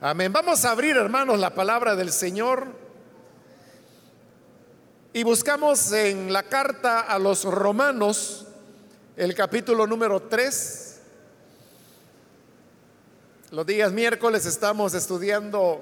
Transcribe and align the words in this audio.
Amén. 0.00 0.32
Vamos 0.32 0.64
a 0.64 0.72
abrir, 0.72 0.96
hermanos, 0.96 1.38
la 1.38 1.54
palabra 1.54 1.94
del 1.94 2.10
Señor. 2.10 2.66
Y 5.12 5.22
buscamos 5.22 5.92
en 5.92 6.32
la 6.32 6.42
carta 6.42 7.00
a 7.00 7.18
los 7.18 7.44
romanos, 7.44 8.46
el 9.16 9.34
capítulo 9.34 9.86
número 9.86 10.20
3. 10.22 11.00
Los 13.52 13.64
días 13.64 13.92
miércoles 13.92 14.44
estamos 14.46 14.94
estudiando 14.94 15.80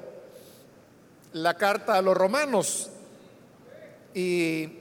la 1.32 1.56
carta 1.56 1.94
a 1.94 2.02
los 2.02 2.14
romanos. 2.14 2.90
Y 4.14 4.78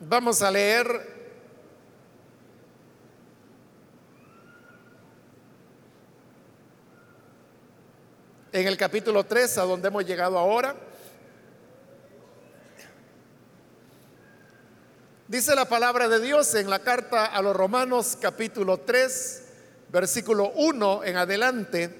vamos 0.00 0.40
a 0.40 0.50
leer 0.50 1.15
en 8.56 8.66
el 8.66 8.78
capítulo 8.78 9.24
3, 9.24 9.58
a 9.58 9.62
donde 9.64 9.88
hemos 9.88 10.06
llegado 10.06 10.38
ahora. 10.38 10.74
Dice 15.28 15.54
la 15.54 15.68
palabra 15.68 16.08
de 16.08 16.20
Dios 16.20 16.54
en 16.54 16.70
la 16.70 16.78
carta 16.78 17.26
a 17.26 17.42
los 17.42 17.54
Romanos 17.54 18.16
capítulo 18.18 18.78
3, 18.78 19.42
versículo 19.92 20.52
1 20.54 21.04
en 21.04 21.16
adelante. 21.18 21.94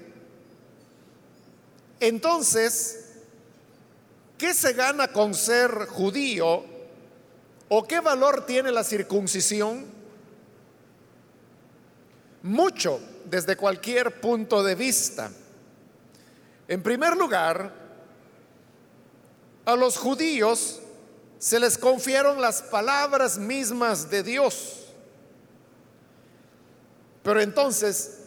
Entonces, 1.99 3.11
¿qué 4.39 4.51
se 4.55 4.73
gana 4.73 5.09
con 5.09 5.35
ser 5.35 5.85
judío 5.85 6.63
o 7.69 7.87
qué 7.87 7.99
valor 7.99 8.47
tiene 8.47 8.71
la 8.71 8.83
circuncisión? 8.83 9.85
Mucho 12.41 12.99
desde 13.25 13.55
cualquier 13.55 14.19
punto 14.19 14.63
de 14.63 14.73
vista. 14.73 15.29
En 16.67 16.83
primer 16.83 17.15
lugar, 17.15 17.71
a 19.65 19.75
los 19.75 19.97
judíos 19.97 20.79
se 21.39 21.59
les 21.59 21.77
confiaron 21.77 22.41
las 22.41 22.61
palabras 22.61 23.37
mismas 23.37 24.09
de 24.09 24.23
Dios. 24.23 24.85
Pero 27.23 27.41
entonces, 27.41 28.19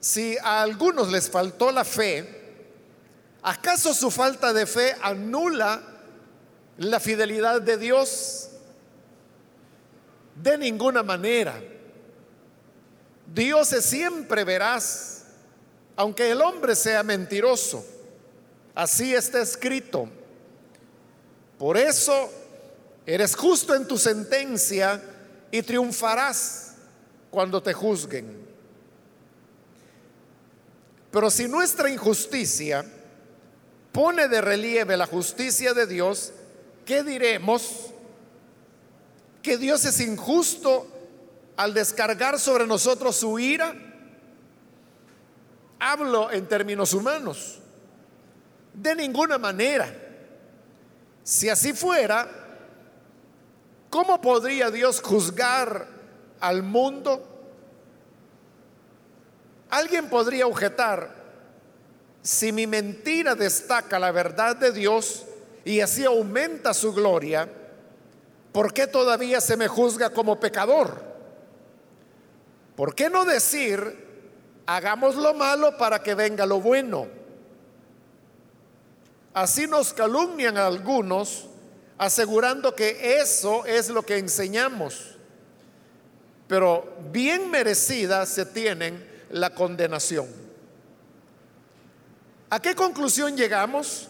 si 0.00 0.36
a 0.38 0.62
algunos 0.62 1.10
les 1.10 1.28
faltó 1.28 1.70
la 1.70 1.84
fe, 1.84 2.64
¿acaso 3.42 3.94
su 3.94 4.10
falta 4.10 4.52
de 4.52 4.66
fe 4.66 4.94
anula 5.02 5.82
la 6.78 7.00
fidelidad 7.00 7.60
de 7.60 7.76
Dios? 7.78 8.50
De 10.34 10.56
ninguna 10.56 11.02
manera. 11.02 11.54
Dios 13.34 13.72
es 13.72 13.84
siempre 13.84 14.44
veraz 14.44 15.21
aunque 15.96 16.30
el 16.30 16.40
hombre 16.40 16.74
sea 16.74 17.02
mentiroso. 17.02 17.84
Así 18.74 19.14
está 19.14 19.40
escrito. 19.40 20.08
Por 21.58 21.76
eso 21.76 22.30
eres 23.06 23.36
justo 23.36 23.74
en 23.74 23.86
tu 23.86 23.98
sentencia 23.98 25.00
y 25.50 25.62
triunfarás 25.62 26.74
cuando 27.30 27.62
te 27.62 27.72
juzguen. 27.72 28.42
Pero 31.10 31.30
si 31.30 31.46
nuestra 31.46 31.90
injusticia 31.90 32.84
pone 33.92 34.28
de 34.28 34.40
relieve 34.40 34.96
la 34.96 35.06
justicia 35.06 35.74
de 35.74 35.86
Dios, 35.86 36.32
¿qué 36.86 37.02
diremos? 37.02 37.90
¿Que 39.42 39.58
Dios 39.58 39.84
es 39.84 40.00
injusto 40.00 40.86
al 41.56 41.74
descargar 41.74 42.40
sobre 42.40 42.66
nosotros 42.66 43.16
su 43.16 43.38
ira? 43.38 43.91
Hablo 45.84 46.30
en 46.30 46.46
términos 46.46 46.94
humanos. 46.94 47.58
De 48.72 48.94
ninguna 48.94 49.36
manera. 49.36 49.92
Si 51.24 51.48
así 51.48 51.72
fuera, 51.72 52.28
¿cómo 53.90 54.20
podría 54.20 54.70
Dios 54.70 55.02
juzgar 55.02 55.88
al 56.38 56.62
mundo? 56.62 57.28
Alguien 59.70 60.08
podría 60.08 60.46
objetar, 60.46 61.16
si 62.22 62.52
mi 62.52 62.68
mentira 62.68 63.34
destaca 63.34 63.98
la 63.98 64.12
verdad 64.12 64.54
de 64.54 64.70
Dios 64.70 65.24
y 65.64 65.80
así 65.80 66.04
aumenta 66.04 66.74
su 66.74 66.92
gloria, 66.94 67.48
¿por 68.52 68.72
qué 68.72 68.86
todavía 68.86 69.40
se 69.40 69.56
me 69.56 69.66
juzga 69.66 70.10
como 70.10 70.38
pecador? 70.38 71.02
¿Por 72.76 72.94
qué 72.94 73.10
no 73.10 73.24
decir, 73.24 74.01
hagamos 74.66 75.16
lo 75.16 75.34
malo 75.34 75.76
para 75.76 76.02
que 76.02 76.14
venga 76.14 76.46
lo 76.46 76.60
bueno. 76.60 77.06
Así 79.34 79.66
nos 79.66 79.92
calumnian 79.92 80.58
algunos 80.58 81.46
asegurando 81.98 82.74
que 82.74 83.20
eso 83.20 83.64
es 83.64 83.88
lo 83.88 84.02
que 84.02 84.18
enseñamos. 84.18 85.16
Pero 86.48 86.96
bien 87.10 87.50
merecida 87.50 88.26
se 88.26 88.44
tienen 88.44 89.08
la 89.30 89.50
condenación. 89.50 90.26
¿A 92.50 92.60
qué 92.60 92.74
conclusión 92.74 93.36
llegamos? 93.36 94.08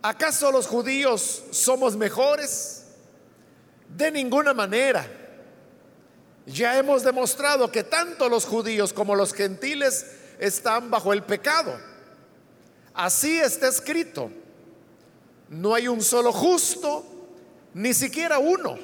¿Acaso 0.00 0.50
los 0.50 0.66
judíos 0.66 1.42
somos 1.50 1.96
mejores? 1.96 2.86
De 3.88 4.10
ninguna 4.10 4.54
manera. 4.54 5.06
Ya 6.46 6.78
hemos 6.78 7.02
demostrado 7.02 7.70
que 7.70 7.84
tanto 7.84 8.28
los 8.28 8.44
judíos 8.44 8.92
como 8.92 9.14
los 9.14 9.32
gentiles 9.32 10.06
están 10.38 10.90
bajo 10.90 11.12
el 11.12 11.22
pecado. 11.22 11.74
Así 12.92 13.40
está 13.40 13.68
escrito. 13.68 14.30
No 15.48 15.74
hay 15.74 15.88
un 15.88 16.02
solo 16.02 16.32
justo, 16.32 17.04
ni 17.72 17.94
siquiera 17.94 18.38
uno. 18.38 18.78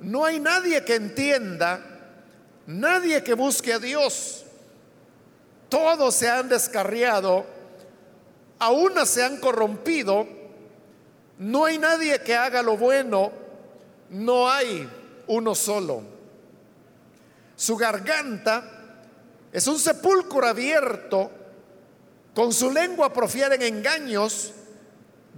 No 0.00 0.24
hay 0.24 0.40
nadie 0.40 0.84
que 0.84 0.94
entienda, 0.94 1.84
nadie 2.66 3.22
que 3.22 3.34
busque 3.34 3.72
a 3.72 3.78
Dios. 3.78 4.44
Todos 5.68 6.14
se 6.14 6.28
han 6.28 6.48
descarriado, 6.48 7.44
a 8.58 8.70
una 8.70 9.04
se 9.04 9.22
han 9.22 9.38
corrompido. 9.38 10.26
No 11.38 11.64
hay 11.64 11.78
nadie 11.78 12.20
que 12.22 12.34
haga 12.34 12.62
lo 12.62 12.76
bueno, 12.76 13.32
no 14.10 14.50
hay 14.50 14.88
uno 15.26 15.54
solo. 15.54 16.02
Su 17.60 17.76
garganta 17.76 18.64
es 19.52 19.66
un 19.66 19.78
sepulcro 19.78 20.46
abierto, 20.46 21.30
con 22.34 22.54
su 22.54 22.70
lengua 22.70 23.12
profieren 23.12 23.60
engaños, 23.60 24.54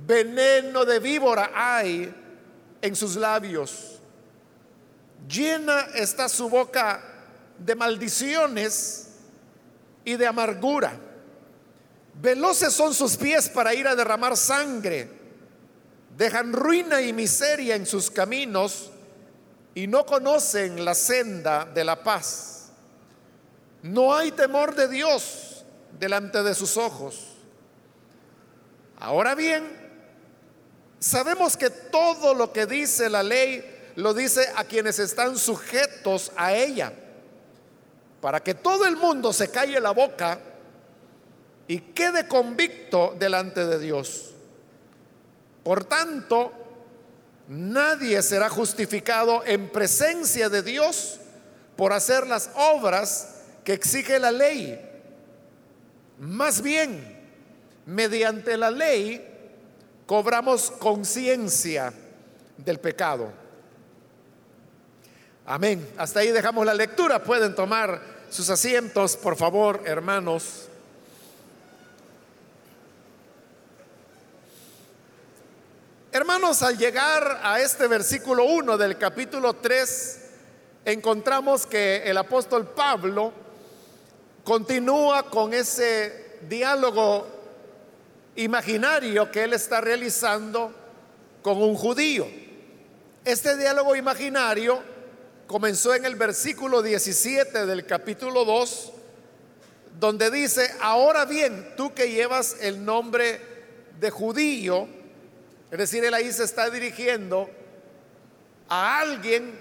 veneno 0.06 0.84
de 0.84 1.00
víbora 1.00 1.50
hay 1.52 2.14
en 2.80 2.94
sus 2.94 3.16
labios. 3.16 3.98
Llena 5.28 5.88
está 5.96 6.28
su 6.28 6.48
boca 6.48 7.02
de 7.58 7.74
maldiciones 7.74 9.08
y 10.04 10.14
de 10.14 10.24
amargura. 10.24 10.92
Veloces 12.22 12.72
son 12.72 12.94
sus 12.94 13.16
pies 13.16 13.48
para 13.48 13.74
ir 13.74 13.88
a 13.88 13.96
derramar 13.96 14.36
sangre. 14.36 15.10
Dejan 16.16 16.52
ruina 16.52 17.02
y 17.02 17.12
miseria 17.12 17.74
en 17.74 17.84
sus 17.84 18.12
caminos 18.12 18.91
y 19.74 19.86
no 19.86 20.04
conocen 20.04 20.84
la 20.84 20.94
senda 20.94 21.64
de 21.64 21.84
la 21.84 22.02
paz. 22.02 22.70
No 23.82 24.14
hay 24.14 24.32
temor 24.32 24.74
de 24.74 24.88
Dios 24.88 25.64
delante 25.98 26.42
de 26.42 26.54
sus 26.54 26.76
ojos. 26.76 27.28
Ahora 28.98 29.34
bien, 29.34 29.64
sabemos 31.00 31.56
que 31.56 31.70
todo 31.70 32.34
lo 32.34 32.52
que 32.52 32.66
dice 32.66 33.10
la 33.10 33.22
ley 33.22 33.64
lo 33.96 34.14
dice 34.14 34.46
a 34.56 34.64
quienes 34.64 34.98
están 34.98 35.36
sujetos 35.36 36.32
a 36.36 36.54
ella, 36.54 36.92
para 38.20 38.40
que 38.40 38.54
todo 38.54 38.86
el 38.86 38.96
mundo 38.96 39.32
se 39.32 39.50
calle 39.50 39.80
la 39.80 39.90
boca 39.90 40.38
y 41.66 41.78
quede 41.78 42.28
convicto 42.28 43.14
delante 43.18 43.64
de 43.66 43.78
Dios. 43.78 44.30
Por 45.64 45.84
tanto, 45.84 46.61
Nadie 47.52 48.22
será 48.22 48.48
justificado 48.48 49.44
en 49.44 49.68
presencia 49.68 50.48
de 50.48 50.62
Dios 50.62 51.20
por 51.76 51.92
hacer 51.92 52.26
las 52.26 52.48
obras 52.54 53.42
que 53.62 53.74
exige 53.74 54.18
la 54.18 54.32
ley. 54.32 54.80
Más 56.18 56.62
bien, 56.62 57.20
mediante 57.84 58.56
la 58.56 58.70
ley 58.70 59.22
cobramos 60.06 60.70
conciencia 60.70 61.92
del 62.56 62.80
pecado. 62.80 63.30
Amén. 65.44 65.86
Hasta 65.98 66.20
ahí 66.20 66.28
dejamos 66.28 66.64
la 66.64 66.72
lectura. 66.72 67.22
Pueden 67.22 67.54
tomar 67.54 68.00
sus 68.30 68.48
asientos, 68.48 69.14
por 69.14 69.36
favor, 69.36 69.82
hermanos. 69.84 70.70
Hermanos, 76.14 76.60
al 76.60 76.76
llegar 76.76 77.40
a 77.42 77.58
este 77.58 77.86
versículo 77.86 78.44
1 78.44 78.76
del 78.76 78.98
capítulo 78.98 79.54
3, 79.54 80.20
encontramos 80.84 81.64
que 81.64 82.02
el 82.04 82.18
apóstol 82.18 82.68
Pablo 82.68 83.32
continúa 84.44 85.30
con 85.30 85.54
ese 85.54 86.36
diálogo 86.46 87.26
imaginario 88.36 89.30
que 89.30 89.44
él 89.44 89.54
está 89.54 89.80
realizando 89.80 90.70
con 91.40 91.62
un 91.62 91.74
judío. 91.76 92.26
Este 93.24 93.56
diálogo 93.56 93.96
imaginario 93.96 94.82
comenzó 95.46 95.94
en 95.94 96.04
el 96.04 96.16
versículo 96.16 96.82
17 96.82 97.64
del 97.64 97.86
capítulo 97.86 98.44
2, 98.44 98.92
donde 99.98 100.30
dice, 100.30 100.74
ahora 100.82 101.24
bien, 101.24 101.72
tú 101.74 101.94
que 101.94 102.10
llevas 102.10 102.58
el 102.60 102.84
nombre 102.84 103.40
de 103.98 104.10
judío, 104.10 105.00
es 105.72 105.78
decir, 105.78 106.04
él 106.04 106.12
ahí 106.12 106.30
se 106.30 106.44
está 106.44 106.68
dirigiendo 106.68 107.48
a 108.68 108.98
alguien 109.00 109.58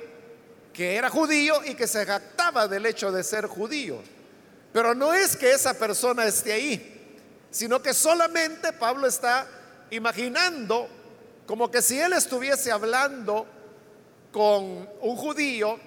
que 0.73 0.97
era 0.97 1.09
judío 1.09 1.63
y 1.63 1.73
que 1.73 1.87
se 1.87 2.05
jactaba 2.05 2.67
del 2.67 2.85
hecho 2.85 3.13
de 3.13 3.23
ser 3.23 3.47
judío. 3.47 4.01
Pero 4.73 4.93
no 4.93 5.13
es 5.13 5.37
que 5.37 5.53
esa 5.53 5.73
persona 5.73 6.25
esté 6.25 6.51
ahí, 6.51 7.17
sino 7.49 7.81
que 7.81 7.93
solamente 7.93 8.73
Pablo 8.73 9.07
está 9.07 9.47
imaginando 9.89 10.89
como 11.45 11.71
que 11.71 11.81
si 11.81 11.97
él 11.97 12.11
estuviese 12.11 12.73
hablando 12.73 13.47
con 14.33 14.89
un 14.99 15.15
judío 15.15 15.79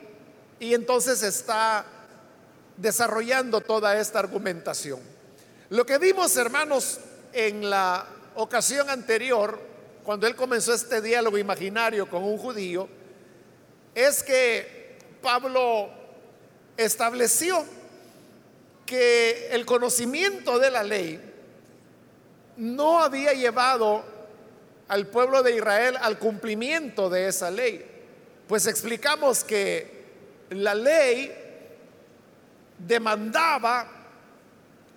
y 0.58 0.72
entonces 0.72 1.22
está 1.22 1.84
desarrollando 2.78 3.60
toda 3.60 4.00
esta 4.00 4.20
argumentación. 4.20 5.00
Lo 5.68 5.84
que 5.84 5.98
vimos, 5.98 6.34
hermanos, 6.38 6.98
en 7.34 7.68
la 7.68 8.06
ocasión 8.36 8.88
anterior, 8.88 9.73
cuando 10.04 10.26
él 10.26 10.36
comenzó 10.36 10.74
este 10.74 11.00
diálogo 11.00 11.38
imaginario 11.38 12.08
con 12.08 12.22
un 12.22 12.36
judío, 12.36 12.88
es 13.94 14.22
que 14.22 14.98
Pablo 15.22 15.88
estableció 16.76 17.64
que 18.84 19.48
el 19.50 19.64
conocimiento 19.64 20.58
de 20.58 20.70
la 20.70 20.82
ley 20.82 21.32
no 22.58 23.00
había 23.00 23.32
llevado 23.32 24.04
al 24.88 25.06
pueblo 25.06 25.42
de 25.42 25.56
Israel 25.56 25.96
al 26.00 26.18
cumplimiento 26.18 27.08
de 27.08 27.28
esa 27.28 27.50
ley. 27.50 27.84
Pues 28.46 28.66
explicamos 28.66 29.42
que 29.42 30.04
la 30.50 30.74
ley 30.74 31.34
demandaba 32.78 33.88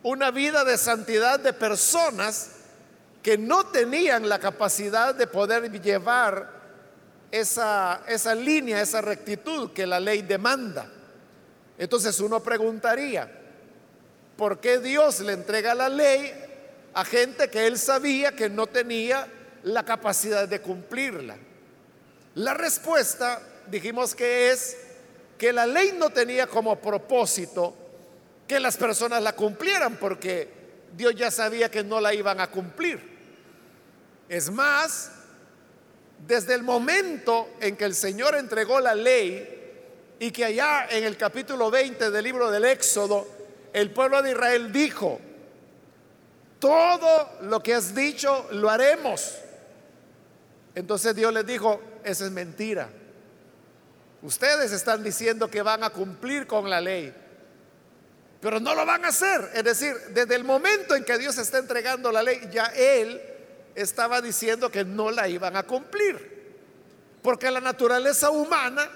una 0.03 0.31
vida 0.31 0.65
de 0.65 0.77
santidad 0.77 1.39
de 1.39 1.53
personas 1.53 2.56
que 3.21 3.37
no 3.37 3.67
tenían 3.67 4.29
la 4.29 4.39
capacidad 4.39 5.13
de 5.13 5.27
poder 5.27 5.71
llevar 5.81 6.57
esa, 7.31 8.01
esa 8.07 8.33
línea, 8.35 8.81
esa 8.81 9.01
rectitud 9.01 9.71
que 9.71 9.85
la 9.85 9.99
ley 9.99 10.21
demanda. 10.21 10.89
Entonces 11.77 12.19
uno 12.19 12.41
preguntaría, 12.41 13.29
¿por 14.35 14.59
qué 14.59 14.79
Dios 14.79 15.19
le 15.19 15.33
entrega 15.33 15.75
la 15.75 15.89
ley 15.89 16.31
a 16.93 17.05
gente 17.05 17.49
que 17.49 17.67
él 17.67 17.77
sabía 17.77 18.35
que 18.35 18.49
no 18.49 18.67
tenía 18.67 19.27
la 19.63 19.83
capacidad 19.83 20.47
de 20.47 20.61
cumplirla? 20.61 21.37
La 22.35 22.53
respuesta, 22.53 23.41
dijimos 23.69 24.15
que 24.15 24.51
es 24.51 24.77
que 25.37 25.53
la 25.53 25.65
ley 25.65 25.95
no 25.97 26.09
tenía 26.09 26.47
como 26.47 26.79
propósito 26.79 27.75
que 28.47 28.59
las 28.59 28.77
personas 28.77 29.21
la 29.21 29.33
cumplieran, 29.33 29.97
porque 29.97 30.56
Dios 30.97 31.15
ya 31.15 31.29
sabía 31.29 31.69
que 31.69 31.83
no 31.83 32.01
la 32.01 32.13
iban 32.13 32.41
a 32.41 32.47
cumplir. 32.47 32.99
Es 34.27 34.49
más, 34.49 35.11
desde 36.25 36.55
el 36.55 36.63
momento 36.63 37.51
en 37.61 37.77
que 37.77 37.85
el 37.85 37.93
Señor 37.93 38.35
entregó 38.35 38.79
la 38.79 38.95
ley 38.95 39.53
y 40.19 40.31
que 40.31 40.43
allá 40.43 40.87
en 40.89 41.03
el 41.03 41.15
capítulo 41.15 41.69
20 41.69 42.09
del 42.09 42.23
libro 42.23 42.49
del 42.49 42.65
Éxodo, 42.65 43.27
el 43.73 43.91
pueblo 43.91 44.23
de 44.23 44.31
Israel 44.31 44.71
dijo, 44.71 45.21
todo 46.57 47.37
lo 47.41 47.61
que 47.61 47.75
has 47.75 47.93
dicho 47.93 48.47
lo 48.51 48.67
haremos. 48.71 49.35
Entonces 50.73 51.15
Dios 51.15 51.31
les 51.31 51.45
dijo, 51.45 51.79
esa 52.03 52.25
es 52.25 52.31
mentira. 52.31 52.89
Ustedes 54.23 54.71
están 54.71 55.03
diciendo 55.03 55.47
que 55.47 55.61
van 55.61 55.83
a 55.83 55.91
cumplir 55.91 56.47
con 56.47 56.67
la 56.67 56.81
ley, 56.81 57.13
pero 58.39 58.59
no 58.59 58.75
lo 58.75 58.85
van 58.85 59.05
a 59.05 59.09
hacer. 59.09 59.51
Es 59.53 59.63
decir, 59.63 59.95
desde 60.09 60.35
el 60.35 60.43
momento 60.43 60.95
en 60.95 61.03
que 61.03 61.17
Dios 61.17 61.37
está 61.37 61.57
entregando 61.57 62.11
la 62.11 62.23
ley, 62.23 62.47
ya 62.51 62.65
Él 62.75 63.21
estaba 63.75 64.21
diciendo 64.21 64.71
que 64.71 64.85
no 64.85 65.11
la 65.11 65.27
iban 65.27 65.55
a 65.55 65.63
cumplir. 65.63 66.37
Porque 67.21 67.49
la 67.51 67.59
naturaleza 67.59 68.29
humana 68.29 68.89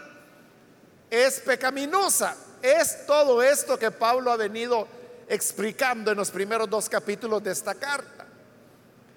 es 1.09 1.39
pecaminosa. 1.39 2.35
Es 2.61 3.05
todo 3.05 3.41
esto 3.41 3.77
que 3.77 3.91
Pablo 3.91 4.31
ha 4.31 4.37
venido 4.37 4.87
explicando 5.27 6.11
en 6.11 6.17
los 6.17 6.29
primeros 6.29 6.69
dos 6.69 6.87
capítulos 6.89 7.43
de 7.43 7.51
esta 7.51 7.73
carta. 7.75 8.27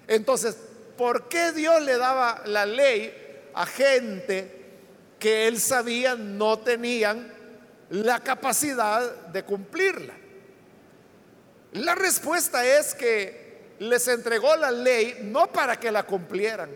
Entonces, 0.07 0.55
¿por 0.97 1.27
qué 1.27 1.51
Dios 1.51 1.81
le 1.81 1.97
daba 1.97 2.41
la 2.45 2.65
ley 2.65 3.49
a 3.53 3.65
gente 3.65 4.63
que 5.19 5.47
él 5.47 5.59
sabía 5.59 6.15
no 6.15 6.59
tenían 6.59 7.34
la 7.89 8.19
capacidad 8.19 9.27
de 9.27 9.43
cumplirla? 9.43 10.13
La 11.73 11.95
respuesta 11.95 12.65
es 12.65 12.95
que 12.95 13.75
les 13.79 14.07
entregó 14.07 14.55
la 14.55 14.71
ley 14.71 15.19
no 15.23 15.51
para 15.51 15.77
que 15.79 15.91
la 15.91 16.03
cumplieran, 16.03 16.69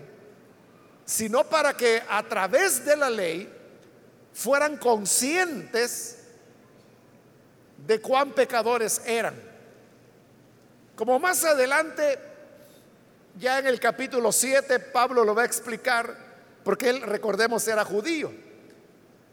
sino 1.05 1.43
para 1.45 1.75
que 1.75 2.03
a 2.07 2.21
través 2.23 2.83
de 2.85 2.97
la 2.97 3.09
ley 3.09 3.51
fueran 4.33 4.77
conscientes 4.77 6.17
de 7.87 8.01
cuán 8.01 8.31
pecadores 8.31 9.01
eran. 9.05 9.35
Como 10.95 11.17
más 11.17 11.45
adelante, 11.45 12.19
ya 13.39 13.59
en 13.59 13.67
el 13.67 13.79
capítulo 13.79 14.31
7, 14.33 14.79
Pablo 14.79 15.23
lo 15.23 15.33
va 15.33 15.43
a 15.43 15.45
explicar, 15.45 16.13
porque 16.63 16.89
él, 16.89 17.01
recordemos, 17.01 17.65
era 17.67 17.85
judío. 17.85 18.48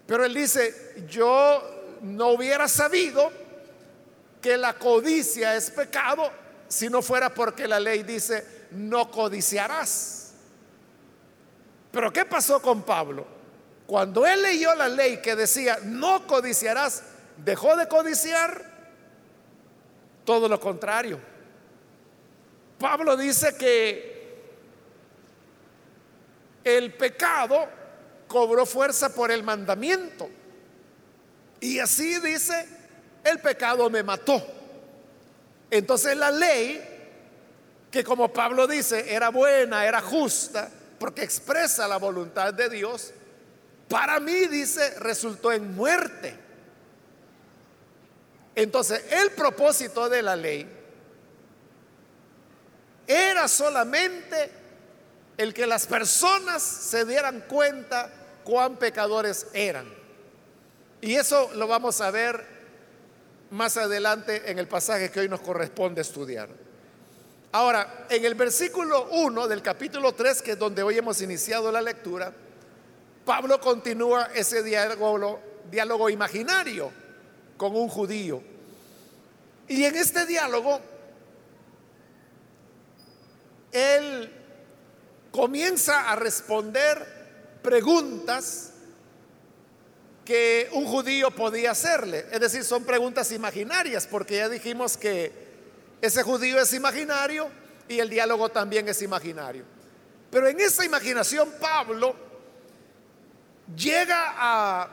Pero 0.06 0.24
él 0.24 0.34
dice, 0.34 0.94
yo 1.08 1.62
no 2.02 2.28
hubiera 2.28 2.68
sabido 2.68 3.32
que 4.40 4.56
la 4.56 4.74
codicia 4.74 5.56
es 5.56 5.70
pecado 5.70 6.30
si 6.68 6.88
no 6.88 7.02
fuera 7.02 7.32
porque 7.32 7.66
la 7.66 7.80
ley 7.80 8.02
dice, 8.02 8.66
no 8.72 9.10
codiciarás. 9.10 10.32
Pero 11.90 12.12
¿qué 12.12 12.24
pasó 12.24 12.60
con 12.60 12.82
Pablo? 12.82 13.26
Cuando 13.86 14.26
él 14.26 14.42
leyó 14.42 14.74
la 14.74 14.88
ley 14.88 15.18
que 15.18 15.36
decía, 15.36 15.78
no 15.82 16.26
codiciarás, 16.26 17.02
dejó 17.36 17.76
de 17.76 17.88
codiciar, 17.88 18.64
todo 20.24 20.48
lo 20.48 20.58
contrario. 20.60 21.20
Pablo 22.78 23.16
dice 23.16 23.56
que 23.56 24.16
el 26.64 26.92
pecado 26.94 27.68
cobró 28.28 28.66
fuerza 28.66 29.14
por 29.14 29.30
el 29.30 29.42
mandamiento. 29.42 30.28
Y 31.60 31.78
así 31.78 32.18
dice, 32.20 32.66
el 33.24 33.38
pecado 33.40 33.88
me 33.90 34.02
mató. 34.02 34.44
Entonces 35.70 36.16
la 36.16 36.30
ley, 36.30 36.82
que 37.90 38.04
como 38.04 38.32
Pablo 38.32 38.66
dice, 38.66 39.12
era 39.12 39.30
buena, 39.30 39.86
era 39.86 40.00
justa, 40.00 40.70
porque 40.98 41.22
expresa 41.22 41.88
la 41.88 41.96
voluntad 41.96 42.54
de 42.54 42.68
Dios, 42.68 43.12
para 43.88 44.18
mí, 44.18 44.46
dice, 44.46 44.98
resultó 44.98 45.52
en 45.52 45.74
muerte. 45.74 46.34
Entonces, 48.54 49.04
el 49.12 49.30
propósito 49.32 50.08
de 50.08 50.22
la 50.22 50.34
ley 50.34 50.66
era 53.06 53.46
solamente 53.46 54.50
el 55.36 55.52
que 55.52 55.66
las 55.66 55.86
personas 55.86 56.62
se 56.62 57.04
dieran 57.04 57.44
cuenta 57.48 58.10
cuán 58.44 58.76
pecadores 58.76 59.48
eran. 59.52 59.92
Y 61.00 61.14
eso 61.14 61.50
lo 61.54 61.66
vamos 61.66 62.00
a 62.00 62.10
ver 62.10 62.44
más 63.50 63.76
adelante 63.76 64.50
en 64.50 64.58
el 64.58 64.66
pasaje 64.66 65.10
que 65.10 65.20
hoy 65.20 65.28
nos 65.28 65.40
corresponde 65.40 66.00
estudiar. 66.00 66.48
Ahora, 67.52 68.06
en 68.10 68.24
el 68.24 68.34
versículo 68.34 69.08
1 69.10 69.48
del 69.48 69.62
capítulo 69.62 70.12
3, 70.12 70.42
que 70.42 70.52
es 70.52 70.58
donde 70.58 70.82
hoy 70.82 70.98
hemos 70.98 71.20
iniciado 71.22 71.70
la 71.70 71.80
lectura, 71.80 72.32
Pablo 73.24 73.60
continúa 73.60 74.30
ese 74.34 74.62
diálogo, 74.62 75.40
diálogo 75.70 76.10
imaginario 76.10 76.92
con 77.56 77.74
un 77.74 77.88
judío. 77.88 78.42
Y 79.68 79.84
en 79.84 79.96
este 79.96 80.26
diálogo, 80.26 80.80
él 83.72 84.32
comienza 85.46 86.10
a 86.10 86.16
responder 86.16 87.06
preguntas 87.62 88.72
que 90.24 90.68
un 90.72 90.84
judío 90.86 91.30
podía 91.30 91.70
hacerle. 91.70 92.26
Es 92.32 92.40
decir, 92.40 92.64
son 92.64 92.82
preguntas 92.82 93.30
imaginarias, 93.30 94.08
porque 94.08 94.38
ya 94.38 94.48
dijimos 94.48 94.96
que 94.96 95.30
ese 96.00 96.24
judío 96.24 96.60
es 96.60 96.72
imaginario 96.72 97.48
y 97.86 98.00
el 98.00 98.10
diálogo 98.10 98.48
también 98.48 98.88
es 98.88 99.00
imaginario. 99.02 99.62
Pero 100.32 100.48
en 100.48 100.58
esa 100.58 100.84
imaginación 100.84 101.48
Pablo 101.60 102.16
llega 103.76 104.34
a 104.36 104.88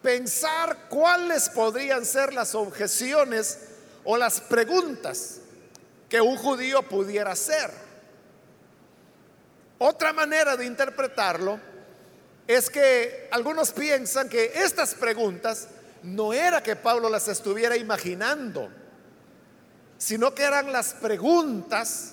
pensar 0.00 0.88
cuáles 0.88 1.50
podrían 1.50 2.06
ser 2.06 2.32
las 2.32 2.54
objeciones 2.54 3.58
o 4.04 4.16
las 4.16 4.40
preguntas 4.40 5.42
que 6.08 6.22
un 6.22 6.38
judío 6.38 6.82
pudiera 6.88 7.32
hacer. 7.32 7.89
Otra 9.82 10.12
manera 10.12 10.58
de 10.58 10.66
interpretarlo 10.66 11.58
es 12.46 12.68
que 12.68 13.28
algunos 13.30 13.72
piensan 13.72 14.28
que 14.28 14.52
estas 14.56 14.94
preguntas 14.94 15.68
no 16.02 16.34
era 16.34 16.62
que 16.62 16.76
Pablo 16.76 17.08
las 17.08 17.28
estuviera 17.28 17.78
imaginando, 17.78 18.68
sino 19.96 20.34
que 20.34 20.42
eran 20.42 20.70
las 20.70 20.92
preguntas 20.92 22.12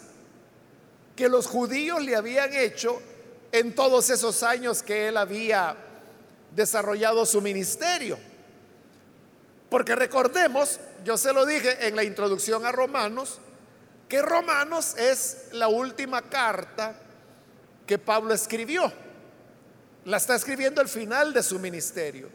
que 1.14 1.28
los 1.28 1.46
judíos 1.48 2.02
le 2.02 2.16
habían 2.16 2.54
hecho 2.54 3.02
en 3.52 3.76
todos 3.76 4.10
esos 4.12 4.44
años 4.44 4.82
que 4.82 5.10
él 5.10 5.18
había 5.18 5.76
desarrollado 6.56 7.26
su 7.26 7.42
ministerio. 7.42 8.18
Porque 9.70 9.94
recordemos, 9.94 10.80
yo 11.04 11.18
se 11.18 11.34
lo 11.34 11.46
dije 11.46 11.86
en 11.86 11.98
la 11.98 12.06
introducción 12.06 12.66
a 12.66 12.72
Romanos, 12.72 13.40
que 14.08 14.22
Romanos 14.22 14.96
es 14.98 15.50
la 15.52 15.68
última 15.68 16.22
carta 16.22 17.02
que 17.88 17.98
Pablo 17.98 18.34
escribió. 18.34 18.92
La 20.06 20.18
está 20.18 20.36
escribiendo 20.36 20.82
al 20.82 20.90
final 20.90 21.34
de 21.34 21.42
su 21.42 21.58
ministerio. 21.58 22.30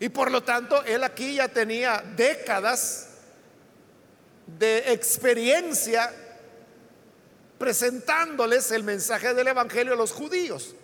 Y 0.00 0.08
por 0.08 0.30
lo 0.30 0.42
tanto, 0.42 0.82
él 0.84 1.04
aquí 1.04 1.36
ya 1.36 1.48
tenía 1.48 2.02
décadas 2.16 3.08
de 4.46 4.92
experiencia 4.92 6.12
presentándoles 7.58 8.70
el 8.70 8.82
mensaje 8.82 9.32
del 9.34 9.48
Evangelio 9.48 9.94
a 9.94 9.96
los 9.96 10.12
judíos. 10.12 10.74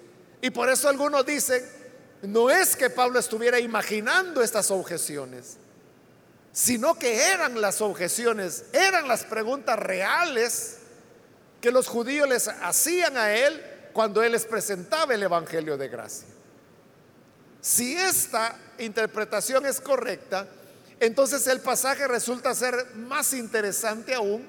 Y 0.40 0.50
por 0.50 0.70
eso 0.70 0.88
algunos 0.88 1.26
dicen, 1.26 1.62
no 2.22 2.50
es 2.50 2.76
que 2.76 2.88
Pablo 2.88 3.18
estuviera 3.18 3.58
imaginando 3.58 4.42
estas 4.42 4.70
objeciones, 4.70 5.58
sino 6.52 6.98
que 6.98 7.28
eran 7.32 7.60
las 7.60 7.80
objeciones, 7.80 8.64
eran 8.72 9.06
las 9.06 9.24
preguntas 9.24 9.78
reales 9.78 10.78
que 11.60 11.70
los 11.70 11.86
judíos 11.86 12.28
les 12.28 12.48
hacían 12.48 13.16
a 13.16 13.34
él 13.34 13.71
cuando 13.92 14.22
él 14.22 14.32
les 14.32 14.44
presentaba 14.44 15.14
el 15.14 15.22
Evangelio 15.22 15.76
de 15.76 15.88
gracia. 15.88 16.28
Si 17.60 17.94
esta 17.94 18.58
interpretación 18.78 19.66
es 19.66 19.80
correcta, 19.80 20.48
entonces 20.98 21.46
el 21.46 21.60
pasaje 21.60 22.08
resulta 22.08 22.54
ser 22.54 22.74
más 22.96 23.32
interesante 23.32 24.14
aún, 24.14 24.46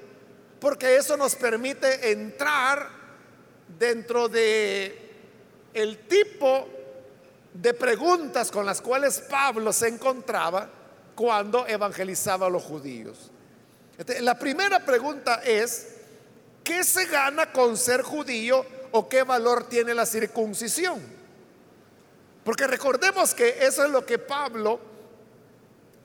porque 0.60 0.96
eso 0.96 1.16
nos 1.16 1.34
permite 1.34 2.10
entrar 2.10 2.88
dentro 3.78 4.28
de 4.28 5.00
el 5.74 6.06
tipo 6.06 6.68
de 7.52 7.74
preguntas 7.74 8.50
con 8.50 8.66
las 8.66 8.80
cuales 8.80 9.20
Pablo 9.28 9.72
se 9.72 9.88
encontraba 9.88 10.68
cuando 11.14 11.66
evangelizaba 11.66 12.46
a 12.46 12.50
los 12.50 12.62
judíos. 12.62 13.30
Este, 13.96 14.20
la 14.20 14.38
primera 14.38 14.84
pregunta 14.84 15.42
es, 15.44 15.88
¿qué 16.64 16.82
se 16.82 17.06
gana 17.06 17.52
con 17.52 17.76
ser 17.76 18.02
judío 18.02 18.66
o 18.96 19.08
qué 19.08 19.24
valor 19.24 19.64
tiene 19.64 19.92
la 19.92 20.06
circuncisión? 20.06 21.00
Porque 22.44 22.68
recordemos 22.68 23.34
que 23.34 23.66
eso 23.66 23.84
es 23.84 23.90
lo 23.90 24.06
que 24.06 24.20
Pablo 24.20 24.78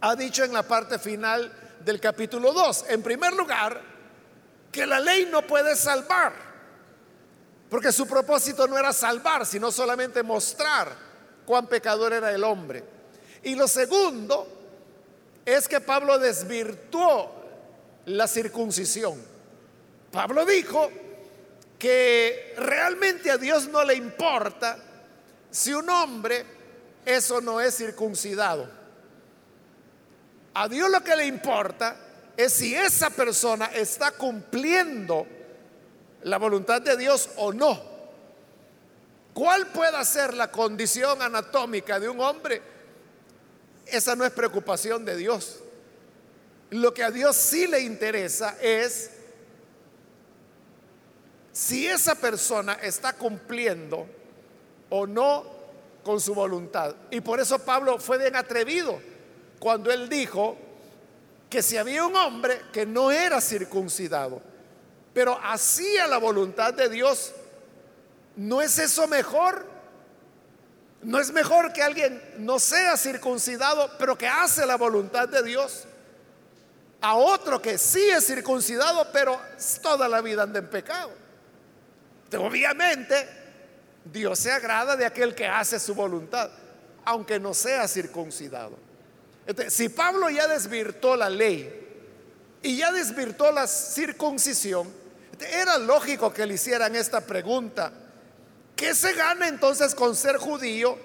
ha 0.02 0.16
dicho 0.16 0.44
en 0.44 0.54
la 0.54 0.64
parte 0.64 0.98
final 0.98 1.54
del 1.86 2.00
capítulo 2.00 2.52
2. 2.52 2.86
En 2.90 3.04
primer 3.04 3.34
lugar, 3.34 3.80
que 4.72 4.88
la 4.88 5.00
ley 5.00 5.28
no 5.32 5.46
puede 5.46 5.76
salvar, 5.76 6.34
porque 7.70 7.92
su 7.92 8.08
propósito 8.08 8.68
no 8.68 8.76
era 8.76 8.92
salvar, 8.92 9.46
sino 9.46 9.72
solamente 9.72 10.24
mostrar 10.24 10.92
cuán 11.46 11.68
pecador 11.68 12.14
era 12.14 12.32
el 12.32 12.44
hombre. 12.44 12.84
Y 13.44 13.54
lo 13.54 13.68
segundo 13.68 14.48
es 15.46 15.68
que 15.68 15.80
Pablo 15.80 16.18
desvirtuó 16.18 17.36
la 18.06 18.28
circuncisión. 18.28 19.22
Pablo 20.12 20.44
dijo 20.44 20.90
que 21.80 22.54
realmente 22.58 23.32
a 23.32 23.38
Dios 23.38 23.70
no 23.70 23.84
le 23.86 23.96
importa 23.96 24.78
si 25.50 25.74
un 25.74 25.90
hombre 25.90 26.46
eso 27.06 27.40
no 27.42 27.62
es 27.62 27.78
circuncidado. 27.78 28.70
A 30.54 30.68
Dios 30.68 30.92
lo 30.92 31.02
que 31.02 31.16
le 31.16 31.26
importa 31.26 31.96
es 32.36 32.54
si 32.54 32.76
esa 32.76 33.10
persona 33.10 33.68
está 33.68 34.12
cumpliendo 34.12 35.26
la 36.24 36.38
voluntad 36.38 36.82
de 36.82 36.98
Dios 36.98 37.30
o 37.38 37.54
no. 37.54 37.82
¿Cuál 39.34 39.68
puede 39.68 40.04
ser 40.04 40.34
la 40.34 40.52
condición 40.52 41.22
anatómica 41.22 41.98
de 42.00 42.10
un 42.10 42.20
hombre? 42.20 42.62
Esa 43.86 44.16
no 44.18 44.26
es 44.26 44.32
preocupación 44.32 45.06
de 45.06 45.16
Dios. 45.16 45.60
Lo 46.72 46.94
que 46.94 47.04
a 47.04 47.12
Dios 47.12 47.38
sí 47.38 47.68
le 47.68 47.80
interesa 47.80 48.58
es 48.62 49.12
si 51.52 51.88
esa 51.88 52.16
persona 52.16 52.74
está 52.74 53.14
cumpliendo 53.14 54.08
o 54.90 55.06
no 55.08 55.46
con 56.04 56.20
su 56.20 56.34
voluntad. 56.34 56.96
Y 57.12 57.22
por 57.22 57.40
eso 57.40 57.60
Pablo 57.60 58.00
fue 58.00 58.18
bien 58.18 58.36
atrevido 58.36 59.00
cuando 59.60 59.92
él 59.92 60.10
dijo 60.10 60.58
que 61.50 61.62
si 61.62 61.78
había 61.78 62.06
un 62.06 62.16
hombre 62.16 62.62
que 62.72 62.86
no 62.86 63.12
era 63.12 63.42
circuncidado, 63.42 64.42
pero 65.14 65.40
hacía 65.44 66.08
la 66.08 66.18
voluntad 66.18 66.74
de 66.74 66.90
Dios, 66.90 67.34
¿no 68.36 68.62
es 68.62 68.78
eso 68.78 69.08
mejor? 69.08 69.66
¿No 71.02 71.20
es 71.20 71.32
mejor 71.32 71.74
que 71.74 71.82
alguien 71.82 72.22
no 72.38 72.60
sea 72.60 72.98
circuncidado, 72.98 73.90
pero 73.98 74.18
que 74.18 74.28
hace 74.28 74.66
la 74.66 74.76
voluntad 74.76 75.28
de 75.28 75.44
Dios? 75.44 75.86
A 77.02 77.16
otro 77.16 77.62
que 77.62 77.78
sí 77.78 78.02
es 78.10 78.26
circuncidado, 78.28 79.08
pero 79.12 79.40
toda 79.82 80.08
la 80.08 80.22
vida 80.22 80.44
anda 80.44 80.60
en 80.60 80.70
pecado. 80.70 81.12
Obviamente, 82.38 83.16
Dios 84.06 84.40
se 84.40 84.52
agrada 84.52 84.96
de 84.96 85.06
aquel 85.06 85.34
que 85.34 85.46
hace 85.46 85.80
su 85.80 85.96
voluntad, 85.96 86.50
aunque 87.06 87.40
no 87.40 87.54
sea 87.54 87.88
circuncidado. 87.88 88.78
si 89.70 89.90
Pablo 89.90 90.30
ya 90.30 90.48
desvirtó 90.48 91.16
la 91.16 91.30
ley 91.30 91.88
y 92.62 92.78
ya 92.78 92.92
desvirtó 92.92 93.52
la 93.52 93.68
circuncisión, 93.68 94.88
era 95.40 95.78
lógico 95.78 96.34
que 96.34 96.46
le 96.46 96.56
hicieran 96.56 96.96
esta 96.96 97.22
pregunta 97.22 97.92
¿Qué 98.80 98.96
se 98.96 99.12
gana 99.12 99.50
entonces 99.50 99.94
con 99.94 100.16
ser 100.16 100.38
judío 100.38 100.98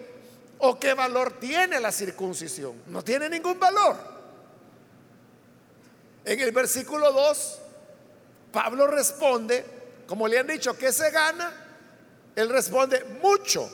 o 0.58 0.78
qué 0.78 0.94
valor 0.94 1.40
tiene 1.40 1.80
la 1.80 1.90
circuncisión? 1.90 2.80
No 2.86 3.02
tiene 3.02 3.28
ningún 3.28 3.58
valor. 3.58 3.96
En 6.24 6.38
el 6.38 6.52
versículo 6.52 7.10
2, 7.10 7.58
Pablo 8.52 8.86
responde, 8.86 9.64
como 10.06 10.28
le 10.28 10.38
han 10.38 10.46
dicho, 10.46 10.76
¿qué 10.76 10.92
se 10.92 11.10
gana? 11.10 11.52
Él 12.36 12.48
responde, 12.48 13.04
mucho, 13.22 13.70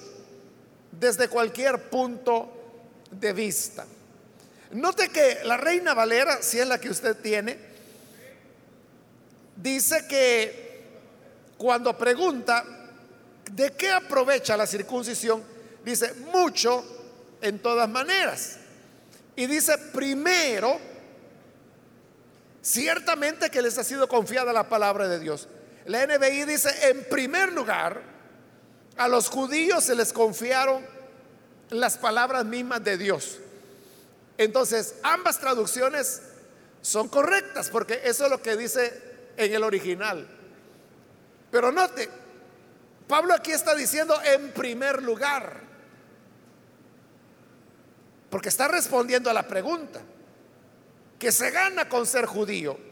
desde 0.92 1.28
cualquier 1.28 1.90
punto 1.90 2.50
de 3.10 3.32
vista. 3.32 3.86
Note 4.72 5.08
que 5.08 5.40
la 5.44 5.56
reina 5.56 5.94
Valera, 5.94 6.42
si 6.42 6.58
es 6.58 6.66
la 6.66 6.78
que 6.78 6.90
usted 6.90 7.16
tiene, 7.16 7.58
dice 9.56 10.06
que 10.06 10.70
cuando 11.58 11.96
pregunta, 11.96 12.64
¿De 13.52 13.72
qué 13.72 13.90
aprovecha 13.90 14.56
la 14.56 14.66
circuncisión? 14.66 15.42
Dice, 15.84 16.14
mucho 16.32 16.84
en 17.40 17.58
todas 17.58 17.88
maneras. 17.88 18.58
Y 19.34 19.46
dice, 19.46 19.76
primero, 19.92 20.78
ciertamente 22.62 23.50
que 23.50 23.62
les 23.62 23.76
ha 23.78 23.84
sido 23.84 24.08
confiada 24.08 24.52
la 24.52 24.68
palabra 24.68 25.08
de 25.08 25.18
Dios. 25.18 25.48
La 25.86 26.06
NBI 26.06 26.44
dice, 26.44 26.90
en 26.90 27.04
primer 27.08 27.52
lugar, 27.52 28.02
a 28.96 29.08
los 29.08 29.28
judíos 29.28 29.84
se 29.84 29.94
les 29.94 30.12
confiaron 30.12 30.84
las 31.70 31.96
palabras 31.96 32.44
mismas 32.44 32.84
de 32.84 32.98
Dios. 32.98 33.38
Entonces, 34.36 34.96
ambas 35.02 35.38
traducciones 35.38 36.22
son 36.82 37.08
correctas 37.08 37.68
porque 37.70 38.00
eso 38.04 38.24
es 38.24 38.30
lo 38.30 38.42
que 38.42 38.56
dice 38.56 39.02
en 39.36 39.54
el 39.54 39.62
original. 39.62 40.26
Pero 41.50 41.72
note, 41.72 42.08
Pablo 43.08 43.34
aquí 43.34 43.52
está 43.52 43.74
diciendo 43.74 44.14
en 44.22 44.52
primer 44.52 45.02
lugar, 45.02 45.60
porque 48.30 48.48
está 48.48 48.68
respondiendo 48.68 49.28
a 49.28 49.34
la 49.34 49.48
pregunta, 49.48 50.00
que 51.18 51.32
se 51.32 51.50
gana 51.50 51.88
con 51.88 52.06
ser 52.06 52.26
judío. 52.26 52.89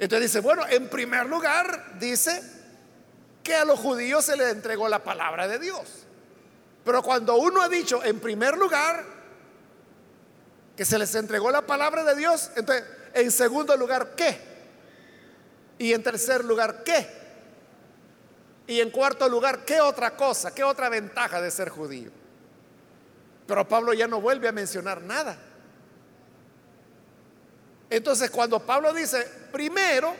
Entonces 0.00 0.32
dice, 0.32 0.40
bueno, 0.40 0.66
en 0.66 0.88
primer 0.88 1.26
lugar 1.26 1.98
dice 1.98 2.42
que 3.42 3.54
a 3.54 3.66
los 3.66 3.78
judíos 3.78 4.24
se 4.24 4.34
les 4.34 4.50
entregó 4.50 4.88
la 4.88 5.04
palabra 5.04 5.46
de 5.46 5.58
Dios. 5.58 6.06
Pero 6.86 7.02
cuando 7.02 7.36
uno 7.36 7.60
ha 7.60 7.68
dicho 7.68 8.02
en 8.02 8.18
primer 8.18 8.56
lugar 8.56 9.04
que 10.74 10.86
se 10.86 10.98
les 10.98 11.14
entregó 11.14 11.50
la 11.50 11.60
palabra 11.66 12.02
de 12.02 12.14
Dios, 12.14 12.50
entonces 12.56 12.86
en 13.12 13.30
segundo 13.30 13.76
lugar, 13.76 14.14
¿qué? 14.16 14.40
Y 15.76 15.92
en 15.92 16.02
tercer 16.02 16.46
lugar, 16.46 16.82
¿qué? 16.82 17.06
Y 18.66 18.80
en 18.80 18.88
cuarto 18.90 19.28
lugar, 19.28 19.66
¿qué 19.66 19.82
otra 19.82 20.16
cosa, 20.16 20.54
qué 20.54 20.64
otra 20.64 20.88
ventaja 20.88 21.42
de 21.42 21.50
ser 21.50 21.68
judío? 21.68 22.10
Pero 23.46 23.68
Pablo 23.68 23.92
ya 23.92 24.06
no 24.06 24.18
vuelve 24.18 24.48
a 24.48 24.52
mencionar 24.52 25.02
nada. 25.02 25.36
Entonces, 27.90 28.30
cuando 28.30 28.64
Pablo 28.64 28.94
dice 28.94 29.39
primero 29.50 30.14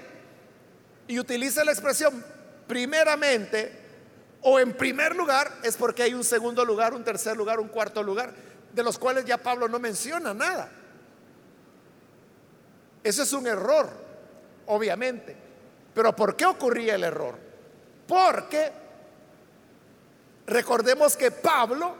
y 1.06 1.18
utiliza 1.18 1.64
la 1.64 1.72
expresión 1.72 2.24
primeramente 2.66 3.80
o 4.42 4.58
en 4.58 4.72
primer 4.72 5.14
lugar, 5.14 5.50
es 5.62 5.76
porque 5.76 6.02
hay 6.02 6.14
un 6.14 6.24
segundo 6.24 6.64
lugar, 6.64 6.94
un 6.94 7.04
tercer 7.04 7.36
lugar, 7.36 7.60
un 7.60 7.68
cuarto 7.68 8.02
lugar, 8.02 8.32
de 8.72 8.82
los 8.82 8.98
cuales 8.98 9.24
ya 9.24 9.38
Pablo 9.38 9.68
no 9.68 9.78
menciona 9.78 10.32
nada. 10.32 10.70
Eso 13.02 13.22
es 13.22 13.32
un 13.32 13.46
error, 13.46 13.90
obviamente. 14.66 15.36
Pero 15.94 16.14
¿por 16.14 16.36
qué 16.36 16.46
ocurría 16.46 16.94
el 16.94 17.04
error? 17.04 17.36
Porque 18.06 18.72
recordemos 20.46 21.16
que 21.16 21.30
Pablo 21.30 21.94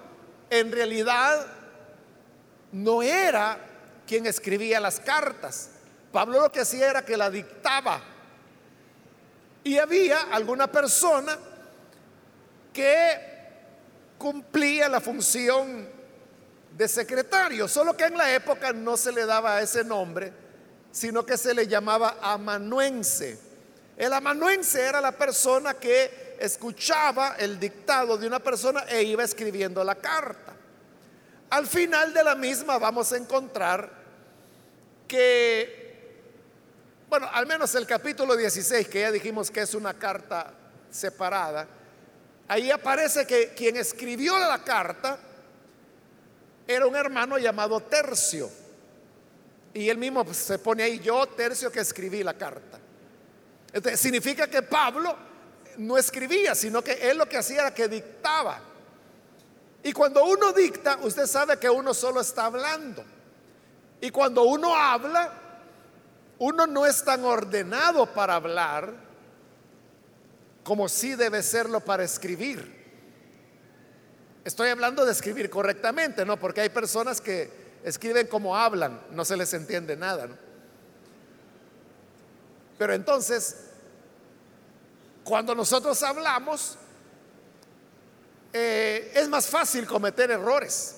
en 0.49 0.73
realidad 0.73 1.47
no 2.73 3.03
era 3.03 3.59
quien 4.07 4.27
escribía 4.27 4.81
las 4.81 5.01
cartas. 5.01 5.71
Pablo 6.13 6.41
lo 6.41 6.53
que 6.53 6.61
hacía 6.61 6.91
era 6.91 7.05
que 7.05 7.17
la 7.17 7.31
dictaba. 7.31 8.01
Y 9.63 9.79
había 9.79 10.23
alguna 10.33 10.67
persona 10.67 11.39
que 12.73 13.31
cumplía 14.19 14.89
la 14.89 15.01
función 15.01 15.89
de 16.77 16.89
secretario, 16.89 17.69
solo 17.69 17.97
que 17.97 18.05
en 18.05 18.17
la 18.17 18.35
época 18.35 18.73
no 18.73 18.97
se 18.97 19.13
le 19.13 19.27
daba 19.27 19.61
ese 19.61 19.85
nombre, 19.85 20.33
sino 20.93 21.25
que 21.25 21.37
se 21.37 21.55
le 21.55 21.67
llamaba 21.67 22.17
amanuense. 22.21 23.39
El 23.97 24.13
amanuense 24.13 24.81
era 24.83 25.01
la 25.01 25.13
persona 25.13 25.75
que 25.75 26.37
escuchaba 26.41 27.37
el 27.39 27.61
dictado 27.61 28.17
de 28.17 28.27
una 28.27 28.39
persona 28.39 28.85
e 28.89 29.03
iba 29.03 29.23
escribiendo 29.23 29.85
la 29.85 29.97
carta. 29.97 30.55
Al 31.51 31.67
final 31.67 32.15
de 32.15 32.25
la 32.25 32.35
misma 32.35 32.79
vamos 32.79 33.13
a 33.13 33.19
encontrar 33.19 33.91
que, 35.07 35.80
bueno, 37.11 37.29
al 37.33 37.45
menos 37.45 37.75
el 37.75 37.89
capítulo 37.89 38.37
16, 38.37 38.87
que 38.87 39.01
ya 39.01 39.11
dijimos 39.11 39.51
que 39.51 39.63
es 39.63 39.75
una 39.75 39.95
carta 39.95 40.55
separada, 40.89 41.67
ahí 42.47 42.71
aparece 42.71 43.27
que 43.27 43.49
quien 43.49 43.77
escribió 43.77 44.39
la 44.39 44.63
carta 44.63 45.19
era 46.69 46.87
un 46.87 46.95
hermano 46.95 47.37
llamado 47.37 47.81
Tercio. 47.81 48.49
Y 49.75 49.89
él 49.89 49.99
mismo 49.99 50.25
se 50.33 50.61
pone 50.61 50.85
ahí, 50.85 51.01
yo 51.01 51.27
Tercio 51.27 51.73
que 51.73 51.81
escribí 51.81 52.23
la 52.23 52.35
carta. 52.35 52.79
Entonces, 53.73 53.99
significa 53.99 54.47
que 54.47 54.63
Pablo 54.63 55.17
no 55.79 55.99
escribía, 55.99 56.55
sino 56.55 56.81
que 56.81 56.93
él 57.11 57.19
lo 57.19 57.29
que 57.29 57.39
hacía 57.39 57.63
era 57.63 57.75
que 57.75 57.89
dictaba. 57.89 58.61
Y 59.83 59.93
cuando 59.93 60.25
uno 60.25 60.53
dicta, 60.53 61.01
usted 61.03 61.27
sabe 61.27 61.59
que 61.59 61.69
uno 61.69 61.93
solo 61.93 62.21
está 62.21 62.45
hablando. 62.45 63.05
Y 64.01 64.11
cuando 64.11 64.45
uno 64.45 64.77
habla, 64.77 65.40
uno 66.41 66.67
no 66.67 66.87
es 66.87 67.05
tan 67.05 67.23
ordenado 67.25 68.07
para 68.07 68.35
hablar 68.35 68.95
como 70.65 70.89
sí 70.89 71.15
debe 71.15 71.43
serlo 71.43 71.81
para 71.81 72.03
escribir. 72.03 72.81
Estoy 74.43 74.71
hablando 74.71 75.05
de 75.05 75.13
escribir 75.13 75.51
correctamente, 75.51 76.25
¿no? 76.25 76.39
Porque 76.39 76.63
hay 76.63 76.71
personas 76.71 77.21
que 77.21 77.51
escriben 77.85 78.27
como 78.27 78.57
hablan, 78.57 79.03
no 79.11 79.25
se 79.25 79.37
les 79.37 79.53
entiende 79.53 79.97
nada, 79.97 80.29
Pero 82.79 82.95
entonces, 82.95 83.67
cuando 85.23 85.55
nosotros 85.55 86.03
hablamos, 86.03 86.79
eh, 88.55 89.13
es 89.15 89.29
más 89.29 89.47
fácil 89.47 89.87
cometer 89.87 90.31
errores. 90.31 90.97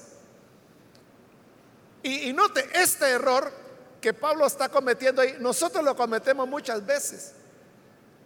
Y, 2.04 2.28
y, 2.28 2.32
note, 2.32 2.68
este 2.74 3.08
error 3.08 3.61
que 4.02 4.12
Pablo 4.12 4.46
está 4.46 4.68
cometiendo 4.68 5.22
ahí, 5.22 5.36
nosotros 5.38 5.82
lo 5.82 5.96
cometemos 5.96 6.46
muchas 6.46 6.84
veces. 6.84 7.32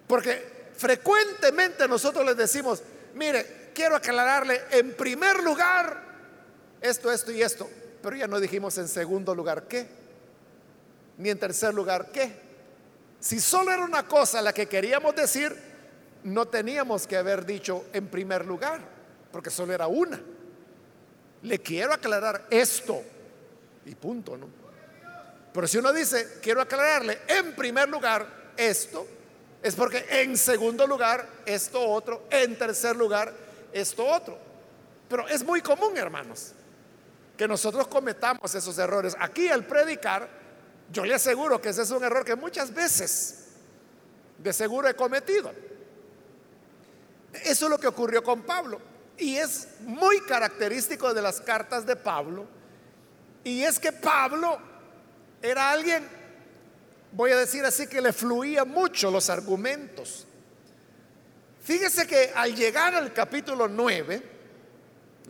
Porque 0.08 0.70
frecuentemente 0.74 1.86
nosotros 1.86 2.24
les 2.24 2.36
decimos, 2.36 2.82
mire, 3.14 3.70
quiero 3.74 3.94
aclararle 3.94 4.62
en 4.70 4.94
primer 4.94 5.42
lugar 5.42 6.02
esto, 6.80 7.12
esto 7.12 7.30
y 7.30 7.42
esto. 7.42 7.68
Pero 8.02 8.16
ya 8.16 8.26
no 8.26 8.40
dijimos 8.40 8.78
en 8.78 8.88
segundo 8.88 9.34
lugar 9.34 9.68
qué, 9.68 9.86
ni 11.18 11.30
en 11.30 11.38
tercer 11.38 11.74
lugar 11.74 12.10
qué. 12.10 12.44
Si 13.20 13.38
solo 13.38 13.70
era 13.70 13.84
una 13.84 14.08
cosa 14.08 14.40
la 14.40 14.52
que 14.52 14.66
queríamos 14.66 15.14
decir, 15.14 15.54
no 16.24 16.46
teníamos 16.46 17.06
que 17.06 17.16
haber 17.16 17.44
dicho 17.44 17.84
en 17.92 18.08
primer 18.08 18.46
lugar 18.46 18.80
porque 19.30 19.50
solo 19.50 19.74
era 19.74 19.86
una. 19.86 20.18
Le 21.42 21.58
quiero 21.58 21.92
aclarar 21.92 22.46
esto 22.48 23.02
y 23.84 23.94
punto, 23.94 24.36
¿no? 24.36 24.65
Pero 25.56 25.66
si 25.66 25.78
uno 25.78 25.90
dice, 25.90 26.38
quiero 26.42 26.60
aclararle 26.60 27.20
en 27.28 27.54
primer 27.56 27.88
lugar 27.88 28.52
esto, 28.58 29.06
es 29.62 29.74
porque 29.74 30.04
en 30.10 30.36
segundo 30.36 30.86
lugar 30.86 31.26
esto 31.46 31.80
otro, 31.80 32.24
en 32.28 32.58
tercer 32.58 32.94
lugar 32.94 33.32
esto 33.72 34.04
otro. 34.06 34.38
Pero 35.08 35.26
es 35.26 35.42
muy 35.42 35.62
común, 35.62 35.96
hermanos, 35.96 36.52
que 37.38 37.48
nosotros 37.48 37.88
cometamos 37.88 38.54
esos 38.54 38.76
errores. 38.76 39.16
Aquí 39.18 39.48
al 39.48 39.64
predicar, 39.64 40.28
yo 40.92 41.06
le 41.06 41.14
aseguro 41.14 41.58
que 41.58 41.70
ese 41.70 41.84
es 41.84 41.90
un 41.90 42.04
error 42.04 42.22
que 42.22 42.36
muchas 42.36 42.74
veces 42.74 43.46
de 44.36 44.52
seguro 44.52 44.90
he 44.90 44.94
cometido. 44.94 45.54
Eso 47.32 47.64
es 47.64 47.70
lo 47.70 47.80
que 47.80 47.86
ocurrió 47.86 48.22
con 48.22 48.42
Pablo. 48.42 48.78
Y 49.16 49.36
es 49.36 49.68
muy 49.80 50.20
característico 50.20 51.14
de 51.14 51.22
las 51.22 51.40
cartas 51.40 51.86
de 51.86 51.96
Pablo. 51.96 52.44
Y 53.42 53.62
es 53.62 53.78
que 53.78 53.90
Pablo 53.90 54.75
era 55.46 55.70
alguien, 55.70 56.06
voy 57.12 57.30
a 57.32 57.36
decir 57.36 57.64
así, 57.64 57.86
que 57.86 58.00
le 58.00 58.12
fluía 58.12 58.64
mucho 58.64 59.10
los 59.10 59.30
argumentos. 59.30 60.26
Fíjese 61.62 62.06
que 62.06 62.32
al 62.34 62.54
llegar 62.54 62.94
al 62.94 63.12
capítulo 63.12 63.68
9 63.68 64.22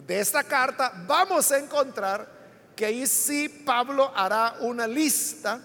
de 0.06 0.20
esta 0.20 0.44
carta, 0.44 0.92
vamos 1.06 1.50
a 1.52 1.58
encontrar 1.58 2.28
que 2.74 2.84
ahí 2.84 3.06
sí 3.06 3.48
Pablo 3.48 4.12
hará 4.14 4.56
una 4.60 4.86
lista 4.86 5.60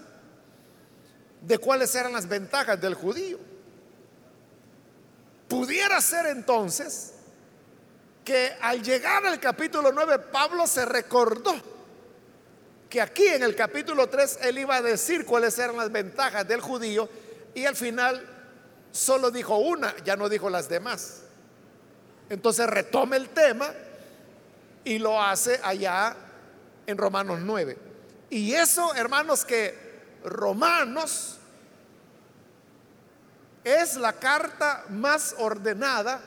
de 1.42 1.58
cuáles 1.58 1.94
eran 1.94 2.12
las 2.12 2.26
ventajas 2.26 2.80
del 2.80 2.94
judío. 2.94 3.38
Pudiera 5.48 6.00
ser 6.00 6.26
entonces 6.26 7.12
que 8.24 8.56
al 8.60 8.82
llegar 8.82 9.26
al 9.26 9.38
capítulo 9.38 9.92
9 9.92 10.18
Pablo 10.18 10.66
se 10.66 10.86
recordó 10.86 11.54
que 12.92 13.00
aquí 13.00 13.26
en 13.26 13.42
el 13.42 13.56
capítulo 13.56 14.06
3 14.06 14.40
él 14.42 14.58
iba 14.58 14.76
a 14.76 14.82
decir 14.82 15.24
cuáles 15.24 15.58
eran 15.58 15.78
las 15.78 15.90
ventajas 15.90 16.46
del 16.46 16.60
judío 16.60 17.08
y 17.54 17.64
al 17.64 17.74
final 17.74 18.22
solo 18.90 19.30
dijo 19.30 19.56
una, 19.56 19.96
ya 20.04 20.14
no 20.14 20.28
dijo 20.28 20.50
las 20.50 20.68
demás. 20.68 21.22
Entonces 22.28 22.66
retoma 22.66 23.16
el 23.16 23.30
tema 23.30 23.72
y 24.84 24.98
lo 24.98 25.22
hace 25.22 25.58
allá 25.64 26.14
en 26.86 26.98
Romanos 26.98 27.38
9. 27.40 27.78
Y 28.28 28.52
eso, 28.52 28.94
hermanos, 28.94 29.46
que 29.46 29.74
Romanos 30.22 31.38
es 33.64 33.96
la 33.96 34.12
carta 34.12 34.84
más 34.90 35.34
ordenada 35.38 36.20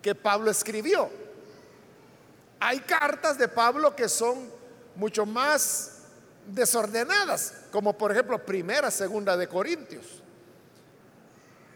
que 0.00 0.14
Pablo 0.14 0.52
escribió. 0.52 1.10
Hay 2.60 2.78
cartas 2.78 3.38
de 3.38 3.48
Pablo 3.48 3.96
que 3.96 4.08
son 4.08 4.53
mucho 4.96 5.26
más 5.26 5.98
desordenadas, 6.46 7.54
como 7.72 7.96
por 7.96 8.12
ejemplo 8.12 8.44
primera, 8.44 8.90
segunda 8.90 9.36
de 9.36 9.48
Corintios, 9.48 10.22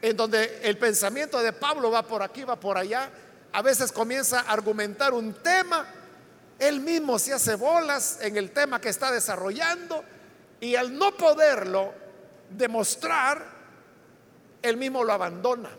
en 0.03 0.17
donde 0.17 0.61
el 0.63 0.79
pensamiento 0.79 1.41
de 1.41 1.53
Pablo 1.53 1.91
va 1.91 2.03
por 2.03 2.23
aquí, 2.23 2.45
va 2.45 2.59
por 2.59 2.77
allá, 2.77 3.11
a 3.53 3.63
veces 3.63 3.91
comienza 3.93 4.41
a 4.41 4.53
argumentar 4.53 5.13
un 5.13 5.35
tema, 5.35 5.87
él 6.59 6.81
mismo 6.81 7.19
se 7.19 7.33
hace 7.33 7.55
bolas 7.55 8.19
en 8.21 8.37
el 8.37 8.51
tema 8.51 8.81
que 8.81 8.89
está 8.89 9.11
desarrollando 9.11 10.05
y 10.61 10.75
al 10.75 10.97
no 10.97 11.17
poderlo 11.17 11.93
demostrar, 12.51 13.45
él 14.63 14.77
mismo 14.77 15.05
lo 15.05 15.13
abandona. 15.13 15.71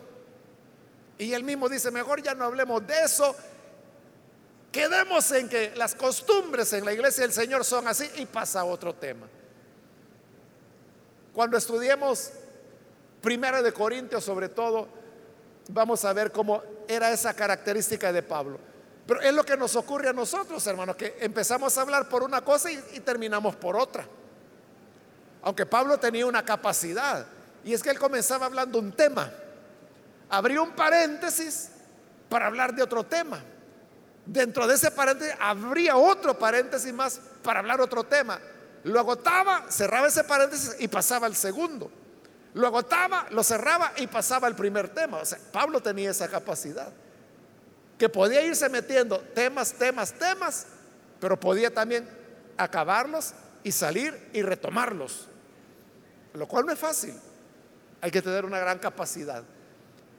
Y 1.18 1.34
él 1.34 1.44
mismo 1.44 1.68
dice, 1.68 1.92
mejor 1.92 2.24
ya 2.24 2.34
no 2.34 2.46
hablemos 2.46 2.86
de 2.88 3.04
eso. 3.04 3.36
Quedemos 4.72 5.32
en 5.32 5.50
que 5.50 5.74
las 5.76 5.96
costumbres 5.96 6.72
en 6.74 6.86
la 6.86 6.94
iglesia 6.94 7.24
del 7.24 7.34
Señor 7.34 7.66
son 7.66 7.88
así 7.88 8.10
y 8.16 8.26
pasa 8.26 8.62
a 8.62 8.66
otro 8.66 8.94
tema. 8.94 9.28
Cuando 11.34 11.58
estudiemos 11.58 12.32
Primera 13.22 13.62
de 13.62 13.74
Corintios 13.74 14.24
sobre 14.24 14.50
todo, 14.50 14.88
vamos 15.70 16.06
a 16.06 16.14
ver 16.14 16.32
cómo 16.32 16.64
era 16.88 17.12
esa 17.12 17.34
característica 17.34 18.14
de 18.14 18.24
Pablo. 18.24 18.60
Pero 19.06 19.22
es 19.22 19.34
lo 19.34 19.44
que 19.44 19.58
nos 19.58 19.76
ocurre 19.76 20.10
a 20.10 20.14
nosotros, 20.14 20.66
hermanos, 20.68 20.96
que 20.96 21.18
empezamos 21.20 21.78
a 21.78 21.82
hablar 21.82 22.08
por 22.08 22.24
una 22.24 22.42
cosa 22.42 22.72
y, 22.72 22.82
y 22.94 23.00
terminamos 23.00 23.56
por 23.56 23.76
otra. 23.76 24.08
Aunque 25.42 25.66
Pablo 25.66 25.98
tenía 25.98 26.26
una 26.26 26.46
capacidad, 26.46 27.26
y 27.64 27.74
es 27.74 27.82
que 27.82 27.90
él 27.90 28.00
comenzaba 28.00 28.46
hablando 28.46 28.80
un 28.80 28.92
tema 28.92 29.32
Habría 30.30 30.62
un 30.62 30.72
paréntesis 30.72 31.72
para 32.30 32.46
hablar 32.46 32.74
de 32.74 32.84
otro 32.84 33.04
tema. 33.04 33.42
Dentro 34.30 34.68
de 34.68 34.76
ese 34.76 34.92
paréntesis 34.92 35.34
habría 35.40 35.98
otro 35.98 36.38
paréntesis 36.38 36.94
más 36.94 37.20
para 37.42 37.62
hablar 37.62 37.82
otro 37.82 38.04
tema. 38.04 38.40
lo 38.84 39.00
agotaba, 39.00 39.66
cerraba 39.70 40.08
ese 40.08 40.24
paréntesis 40.24 40.76
y 40.78 40.88
pasaba 40.88 41.26
al 41.26 41.36
segundo. 41.36 41.92
Lo 42.54 42.68
agotaba, 42.68 43.26
lo 43.32 43.44
cerraba 43.44 43.92
y 43.98 44.06
pasaba 44.06 44.48
al 44.48 44.56
primer 44.56 44.90
tema. 44.90 45.18
O 45.18 45.26
sea, 45.26 45.40
Pablo 45.52 45.82
tenía 45.82 46.12
esa 46.12 46.28
capacidad. 46.28 46.94
Que 47.98 48.08
podía 48.08 48.44
irse 48.44 48.70
metiendo 48.70 49.20
temas, 49.20 49.74
temas, 49.74 50.14
temas, 50.14 50.68
pero 51.20 51.40
podía 51.40 51.74
también 51.74 52.08
acabarlos 52.56 53.34
y 53.64 53.72
salir 53.72 54.30
y 54.32 54.44
retomarlos. 54.44 55.28
Lo 56.34 56.48
cual 56.48 56.68
no 56.68 56.72
es 56.72 56.80
fácil. 56.80 57.16
Hay 58.00 58.12
que 58.12 58.22
tener 58.22 58.46
una 58.46 58.60
gran 58.60 58.78
capacidad. 58.78 59.44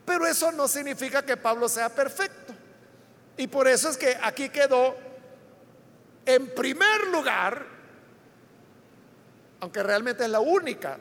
Pero 0.05 0.27
eso 0.27 0.51
no 0.51 0.66
significa 0.66 1.25
que 1.25 1.37
Pablo 1.37 1.68
sea 1.68 1.88
perfecto. 1.88 2.55
Y 3.40 3.46
por 3.46 3.66
eso 3.66 3.88
es 3.88 3.96
que 3.96 4.18
aquí 4.22 4.50
quedó 4.50 4.94
en 6.26 6.55
primer 6.55 7.07
lugar, 7.07 7.64
aunque 9.61 9.83
realmente 9.83 10.24
es 10.24 10.29
la 10.29 10.40
única, 10.40 10.98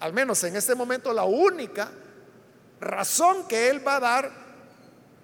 al 0.00 0.12
menos 0.12 0.44
en 0.44 0.54
este 0.54 0.74
momento 0.74 1.14
la 1.14 1.24
única 1.24 1.90
razón 2.78 3.48
que 3.48 3.70
él 3.70 3.86
va 3.86 3.96
a 3.96 4.00
dar 4.00 4.30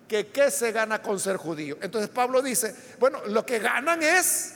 que 0.09 0.29
qué 0.29 0.51
se 0.51 0.73
gana 0.73 1.03
con 1.03 1.21
ser 1.21 1.37
judío. 1.37 1.77
Entonces 1.83 2.09
Pablo 2.09 2.41
dice, 2.41 2.75
bueno, 2.99 3.21
lo 3.27 3.45
que 3.45 3.59
ganan 3.59 4.03
es 4.03 4.55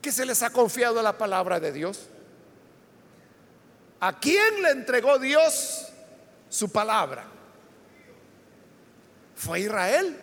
que 0.00 0.10
se 0.10 0.24
les 0.24 0.42
ha 0.42 0.48
confiado 0.48 1.02
la 1.02 1.18
palabra 1.18 1.60
de 1.60 1.70
Dios. 1.70 2.08
¿A 4.00 4.18
quién 4.18 4.62
le 4.62 4.70
entregó 4.70 5.18
Dios 5.18 5.88
su 6.48 6.72
palabra? 6.72 7.26
Fue 9.38 9.60
Israel. 9.60 10.20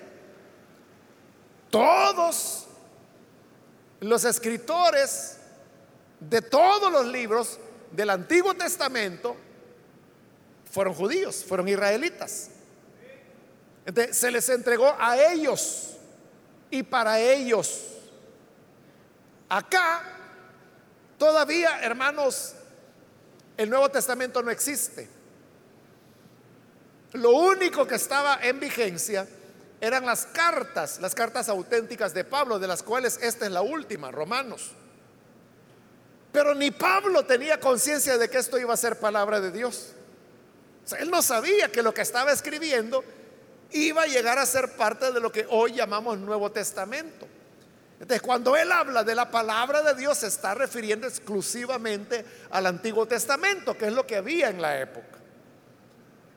Todos 1.71 2.67
los 4.01 4.25
escritores 4.25 5.37
de 6.19 6.41
todos 6.41 6.91
los 6.91 7.05
libros 7.05 7.57
del 7.91 8.09
Antiguo 8.09 8.53
Testamento 8.55 9.37
fueron 10.69 10.93
judíos, 10.93 11.45
fueron 11.47 11.69
israelitas. 11.69 12.49
Entonces, 13.85 14.17
se 14.17 14.31
les 14.31 14.49
entregó 14.49 14.93
a 14.99 15.17
ellos 15.17 15.95
y 16.69 16.83
para 16.83 17.17
ellos. 17.17 17.85
Acá, 19.47 20.03
todavía, 21.17 21.81
hermanos, 21.81 22.53
el 23.55 23.69
Nuevo 23.69 23.87
Testamento 23.89 24.41
no 24.43 24.51
existe. 24.51 25.14
Lo 27.13 27.31
único 27.31 27.87
que 27.87 27.95
estaba 27.95 28.39
en 28.41 28.59
vigencia 28.59 29.27
eran 29.81 30.05
las 30.05 30.25
cartas, 30.25 30.99
las 30.99 31.15
cartas 31.15 31.49
auténticas 31.49 32.13
de 32.13 32.23
Pablo, 32.23 32.59
de 32.59 32.67
las 32.67 32.83
cuales 32.83 33.19
esta 33.21 33.45
es 33.45 33.51
la 33.51 33.61
última, 33.61 34.11
Romanos. 34.11 34.71
Pero 36.31 36.53
ni 36.53 36.71
Pablo 36.71 37.23
tenía 37.25 37.59
conciencia 37.59 38.17
de 38.17 38.29
que 38.29 38.37
esto 38.37 38.57
iba 38.57 38.73
a 38.73 38.77
ser 38.77 38.99
palabra 38.99 39.39
de 39.39 39.51
Dios. 39.51 39.93
él 40.99 41.09
no 41.09 41.21
sabía 41.21 41.71
que 41.71 41.81
lo 41.81 41.93
que 41.93 42.01
estaba 42.01 42.31
escribiendo 42.31 43.03
iba 43.71 44.03
a 44.03 44.07
llegar 44.07 44.37
a 44.37 44.45
ser 44.45 44.75
parte 44.75 45.11
de 45.11 45.19
lo 45.19 45.31
que 45.31 45.45
hoy 45.49 45.73
llamamos 45.73 46.17
Nuevo 46.17 46.51
Testamento. 46.51 47.27
Entonces, 47.99 48.21
cuando 48.21 48.57
él 48.57 48.71
habla 48.71 49.03
de 49.03 49.15
la 49.15 49.31
palabra 49.31 49.81
de 49.81 49.95
Dios, 49.95 50.17
se 50.17 50.27
está 50.27 50.53
refiriendo 50.53 51.07
exclusivamente 51.07 52.25
al 52.51 52.65
Antiguo 52.65 53.05
Testamento, 53.05 53.77
que 53.77 53.87
es 53.87 53.93
lo 53.93 54.05
que 54.05 54.17
había 54.17 54.49
en 54.49 54.61
la 54.61 54.79
época. 54.79 55.14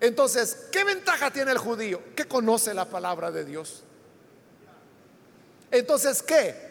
Entonces, 0.00 0.68
¿qué 0.70 0.84
ventaja 0.84 1.30
tiene 1.32 1.52
el 1.52 1.58
judío? 1.58 2.00
Que 2.14 2.26
conoce 2.26 2.72
la 2.72 2.84
palabra 2.84 3.30
de 3.30 3.44
Dios. 3.44 3.82
Entonces, 5.70 6.22
¿qué? 6.22 6.68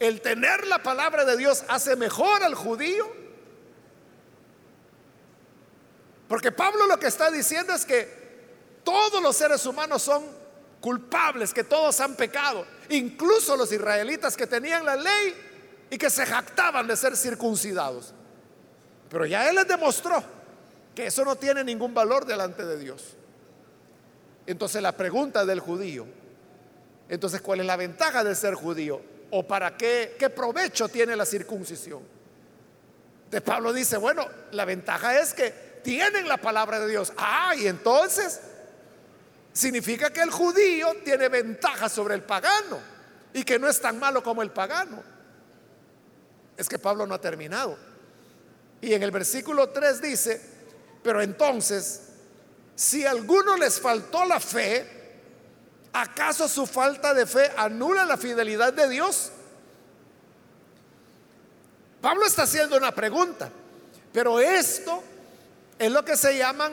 El 0.00 0.20
tener 0.20 0.66
la 0.66 0.82
palabra 0.82 1.24
de 1.24 1.36
Dios 1.36 1.64
hace 1.68 1.94
mejor 1.96 2.42
al 2.42 2.54
judío. 2.54 3.06
Porque 6.28 6.50
Pablo 6.50 6.86
lo 6.86 6.98
que 6.98 7.06
está 7.06 7.30
diciendo 7.30 7.74
es 7.74 7.84
que 7.84 8.24
todos 8.82 9.22
los 9.22 9.36
seres 9.36 9.64
humanos 9.66 10.02
son 10.02 10.24
culpables, 10.80 11.54
que 11.54 11.64
todos 11.64 11.98
han 12.00 12.14
pecado, 12.14 12.66
incluso 12.90 13.56
los 13.56 13.72
israelitas 13.72 14.36
que 14.36 14.46
tenían 14.46 14.84
la 14.84 14.96
ley 14.96 15.86
y 15.90 15.96
que 15.96 16.10
se 16.10 16.26
jactaban 16.26 16.86
de 16.86 16.96
ser 16.96 17.16
circuncidados. 17.16 18.12
Pero 19.08 19.26
ya 19.26 19.48
Él 19.48 19.56
les 19.56 19.68
demostró 19.68 20.22
que 20.94 21.06
eso 21.06 21.24
no 21.24 21.36
tiene 21.36 21.64
ningún 21.64 21.92
valor 21.92 22.24
delante 22.24 22.64
de 22.64 22.78
Dios. 22.78 23.14
Entonces 24.46 24.82
la 24.82 24.92
pregunta 24.92 25.44
del 25.44 25.60
judío, 25.60 26.06
entonces 27.08 27.40
¿cuál 27.40 27.60
es 27.60 27.66
la 27.66 27.76
ventaja 27.76 28.22
de 28.24 28.34
ser 28.34 28.54
judío? 28.54 29.00
¿O 29.30 29.42
para 29.42 29.76
qué, 29.76 30.16
qué 30.18 30.30
provecho 30.30 30.88
tiene 30.88 31.16
la 31.16 31.26
circuncisión? 31.26 32.02
De 33.30 33.40
Pablo 33.40 33.72
dice, 33.72 33.96
bueno, 33.96 34.26
la 34.52 34.64
ventaja 34.64 35.18
es 35.18 35.34
que 35.34 35.50
tienen 35.82 36.28
la 36.28 36.36
palabra 36.36 36.78
de 36.78 36.88
Dios. 36.88 37.12
Ah, 37.16 37.54
y 37.56 37.66
entonces 37.66 38.40
significa 39.52 40.10
que 40.12 40.22
el 40.22 40.30
judío 40.30 40.94
tiene 41.04 41.28
ventaja 41.28 41.88
sobre 41.88 42.14
el 42.14 42.22
pagano 42.22 42.78
y 43.32 43.42
que 43.44 43.58
no 43.58 43.68
es 43.68 43.80
tan 43.80 43.98
malo 43.98 44.22
como 44.22 44.42
el 44.42 44.50
pagano. 44.50 45.02
Es 46.56 46.68
que 46.68 46.78
Pablo 46.78 47.06
no 47.06 47.14
ha 47.14 47.20
terminado. 47.20 47.76
Y 48.80 48.94
en 48.94 49.02
el 49.02 49.10
versículo 49.10 49.70
3 49.70 50.00
dice, 50.00 50.53
pero 51.04 51.20
entonces, 51.20 52.00
si 52.74 53.04
a 53.04 53.10
alguno 53.10 53.58
les 53.58 53.78
faltó 53.78 54.24
la 54.24 54.40
fe, 54.40 54.88
¿acaso 55.92 56.48
su 56.48 56.66
falta 56.66 57.12
de 57.12 57.26
fe 57.26 57.52
anula 57.58 58.06
la 58.06 58.16
fidelidad 58.16 58.72
de 58.72 58.88
Dios? 58.88 59.30
Pablo 62.00 62.24
está 62.24 62.44
haciendo 62.44 62.78
una 62.78 62.90
pregunta, 62.92 63.50
pero 64.14 64.40
esto 64.40 65.02
es 65.78 65.92
lo 65.92 66.02
que 66.06 66.16
se 66.16 66.38
llaman 66.38 66.72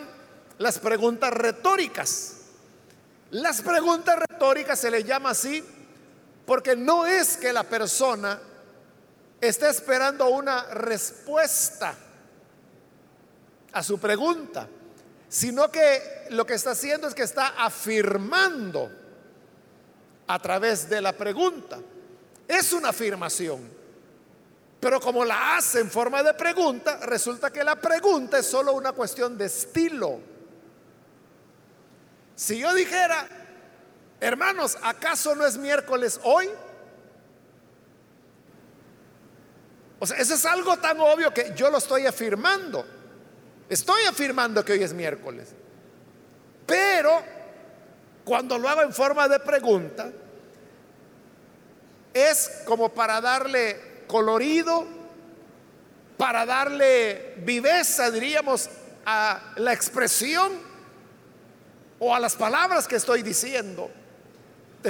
las 0.59 0.79
preguntas 0.79 1.33
retóricas. 1.33 2.37
Las 3.31 3.61
preguntas 3.61 4.17
retóricas 4.17 4.79
se 4.79 4.91
le 4.91 5.03
llama 5.03 5.31
así 5.31 5.61
porque 6.45 6.77
no 6.77 7.05
es 7.05 7.35
que 7.35 7.51
la 7.51 7.63
persona 7.63 8.39
esté 9.41 9.69
esperando 9.69 10.29
una 10.29 10.63
respuesta 10.73 11.97
a 13.73 13.83
su 13.83 13.99
pregunta, 13.99 14.67
sino 15.29 15.71
que 15.71 16.27
lo 16.29 16.45
que 16.45 16.55
está 16.55 16.71
haciendo 16.71 17.07
es 17.07 17.13
que 17.13 17.23
está 17.23 17.47
afirmando 17.63 18.91
a 20.27 20.39
través 20.39 20.89
de 20.89 21.01
la 21.01 21.13
pregunta. 21.13 21.79
Es 22.47 22.73
una 22.73 22.89
afirmación, 22.89 23.61
pero 24.79 24.99
como 24.99 25.23
la 25.23 25.57
hace 25.57 25.79
en 25.79 25.89
forma 25.89 26.21
de 26.23 26.33
pregunta, 26.33 26.97
resulta 27.03 27.51
que 27.51 27.63
la 27.63 27.75
pregunta 27.75 28.39
es 28.39 28.45
solo 28.45 28.73
una 28.73 28.91
cuestión 28.91 29.37
de 29.37 29.45
estilo. 29.45 30.19
Si 32.35 32.59
yo 32.59 32.73
dijera, 32.73 33.27
hermanos, 34.19 34.77
¿acaso 34.81 35.35
no 35.35 35.45
es 35.45 35.57
miércoles 35.57 36.19
hoy? 36.23 36.49
O 39.99 40.07
sea, 40.07 40.17
eso 40.17 40.33
es 40.33 40.45
algo 40.45 40.77
tan 40.77 40.99
obvio 40.99 41.31
que 41.31 41.53
yo 41.55 41.69
lo 41.69 41.77
estoy 41.77 42.07
afirmando. 42.07 43.00
Estoy 43.71 44.03
afirmando 44.03 44.65
que 44.65 44.73
hoy 44.73 44.83
es 44.83 44.91
miércoles. 44.91 45.47
Pero 46.65 47.23
cuando 48.25 48.57
lo 48.57 48.67
hago 48.67 48.81
en 48.81 48.91
forma 48.91 49.29
de 49.29 49.39
pregunta, 49.39 50.11
es 52.13 52.63
como 52.65 52.89
para 52.89 53.21
darle 53.21 54.03
colorido, 54.07 54.85
para 56.17 56.45
darle 56.45 57.35
viveza, 57.45 58.11
diríamos, 58.11 58.69
a 59.05 59.53
la 59.55 59.71
expresión 59.71 60.51
o 61.97 62.13
a 62.13 62.19
las 62.19 62.35
palabras 62.35 62.89
que 62.89 62.97
estoy 62.97 63.21
diciendo. 63.21 63.89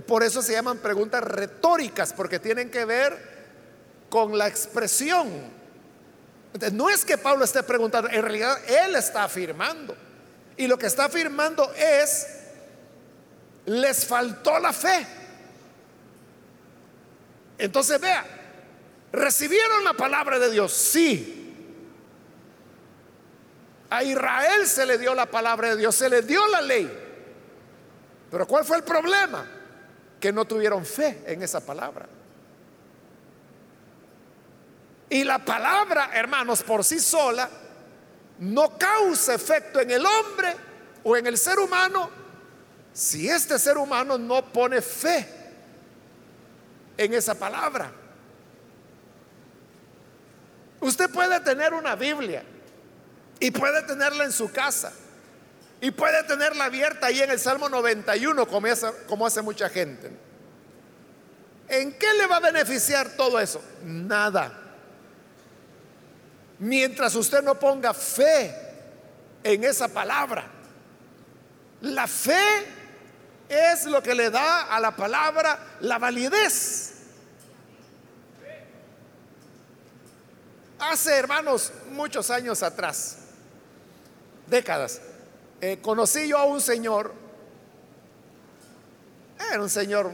Por 0.08 0.24
eso 0.24 0.42
se 0.42 0.54
llaman 0.54 0.80
preguntas 0.80 1.24
retóricas, 1.24 2.14
porque 2.14 2.40
tienen 2.40 2.72
que 2.72 2.86
ver 2.86 4.08
con 4.10 4.36
la 4.40 4.48
expresión. 4.48 5.61
No 6.74 6.90
es 6.90 7.06
que 7.06 7.18
Pablo 7.18 7.46
esté 7.46 7.64
preguntando, 7.64 8.10
en 8.10 8.22
realidad 8.22 8.58
él 8.68 8.96
está 8.96 9.24
afirmando. 9.24 9.96
Y 10.58 10.68
lo 10.68 10.78
que 10.78 10.88
está 10.88 11.06
afirmando 11.06 11.72
es, 11.74 12.28
les 13.66 14.06
faltó 14.06 14.60
la 14.60 14.74
fe. 14.74 15.08
Entonces 17.58 18.00
vea, 18.02 18.26
recibieron 19.12 19.84
la 19.84 19.94
palabra 19.94 20.40
de 20.40 20.52
Dios, 20.52 20.74
sí. 20.74 21.38
A 23.90 24.04
Israel 24.04 24.68
se 24.68 24.86
le 24.86 24.98
dio 24.98 25.14
la 25.14 25.26
palabra 25.26 25.70
de 25.70 25.78
Dios, 25.78 25.96
se 25.96 26.10
le 26.10 26.22
dio 26.22 26.46
la 26.48 26.62
ley. 26.62 26.92
Pero 28.30 28.48
¿cuál 28.48 28.64
fue 28.64 28.78
el 28.78 28.84
problema? 28.84 29.46
Que 30.20 30.32
no 30.32 30.46
tuvieron 30.46 30.86
fe 30.86 31.24
en 31.26 31.44
esa 31.44 31.60
palabra. 31.66 32.08
Y 35.12 35.26
la 35.26 35.40
palabra, 35.40 36.12
hermanos, 36.14 36.64
por 36.64 36.86
sí 36.86 36.98
sola, 36.98 37.50
no 38.40 38.78
causa 38.78 39.34
efecto 39.34 39.82
en 39.82 39.92
el 39.92 40.06
hombre 40.06 40.56
o 41.04 41.18
en 41.18 41.28
el 41.28 41.38
ser 41.38 41.60
humano 41.60 42.10
si 42.94 43.30
este 43.30 43.60
ser 43.60 43.78
humano 43.78 44.18
no 44.18 44.54
pone 44.54 44.82
fe 44.82 45.28
en 46.96 47.14
esa 47.14 47.36
palabra. 47.36 47.92
Usted 50.80 51.10
puede 51.10 51.42
tener 51.42 51.74
una 51.74 51.96
Biblia 51.96 52.46
y 53.38 53.52
puede 53.52 53.84
tenerla 53.84 54.24
en 54.24 54.32
su 54.32 54.50
casa 54.50 54.94
y 55.82 55.92
puede 55.92 56.24
tenerla 56.24 56.64
abierta 56.64 57.08
ahí 57.08 57.22
en 57.22 57.32
el 57.32 57.40
Salmo 57.40 57.68
91 57.68 58.48
como 58.48 58.68
hace, 58.68 58.88
como 59.08 59.28
hace 59.28 59.42
mucha 59.42 59.68
gente. 59.68 60.10
¿En 61.68 61.92
qué 62.00 62.14
le 62.14 62.28
va 62.28 62.38
a 62.38 62.40
beneficiar 62.40 63.10
todo 63.18 63.42
eso? 63.42 63.62
Nada. 63.84 64.61
Mientras 66.62 67.16
usted 67.16 67.42
no 67.42 67.58
ponga 67.58 67.92
fe 67.92 68.56
en 69.44 69.64
esa 69.64 69.88
palabra. 69.88 70.46
La 71.82 72.06
fe 72.06 72.40
es 73.50 73.86
lo 73.86 74.04
que 74.04 74.14
le 74.14 74.30
da 74.30 74.64
a 74.74 74.80
la 74.80 74.96
palabra 74.96 75.78
la 75.80 75.98
validez. 75.98 76.94
Hace, 80.78 81.18
hermanos, 81.18 81.72
muchos 81.94 82.30
años 82.30 82.62
atrás, 82.62 83.18
décadas, 84.46 85.02
eh, 85.62 85.80
conocí 85.82 86.28
yo 86.28 86.38
a 86.38 86.44
un 86.44 86.62
señor, 86.62 87.12
era 89.50 89.62
un 89.62 89.70
señor 89.70 90.12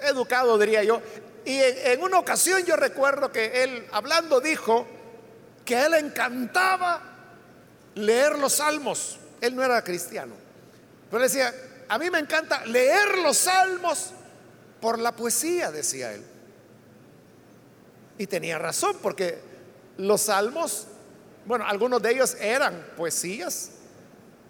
educado, 0.00 0.58
diría 0.58 0.84
yo, 0.84 1.00
y 1.46 1.58
en, 1.60 2.02
una 2.02 2.18
ocasión 2.18 2.62
yo 2.64 2.76
recuerdo 2.76 3.32
que 3.32 3.62
él, 3.62 3.86
hablando, 3.92 4.40
dijo 4.40 4.86
que 5.66 5.76
a 5.76 5.86
él 5.86 5.94
encantaba 5.94 7.02
leer 7.96 8.38
los 8.38 8.54
salmos. 8.54 9.18
Él 9.42 9.54
no 9.54 9.62
era 9.62 9.84
cristiano, 9.84 10.34
pero 11.10 11.22
decía, 11.22 11.52
a 11.88 11.98
mí 11.98 12.08
me 12.08 12.18
encanta 12.18 12.64
leer 12.64 13.18
los 13.18 13.36
salmos 13.36 14.12
por 14.80 14.98
la 14.98 15.12
poesía, 15.12 15.70
decía 15.70 16.14
él. 16.14 16.24
Y 18.16 18.26
tenía 18.26 18.58
razón, 18.58 18.96
porque 19.02 19.38
los 19.98 20.22
salmos, 20.22 20.86
bueno, 21.44 21.66
algunos 21.66 22.00
de 22.00 22.12
ellos 22.12 22.34
eran 22.40 22.86
poesías, 22.96 23.72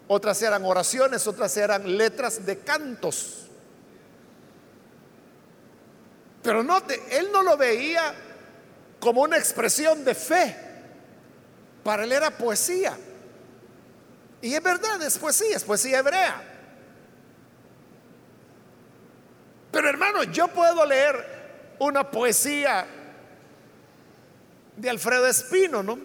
otras 0.06 0.40
eran 0.42 0.64
oraciones, 0.64 1.26
otras 1.26 1.56
eran 1.56 1.96
letras 1.96 2.46
de 2.46 2.58
cantos. 2.60 3.46
Pero 6.42 6.62
no, 6.62 6.80
él 7.10 7.30
no 7.32 7.42
lo 7.42 7.56
veía 7.56 8.14
como 9.00 9.22
una 9.22 9.36
expresión 9.36 10.04
de 10.04 10.14
fe. 10.14 10.65
Para 11.86 12.02
él 12.02 12.10
era 12.10 12.32
poesía. 12.32 12.98
Y 14.42 14.52
es 14.52 14.60
verdad, 14.60 15.00
es 15.02 15.16
poesía, 15.16 15.56
es 15.56 15.62
poesía 15.62 16.00
hebrea. 16.00 16.42
Pero 19.70 19.88
hermano, 19.88 20.24
yo 20.24 20.48
puedo 20.48 20.84
leer 20.84 21.76
una 21.78 22.10
poesía 22.10 22.84
de 24.76 24.90
Alfredo 24.90 25.28
Espino, 25.28 25.84
¿no? 25.84 25.96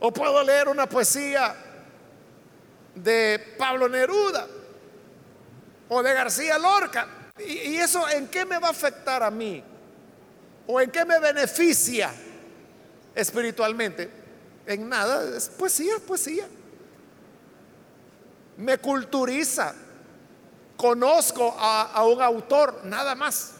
O 0.00 0.12
puedo 0.12 0.42
leer 0.42 0.66
una 0.66 0.88
poesía 0.88 1.54
de 2.96 3.54
Pablo 3.56 3.88
Neruda 3.88 4.44
o 5.88 6.02
de 6.02 6.14
García 6.14 6.58
Lorca. 6.58 7.30
¿Y, 7.38 7.76
eso 7.76 8.08
en 8.08 8.26
qué 8.26 8.44
me 8.44 8.58
va 8.58 8.66
a 8.66 8.72
afectar 8.72 9.22
a 9.22 9.30
mí? 9.30 9.62
¿O 10.66 10.80
en 10.80 10.90
qué 10.90 11.04
me 11.04 11.20
beneficia 11.20 12.12
espiritualmente? 13.14 14.15
En 14.66 14.88
nada, 14.88 15.36
es 15.36 15.48
poesía, 15.48 15.98
poesía. 16.06 16.48
Me 18.56 18.78
culturiza. 18.78 19.74
Conozco 20.76 21.56
a 21.58 22.04
un 22.04 22.20
autor, 22.20 22.80
nada 22.84 23.14
más. 23.14 23.52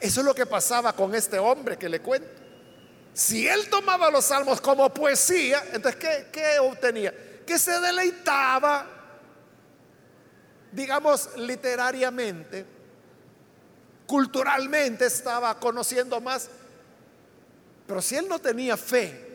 Eso 0.00 0.20
es 0.20 0.26
lo 0.26 0.34
que 0.34 0.46
pasaba 0.46 0.94
con 0.94 1.14
este 1.14 1.38
hombre 1.38 1.76
que 1.76 1.88
le 1.88 2.00
cuento. 2.00 2.40
Si 3.12 3.46
él 3.46 3.68
tomaba 3.68 4.10
los 4.10 4.24
salmos 4.24 4.60
como 4.60 4.92
poesía, 4.92 5.62
entonces 5.72 6.00
¿qué, 6.32 6.58
obtenía? 6.60 7.12
Que 7.46 7.58
se 7.58 7.78
deleitaba, 7.80 8.86
digamos, 10.72 11.36
literariamente, 11.36 12.64
culturalmente 14.06 15.04
estaba 15.04 15.58
conociendo 15.58 16.20
más. 16.20 16.48
Pero 17.86 18.00
si 18.00 18.16
él 18.16 18.26
no 18.26 18.38
tenía 18.38 18.76
fe, 18.76 19.29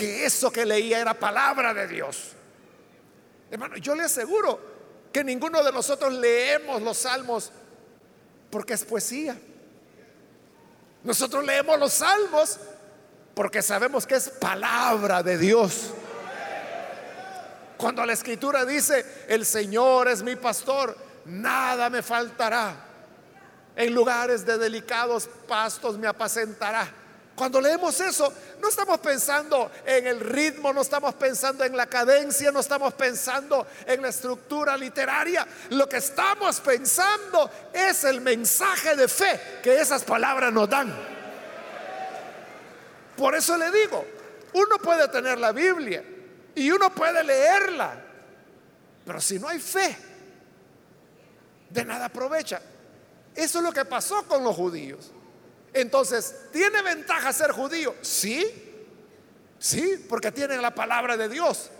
que 0.00 0.24
eso 0.24 0.50
que 0.50 0.64
leía 0.64 0.98
era 0.98 1.12
palabra 1.12 1.74
de 1.74 1.86
Dios, 1.86 2.30
hermano, 3.50 3.76
yo 3.76 3.94
le 3.94 4.04
aseguro 4.04 4.58
que 5.12 5.22
ninguno 5.22 5.62
de 5.62 5.70
nosotros 5.70 6.10
leemos 6.14 6.80
los 6.80 6.96
salmos 6.96 7.52
porque 8.50 8.72
es 8.72 8.82
poesía. 8.82 9.38
Nosotros 11.04 11.44
leemos 11.44 11.78
los 11.78 11.92
salmos 11.92 12.58
porque 13.34 13.60
sabemos 13.60 14.06
que 14.06 14.14
es 14.14 14.30
palabra 14.30 15.22
de 15.22 15.36
Dios. 15.36 15.90
Cuando 17.76 18.06
la 18.06 18.14
escritura 18.14 18.64
dice, 18.64 19.04
el 19.28 19.44
Señor 19.44 20.08
es 20.08 20.22
mi 20.22 20.34
pastor, 20.34 20.96
nada 21.26 21.90
me 21.90 22.00
faltará. 22.00 22.74
En 23.76 23.92
lugares 23.92 24.46
de 24.46 24.56
delicados 24.56 25.28
pastos 25.46 25.98
me 25.98 26.06
apacentará. 26.06 26.90
Cuando 27.40 27.58
leemos 27.58 27.98
eso, 28.02 28.30
no 28.60 28.68
estamos 28.68 28.98
pensando 28.98 29.70
en 29.86 30.06
el 30.06 30.20
ritmo, 30.20 30.74
no 30.74 30.82
estamos 30.82 31.14
pensando 31.14 31.64
en 31.64 31.74
la 31.74 31.86
cadencia, 31.86 32.52
no 32.52 32.60
estamos 32.60 32.92
pensando 32.92 33.66
en 33.86 34.02
la 34.02 34.08
estructura 34.08 34.76
literaria. 34.76 35.46
Lo 35.70 35.88
que 35.88 35.96
estamos 35.96 36.60
pensando 36.60 37.50
es 37.72 38.04
el 38.04 38.20
mensaje 38.20 38.94
de 38.94 39.08
fe 39.08 39.40
que 39.62 39.80
esas 39.80 40.04
palabras 40.04 40.52
nos 40.52 40.68
dan. 40.68 40.94
Por 43.16 43.34
eso 43.34 43.56
le 43.56 43.70
digo, 43.70 44.04
uno 44.52 44.76
puede 44.76 45.08
tener 45.08 45.38
la 45.38 45.52
Biblia 45.52 46.04
y 46.54 46.70
uno 46.70 46.94
puede 46.94 47.24
leerla, 47.24 47.94
pero 49.06 49.18
si 49.18 49.38
no 49.38 49.48
hay 49.48 49.60
fe, 49.60 49.96
de 51.70 51.84
nada 51.86 52.04
aprovecha. 52.04 52.60
Eso 53.34 53.58
es 53.60 53.64
lo 53.64 53.72
que 53.72 53.86
pasó 53.86 54.24
con 54.24 54.44
los 54.44 54.54
judíos. 54.54 55.10
Entonces, 55.72 56.34
¿tiene 56.52 56.82
ventaja 56.82 57.32
ser 57.32 57.52
judío? 57.52 57.94
Sí, 58.00 58.44
sí, 59.58 60.04
porque 60.08 60.32
tienen 60.32 60.60
la 60.60 60.74
palabra 60.74 61.16
de 61.16 61.28
Dios. 61.28 61.70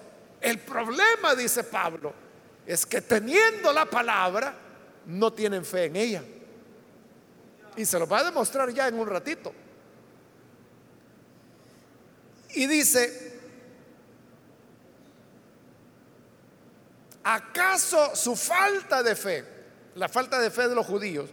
El 0.41 0.59
problema, 0.61 1.35
dice 1.35 1.65
Pablo, 1.65 2.15
es 2.67 2.87
que 2.87 3.01
teniendo 3.01 3.73
la 3.73 3.87
palabra, 3.87 4.55
no 5.07 5.33
tienen 5.33 5.65
fe 5.65 5.87
en 5.87 5.97
ella. 5.97 6.23
Y 7.77 7.85
se 7.85 7.99
lo 7.99 8.07
va 8.07 8.21
a 8.21 8.25
demostrar 8.25 8.71
ya 8.71 8.89
en 8.89 8.99
un 8.99 9.09
ratito. 9.09 9.53
Y 12.55 12.67
dice, 12.67 13.39
¿acaso 17.23 18.15
su 18.15 18.35
falta 18.35 19.03
de 19.03 19.15
fe, 19.15 19.45
la 19.95 20.09
falta 20.09 20.39
de 20.41 20.51
fe 20.51 20.69
de 20.69 20.75
los 20.75 20.87
judíos, 20.87 21.31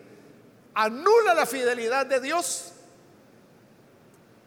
anula 0.78 1.34
la 1.34 1.48
fidelidad 1.48 2.06
de 2.06 2.20
Dios? 2.20 2.72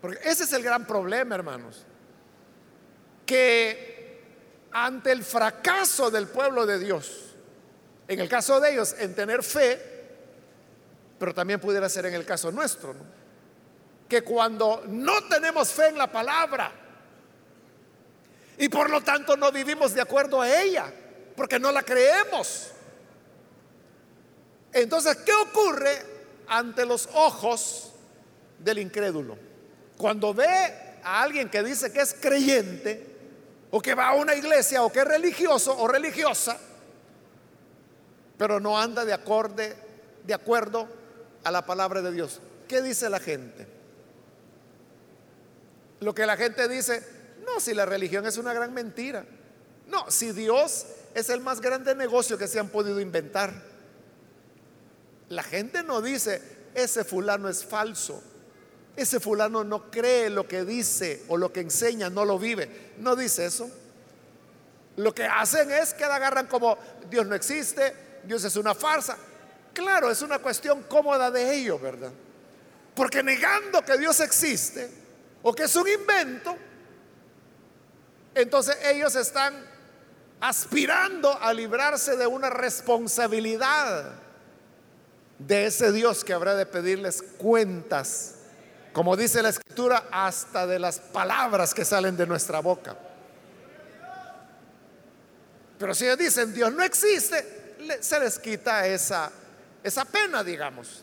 Porque 0.00 0.20
ese 0.22 0.44
es 0.44 0.52
el 0.52 0.62
gran 0.62 0.86
problema, 0.86 1.34
hermanos. 1.34 1.84
Que 3.26 4.22
ante 4.70 5.10
el 5.10 5.24
fracaso 5.24 6.10
del 6.10 6.28
pueblo 6.28 6.66
de 6.66 6.78
Dios, 6.78 7.34
en 8.06 8.20
el 8.20 8.28
caso 8.28 8.60
de 8.60 8.72
ellos, 8.72 8.94
en 8.98 9.14
tener 9.14 9.42
fe, 9.42 9.80
pero 11.18 11.34
también 11.34 11.60
pudiera 11.60 11.88
ser 11.88 12.06
en 12.06 12.14
el 12.14 12.24
caso 12.24 12.52
nuestro, 12.52 12.94
¿no? 12.94 13.20
que 14.08 14.22
cuando 14.22 14.84
no 14.88 15.24
tenemos 15.28 15.70
fe 15.70 15.88
en 15.88 15.98
la 15.98 16.10
palabra 16.10 16.72
y 18.58 18.68
por 18.68 18.90
lo 18.90 19.02
tanto 19.02 19.36
no 19.36 19.52
vivimos 19.52 19.94
de 19.94 20.00
acuerdo 20.00 20.40
a 20.40 20.62
ella, 20.62 20.92
porque 21.36 21.58
no 21.58 21.70
la 21.70 21.82
creemos. 21.82 22.72
Entonces, 24.72 25.16
¿qué 25.18 25.32
ocurre 25.32 26.09
ante 26.50 26.84
los 26.84 27.08
ojos 27.14 27.92
del 28.58 28.80
incrédulo? 28.80 29.38
Cuando 29.96 30.34
ve 30.34 30.46
a 31.02 31.22
alguien 31.22 31.48
que 31.48 31.62
dice 31.62 31.90
que 31.90 32.00
es 32.00 32.14
creyente, 32.14 33.06
o 33.70 33.80
que 33.80 33.94
va 33.94 34.08
a 34.08 34.14
una 34.14 34.34
iglesia, 34.34 34.82
o 34.82 34.92
que 34.92 35.00
es 35.00 35.04
religioso 35.06 35.76
o 35.78 35.88
religiosa, 35.88 36.58
pero 38.36 38.58
no 38.58 38.78
anda 38.78 39.04
de, 39.04 39.12
acorde, 39.12 39.76
de 40.24 40.34
acuerdo 40.34 40.88
a 41.44 41.50
la 41.50 41.64
palabra 41.64 42.02
de 42.02 42.12
Dios. 42.12 42.40
¿Qué 42.66 42.82
dice 42.82 43.08
la 43.08 43.20
gente? 43.20 43.66
Lo 46.00 46.14
que 46.14 46.26
la 46.26 46.36
gente 46.36 46.66
dice, 46.66 47.06
no, 47.44 47.60
si 47.60 47.74
la 47.74 47.84
religión 47.84 48.26
es 48.26 48.38
una 48.38 48.52
gran 48.52 48.72
mentira. 48.72 49.24
No, 49.86 50.10
si 50.10 50.32
Dios 50.32 50.86
es 51.14 51.28
el 51.30 51.40
más 51.40 51.60
grande 51.60 51.94
negocio 51.94 52.38
que 52.38 52.48
se 52.48 52.58
han 52.58 52.68
podido 52.68 53.00
inventar. 53.00 53.69
La 55.30 55.44
gente 55.44 55.84
no 55.84 56.02
dice, 56.02 56.42
ese 56.74 57.04
fulano 57.04 57.48
es 57.48 57.64
falso. 57.64 58.22
Ese 58.96 59.20
fulano 59.20 59.62
no 59.62 59.88
cree 59.90 60.28
lo 60.28 60.46
que 60.46 60.64
dice 60.64 61.22
o 61.28 61.36
lo 61.36 61.52
que 61.52 61.60
enseña, 61.60 62.10
no 62.10 62.24
lo 62.24 62.36
vive. 62.36 62.92
No 62.98 63.14
dice 63.14 63.46
eso. 63.46 63.70
Lo 64.96 65.14
que 65.14 65.24
hacen 65.24 65.70
es 65.70 65.94
que 65.94 66.04
la 66.04 66.16
agarran 66.16 66.48
como 66.48 66.76
Dios 67.08 67.26
no 67.26 67.36
existe, 67.36 68.20
Dios 68.24 68.42
es 68.42 68.56
una 68.56 68.74
farsa. 68.74 69.16
Claro, 69.72 70.10
es 70.10 70.20
una 70.20 70.40
cuestión 70.40 70.82
cómoda 70.82 71.30
de 71.30 71.54
ellos, 71.54 71.80
¿verdad? 71.80 72.10
Porque 72.94 73.22
negando 73.22 73.82
que 73.84 73.96
Dios 73.98 74.18
existe, 74.18 74.90
o 75.42 75.54
que 75.54 75.62
es 75.62 75.76
un 75.76 75.88
invento, 75.88 76.56
entonces 78.34 78.76
ellos 78.84 79.14
están 79.14 79.54
aspirando 80.40 81.40
a 81.40 81.52
librarse 81.52 82.16
de 82.16 82.26
una 82.26 82.50
responsabilidad 82.50 84.29
de 85.46 85.66
ese 85.66 85.90
Dios 85.90 86.22
que 86.22 86.34
habrá 86.34 86.54
de 86.54 86.66
pedirles 86.66 87.22
cuentas, 87.22 88.34
como 88.92 89.16
dice 89.16 89.42
la 89.42 89.48
escritura, 89.48 90.08
hasta 90.10 90.66
de 90.66 90.78
las 90.78 90.98
palabras 90.98 91.72
que 91.72 91.84
salen 91.84 92.16
de 92.16 92.26
nuestra 92.26 92.60
boca. 92.60 92.96
Pero 95.78 95.94
si 95.94 96.04
ellos 96.04 96.18
dicen 96.18 96.52
Dios 96.52 96.72
no 96.72 96.82
existe, 96.82 97.76
se 98.00 98.20
les 98.20 98.38
quita 98.38 98.86
esa, 98.86 99.30
esa 99.82 100.04
pena, 100.04 100.44
digamos. 100.44 101.02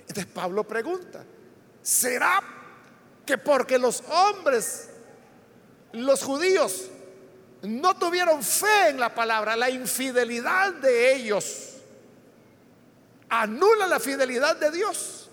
Entonces 0.00 0.26
Pablo 0.26 0.64
pregunta, 0.64 1.22
¿será 1.80 2.42
que 3.24 3.38
porque 3.38 3.78
los 3.78 4.02
hombres, 4.08 4.88
los 5.92 6.24
judíos, 6.24 6.90
no 7.62 7.96
tuvieron 7.96 8.42
fe 8.42 8.88
en 8.88 8.98
la 8.98 9.14
palabra, 9.14 9.54
la 9.54 9.70
infidelidad 9.70 10.72
de 10.74 11.14
ellos 11.14 11.67
anula 13.28 13.86
la 13.86 14.00
fidelidad 14.00 14.56
de 14.56 14.70
Dios? 14.70 15.30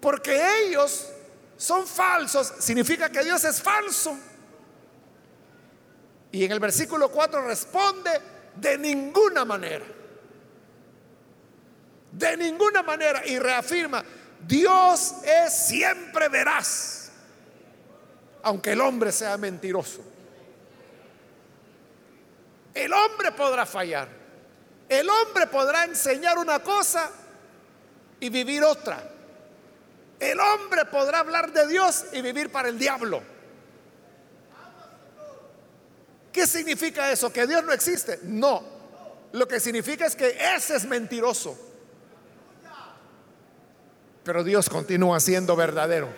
Porque 0.00 0.64
ellos 0.64 1.08
son 1.56 1.86
falsos, 1.86 2.52
significa 2.58 3.10
que 3.10 3.22
Dios 3.22 3.44
es 3.44 3.62
falso. 3.62 4.18
Y 6.32 6.44
en 6.44 6.52
el 6.52 6.60
versículo 6.60 7.10
4 7.10 7.46
responde, 7.46 8.10
de 8.56 8.78
ninguna 8.78 9.44
manera. 9.44 9.84
De 12.10 12.36
ninguna 12.36 12.82
manera. 12.82 13.24
Y 13.26 13.38
reafirma, 13.38 14.02
Dios 14.40 15.14
es 15.24 15.66
siempre 15.66 16.28
veraz, 16.28 17.10
aunque 18.42 18.72
el 18.72 18.80
hombre 18.80 19.12
sea 19.12 19.36
mentiroso. 19.36 20.02
El 22.74 22.92
hombre 22.92 23.32
podrá 23.32 23.66
fallar. 23.66 24.21
El 24.92 25.08
hombre 25.08 25.46
podrá 25.46 25.84
enseñar 25.84 26.36
una 26.36 26.58
cosa 26.58 27.10
y 28.20 28.28
vivir 28.28 28.62
otra. 28.62 29.02
El 30.20 30.38
hombre 30.38 30.84
podrá 30.84 31.20
hablar 31.20 31.50
de 31.50 31.66
Dios 31.66 32.04
y 32.12 32.20
vivir 32.20 32.52
para 32.52 32.68
el 32.68 32.78
diablo. 32.78 33.22
¿Qué 36.30 36.46
significa 36.46 37.10
eso? 37.10 37.32
¿Que 37.32 37.46
Dios 37.46 37.64
no 37.64 37.72
existe? 37.72 38.20
No. 38.24 38.62
Lo 39.32 39.48
que 39.48 39.60
significa 39.60 40.04
es 40.04 40.14
que 40.14 40.36
ese 40.54 40.76
es 40.76 40.84
mentiroso. 40.84 41.58
Pero 44.24 44.44
Dios 44.44 44.68
continúa 44.68 45.20
siendo 45.20 45.56
verdadero. 45.56 46.08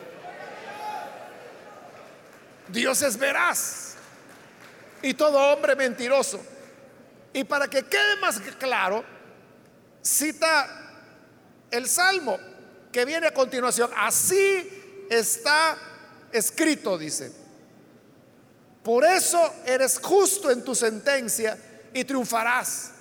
Dios 2.66 3.02
es 3.02 3.16
veraz. 3.18 3.94
Y 5.00 5.14
todo 5.14 5.38
hombre 5.52 5.76
mentiroso. 5.76 6.53
Y 7.34 7.44
para 7.44 7.68
que 7.68 7.82
quede 7.82 8.16
más 8.22 8.40
claro, 8.58 9.04
cita 10.00 10.66
el 11.70 11.86
Salmo 11.86 12.38
que 12.90 13.04
viene 13.04 13.26
a 13.26 13.34
continuación. 13.34 13.90
Así 13.96 15.06
está 15.10 15.76
escrito, 16.32 16.96
dice. 16.96 17.32
Por 18.84 19.04
eso 19.04 19.38
eres 19.66 19.98
justo 20.00 20.50
en 20.50 20.62
tu 20.62 20.74
sentencia 20.74 21.58
y 21.92 22.04
triunfarás 22.04 22.92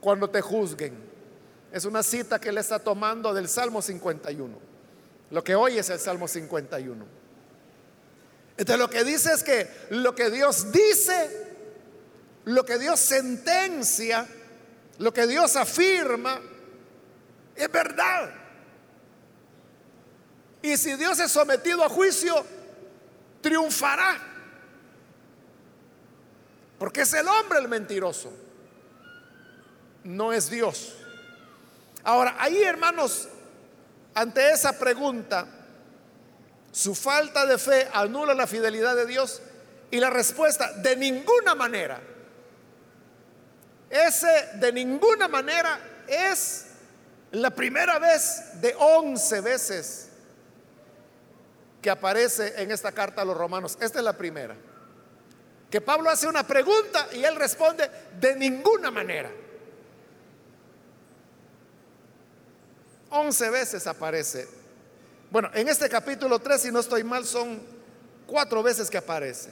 cuando 0.00 0.30
te 0.30 0.40
juzguen. 0.40 0.96
Es 1.72 1.84
una 1.84 2.02
cita 2.02 2.40
que 2.40 2.50
él 2.50 2.58
está 2.58 2.78
tomando 2.78 3.34
del 3.34 3.48
Salmo 3.48 3.82
51. 3.82 4.56
Lo 5.30 5.44
que 5.44 5.54
hoy 5.54 5.78
es 5.78 5.90
el 5.90 5.98
Salmo 5.98 6.28
51. 6.28 7.04
Entonces 8.56 8.78
lo 8.78 8.90
que 8.90 9.02
dice 9.02 9.32
es 9.32 9.42
que 9.42 9.68
lo 9.90 10.14
que 10.14 10.30
Dios 10.30 10.70
dice, 10.70 11.49
lo 12.44 12.64
que 12.64 12.78
Dios 12.78 13.00
sentencia, 13.00 14.26
lo 14.98 15.12
que 15.12 15.26
Dios 15.26 15.56
afirma, 15.56 16.40
es 17.54 17.70
verdad. 17.70 18.30
Y 20.62 20.76
si 20.76 20.94
Dios 20.94 21.18
es 21.20 21.30
sometido 21.30 21.84
a 21.84 21.88
juicio, 21.88 22.44
triunfará. 23.40 24.18
Porque 26.78 27.02
es 27.02 27.12
el 27.12 27.28
hombre 27.28 27.58
el 27.58 27.68
mentiroso, 27.68 28.32
no 30.04 30.32
es 30.32 30.48
Dios. 30.48 30.96
Ahora, 32.02 32.36
ahí 32.38 32.62
hermanos, 32.62 33.28
ante 34.14 34.50
esa 34.50 34.78
pregunta, 34.78 35.46
su 36.72 36.94
falta 36.94 37.44
de 37.44 37.58
fe 37.58 37.88
anula 37.92 38.32
la 38.32 38.46
fidelidad 38.46 38.96
de 38.96 39.06
Dios 39.06 39.42
y 39.90 39.98
la 39.98 40.08
respuesta, 40.08 40.72
de 40.72 40.96
ninguna 40.96 41.54
manera. 41.54 42.00
Ese 43.90 44.50
de 44.54 44.72
ninguna 44.72 45.26
manera 45.26 45.80
es 46.06 46.66
la 47.32 47.50
primera 47.50 47.98
vez 47.98 48.60
de 48.60 48.74
once 48.78 49.40
veces 49.40 50.08
que 51.82 51.90
aparece 51.90 52.62
en 52.62 52.70
esta 52.70 52.92
carta 52.92 53.22
a 53.22 53.24
los 53.24 53.36
romanos. 53.36 53.76
Esta 53.80 53.98
es 53.98 54.04
la 54.04 54.16
primera 54.16 54.54
que 55.70 55.80
Pablo 55.80 56.10
hace 56.10 56.26
una 56.26 56.46
pregunta 56.46 57.08
y 57.12 57.22
él 57.22 57.36
responde 57.36 57.88
de 58.18 58.34
ninguna 58.34 58.90
manera. 58.90 59.30
Once 63.10 63.48
veces 63.48 63.86
aparece. 63.86 64.48
Bueno, 65.30 65.48
en 65.54 65.68
este 65.68 65.88
capítulo 65.88 66.40
3, 66.40 66.60
si 66.60 66.72
no 66.72 66.80
estoy 66.80 67.04
mal, 67.04 67.24
son 67.24 67.62
cuatro 68.26 68.62
veces 68.62 68.90
que 68.90 68.98
aparece. 68.98 69.50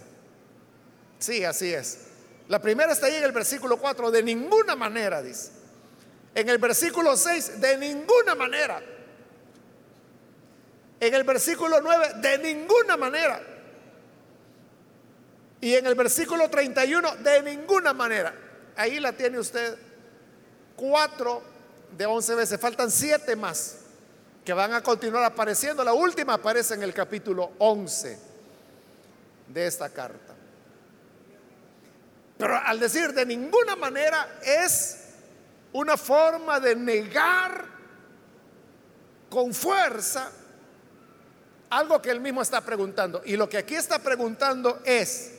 Sí, 1.20 1.44
así 1.44 1.72
es. 1.72 2.08
La 2.48 2.61
primera 2.61 2.92
está 2.92 3.06
ahí 3.06 3.16
en 3.16 3.24
el 3.24 3.32
versículo 3.32 3.76
4, 3.76 4.11
de 4.11 4.22
ninguna 4.22 4.74
manera, 4.74 5.22
dice. 5.22 5.50
En 6.34 6.48
el 6.48 6.58
versículo 6.58 7.16
6, 7.16 7.61
de 7.61 7.76
ninguna 7.76 8.34
manera. 8.34 8.82
En 11.00 11.14
el 11.14 11.24
versículo 11.24 11.80
9, 11.80 12.14
de 12.22 12.38
ninguna 12.38 12.96
manera. 12.96 13.40
Y 15.61 15.74
en 15.74 15.87
el 15.87 15.94
versículo 15.94 16.48
31, 16.48 17.16
de 17.16 17.42
ninguna 17.42 17.92
manera. 17.92 18.34
Ahí 18.76 18.98
la 18.98 19.12
tiene 19.12 19.38
usted. 19.38 19.76
Cuatro 20.76 21.42
de 21.96 22.06
once 22.06 22.34
veces. 22.34 22.61
Faltan 22.61 22.90
siete 22.90 23.34
más 23.37 23.78
que 24.44 24.52
van 24.52 24.72
a 24.72 24.82
continuar 24.82 25.24
apareciendo. 25.24 25.84
La 25.84 25.92
última 25.92 26.34
aparece 26.34 26.74
en 26.74 26.82
el 26.82 26.94
capítulo 26.94 27.52
11 27.58 28.18
de 29.48 29.66
esta 29.66 29.88
carta. 29.90 30.28
Pero 32.38 32.57
al 32.57 32.79
decir 32.79 33.12
de 33.12 33.27
ninguna 33.27 33.77
manera 33.77 34.38
es 34.42 34.98
una 35.72 35.96
forma 35.96 36.61
de 36.61 36.77
negar 36.77 37.64
con 39.29 39.53
fuerza 39.53 40.31
algo 41.70 42.01
que 42.01 42.11
él 42.11 42.20
mismo 42.20 42.40
está 42.40 42.61
preguntando. 42.61 43.20
Y 43.24 43.37
lo 43.37 43.48
que 43.48 43.59
aquí 43.59 43.74
está 43.74 43.98
preguntando 43.98 44.81
es, 44.85 45.33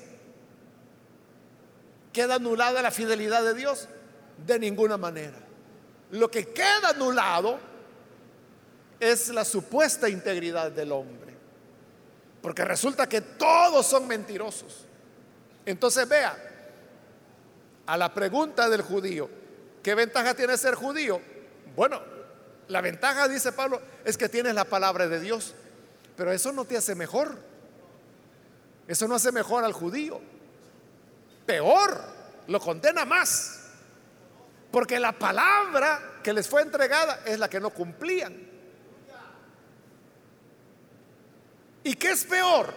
¿Queda 2.14 2.36
anulada 2.36 2.82
la 2.82 2.92
fidelidad 2.92 3.44
de 3.44 3.54
Dios? 3.54 3.88
De 4.46 4.58
ninguna 4.58 4.98
manera. 4.98 5.38
Lo 6.12 6.30
que 6.32 6.50
queda 6.50 6.90
anulado 6.90 7.60
es 9.00 9.30
la 9.30 9.46
supuesta 9.46 10.10
integridad 10.10 10.72
del 10.72 10.92
hombre. 10.92 11.36
Porque 12.42 12.66
resulta 12.66 13.08
que 13.08 13.22
todos 13.22 13.86
son 13.86 14.08
mentirosos. 14.08 14.86
Entonces 15.66 16.08
vea, 16.08 16.49
a 17.92 17.98
la 17.98 18.14
pregunta 18.14 18.70
del 18.70 18.82
judío, 18.82 19.30
¿qué 19.82 19.96
ventaja 19.96 20.34
tiene 20.34 20.58
ser 20.58 20.76
judío? 20.76 21.22
Bueno, 21.76 22.02
la 22.68 22.82
ventaja, 22.82 23.28
dice 23.28 23.52
Pablo, 23.52 23.82
es 24.06 24.18
que 24.18 24.30
tienes 24.30 24.54
la 24.54 24.66
palabra 24.66 25.08
de 25.08 25.20
Dios. 25.20 25.56
Pero 26.16 26.32
eso 26.32 26.52
no 26.52 26.66
te 26.66 26.78
hace 26.78 26.96
mejor. 26.96 27.38
Eso 28.88 29.08
no 29.08 29.16
hace 29.16 29.32
mejor 29.32 29.64
al 29.64 29.74
judío 29.74 30.22
peor, 31.50 32.00
lo 32.46 32.60
condena 32.60 33.06
más. 33.06 33.72
Porque 34.72 35.00
la 35.00 35.14
palabra 35.14 36.20
que 36.22 36.32
les 36.32 36.48
fue 36.48 36.62
entregada 36.62 37.24
es 37.26 37.40
la 37.40 37.50
que 37.50 37.60
no 37.60 37.72
cumplían. 37.72 38.38
¿Y 41.84 41.96
qué 41.96 42.12
es 42.12 42.24
peor? 42.26 42.72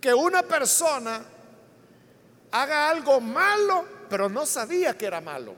Que 0.00 0.14
una 0.14 0.42
persona 0.44 1.20
haga 2.50 2.88
algo 2.88 3.20
malo, 3.20 3.84
pero 4.08 4.28
no 4.28 4.46
sabía 4.46 4.96
que 4.96 5.06
era 5.06 5.20
malo. 5.20 5.54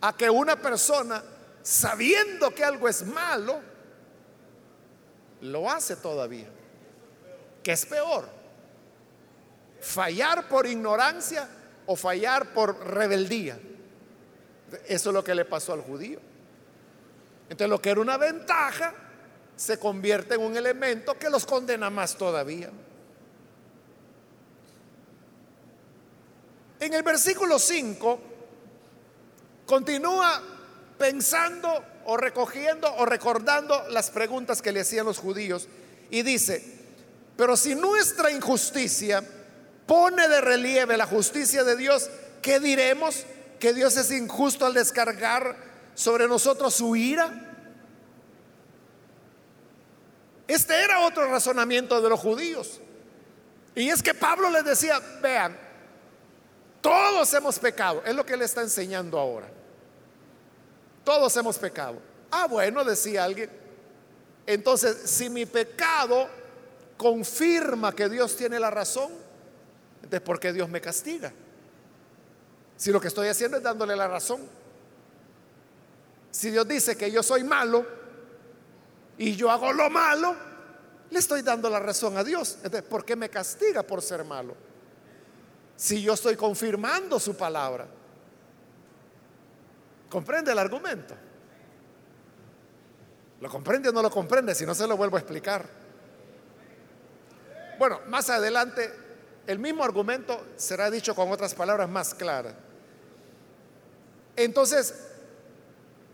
A 0.00 0.16
que 0.16 0.28
una 0.28 0.56
persona, 0.56 1.22
sabiendo 1.62 2.54
que 2.54 2.64
algo 2.64 2.88
es 2.88 3.04
malo, 3.04 3.60
lo 5.40 5.70
hace 5.70 5.96
todavía. 5.96 6.48
¿Qué 7.62 7.72
es 7.72 7.86
peor? 7.86 8.36
fallar 9.86 10.48
por 10.48 10.66
ignorancia 10.66 11.48
o 11.86 11.96
fallar 11.96 12.52
por 12.52 12.76
rebeldía. 12.86 13.58
Eso 14.86 15.10
es 15.10 15.14
lo 15.14 15.22
que 15.22 15.34
le 15.34 15.44
pasó 15.44 15.72
al 15.72 15.82
judío. 15.82 16.18
Entonces 17.48 17.68
lo 17.68 17.80
que 17.80 17.90
era 17.90 18.00
una 18.00 18.16
ventaja 18.16 18.92
se 19.54 19.78
convierte 19.78 20.34
en 20.34 20.42
un 20.42 20.56
elemento 20.56 21.16
que 21.16 21.30
los 21.30 21.46
condena 21.46 21.88
más 21.88 22.16
todavía. 22.16 22.70
En 26.80 26.92
el 26.92 27.02
versículo 27.02 27.58
5 27.58 28.20
continúa 29.64 30.42
pensando 30.98 31.84
o 32.06 32.16
recogiendo 32.16 32.92
o 32.96 33.06
recordando 33.06 33.88
las 33.90 34.10
preguntas 34.10 34.62
que 34.62 34.72
le 34.72 34.80
hacían 34.80 35.06
los 35.06 35.18
judíos 35.18 35.68
y 36.10 36.22
dice, 36.22 36.62
pero 37.36 37.56
si 37.56 37.74
nuestra 37.74 38.30
injusticia 38.30 39.22
pone 39.86 40.28
de 40.28 40.40
relieve 40.40 40.96
la 40.96 41.06
justicia 41.06 41.64
de 41.64 41.76
Dios, 41.76 42.10
¿qué 42.42 42.60
diremos? 42.60 43.24
¿Que 43.58 43.72
Dios 43.72 43.96
es 43.96 44.10
injusto 44.10 44.66
al 44.66 44.74
descargar 44.74 45.56
sobre 45.94 46.28
nosotros 46.28 46.74
su 46.74 46.94
ira? 46.94 47.42
Este 50.46 50.80
era 50.80 51.00
otro 51.00 51.28
razonamiento 51.30 52.00
de 52.00 52.08
los 52.08 52.20
judíos. 52.20 52.80
Y 53.74 53.90
es 53.90 54.02
que 54.02 54.14
Pablo 54.14 54.50
les 54.50 54.64
decía, 54.64 55.00
vean, 55.20 55.65
todos 56.86 57.34
hemos 57.34 57.58
pecado, 57.58 58.00
es 58.06 58.14
lo 58.14 58.24
que 58.24 58.34
él 58.34 58.42
está 58.42 58.62
enseñando 58.62 59.18
ahora. 59.18 59.48
Todos 61.02 61.36
hemos 61.36 61.58
pecado. 61.58 61.98
Ah, 62.30 62.46
bueno, 62.46 62.84
decía 62.84 63.24
alguien. 63.24 63.50
Entonces, 64.46 65.10
si 65.10 65.28
mi 65.28 65.46
pecado 65.46 66.28
confirma 66.96 67.92
que 67.92 68.08
Dios 68.08 68.36
tiene 68.36 68.60
la 68.60 68.70
razón, 68.70 69.10
entonces 69.96 70.20
¿por 70.20 70.38
qué 70.38 70.52
Dios 70.52 70.68
me 70.68 70.80
castiga? 70.80 71.32
Si 72.76 72.92
lo 72.92 73.00
que 73.00 73.08
estoy 73.08 73.26
haciendo 73.26 73.56
es 73.56 73.64
dándole 73.64 73.96
la 73.96 74.06
razón. 74.06 74.42
Si 76.30 76.52
Dios 76.52 76.68
dice 76.68 76.96
que 76.96 77.10
yo 77.10 77.20
soy 77.24 77.42
malo 77.42 77.84
y 79.18 79.34
yo 79.34 79.50
hago 79.50 79.72
lo 79.72 79.90
malo, 79.90 80.36
le 81.10 81.18
estoy 81.18 81.42
dando 81.42 81.68
la 81.68 81.80
razón 81.80 82.16
a 82.16 82.22
Dios. 82.22 82.58
Entonces, 82.62 82.84
¿por 82.84 83.04
qué 83.04 83.16
me 83.16 83.28
castiga 83.28 83.82
por 83.82 84.02
ser 84.02 84.22
malo? 84.22 84.65
Si 85.76 86.02
yo 86.02 86.14
estoy 86.14 86.36
confirmando 86.36 87.20
su 87.20 87.36
palabra? 87.36 87.86
¿Comprende 90.08 90.52
el 90.52 90.58
argumento? 90.58 91.14
¿Lo 93.40 93.50
comprende 93.50 93.90
o 93.90 93.92
no 93.92 94.02
lo 94.02 94.10
comprende? 94.10 94.54
Si 94.54 94.64
no 94.64 94.74
se 94.74 94.86
lo 94.86 94.96
vuelvo 94.96 95.16
a 95.16 95.20
explicar. 95.20 95.68
Bueno, 97.78 98.00
más 98.08 98.30
adelante 98.30 98.90
el 99.46 99.58
mismo 99.58 99.84
argumento 99.84 100.46
será 100.56 100.90
dicho 100.90 101.14
con 101.14 101.30
otras 101.30 101.54
palabras 101.54 101.88
más 101.88 102.14
claras. 102.14 102.54
Entonces, 104.34 104.94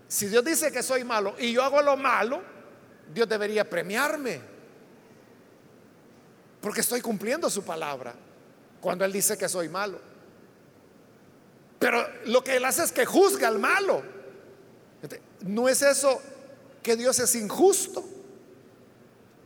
si 0.07 0.27
Dios 0.27 0.43
dice 0.43 0.71
que 0.71 0.83
soy 0.83 1.03
malo 1.03 1.35
y 1.39 1.53
yo 1.53 1.63
hago 1.63 1.81
lo 1.81 1.95
malo, 1.95 2.41
Dios 3.13 3.27
debería 3.27 3.69
premiarme. 3.69 4.41
Porque 6.61 6.81
estoy 6.81 7.01
cumpliendo 7.01 7.49
su 7.49 7.63
palabra 7.63 8.13
cuando 8.83 9.05
Él 9.05 9.13
dice 9.13 9.37
que 9.37 9.47
soy 9.47 9.69
malo. 9.69 9.97
Pero 11.79 12.05
lo 12.25 12.43
que 12.43 12.57
Él 12.57 12.65
hace 12.65 12.83
es 12.83 12.91
que 12.91 13.05
juzga 13.05 13.47
al 13.47 13.59
malo. 13.59 14.03
No 15.39 15.69
es 15.69 15.81
eso 15.81 16.21
que 16.83 16.97
Dios 16.97 17.17
es 17.19 17.33
injusto. 17.35 18.03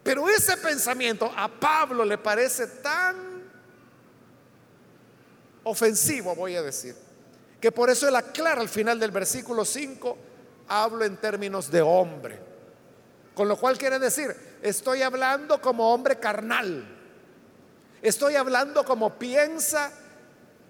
Pero 0.02 0.28
ese 0.28 0.58
pensamiento 0.58 1.32
a 1.36 1.48
Pablo 1.48 2.04
le 2.04 2.18
parece 2.18 2.66
tan 2.66 3.16
ofensivo, 5.64 6.34
voy 6.34 6.56
a 6.56 6.64
decir, 6.64 6.96
que 7.62 7.72
por 7.72 7.90
eso 7.90 8.08
él 8.08 8.16
aclara 8.16 8.62
al 8.62 8.70
final 8.70 9.00
del 9.00 9.12
versículo 9.12 9.66
5, 9.66 10.18
hablo 10.70 11.04
en 11.06 11.18
términos 11.18 11.70
de 11.70 11.82
hombre. 11.82 12.40
Con 13.36 13.48
lo 13.48 13.58
cual 13.58 13.78
quiere 13.78 14.00
decir, 14.00 14.36
estoy 14.64 15.04
hablando 15.04 15.62
como 15.62 15.94
hombre 15.94 16.18
carnal. 16.18 16.97
Estoy 18.02 18.36
hablando 18.36 18.86
como 18.86 19.18
piensa 19.18 19.92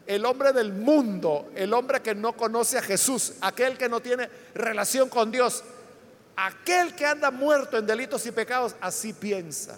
el 0.05 0.25
hombre 0.25 0.53
del 0.53 0.71
mundo, 0.71 1.51
el 1.55 1.73
hombre 1.73 2.01
que 2.01 2.15
no 2.15 2.36
conoce 2.36 2.78
a 2.78 2.82
Jesús, 2.82 3.34
aquel 3.41 3.78
que 3.78 3.89
no 3.89 3.99
tiene 3.99 4.30
relación 4.53 5.09
con 5.09 5.32
Dios, 5.32 5.63
aquel 6.38 6.95
que 6.95 7.05
anda 7.05 7.30
muerto 7.30 7.78
en 7.78 7.86
delitos 7.86 8.25
y 8.25 8.32
pecados, 8.32 8.75
así 8.80 9.11
piensa. 9.11 9.78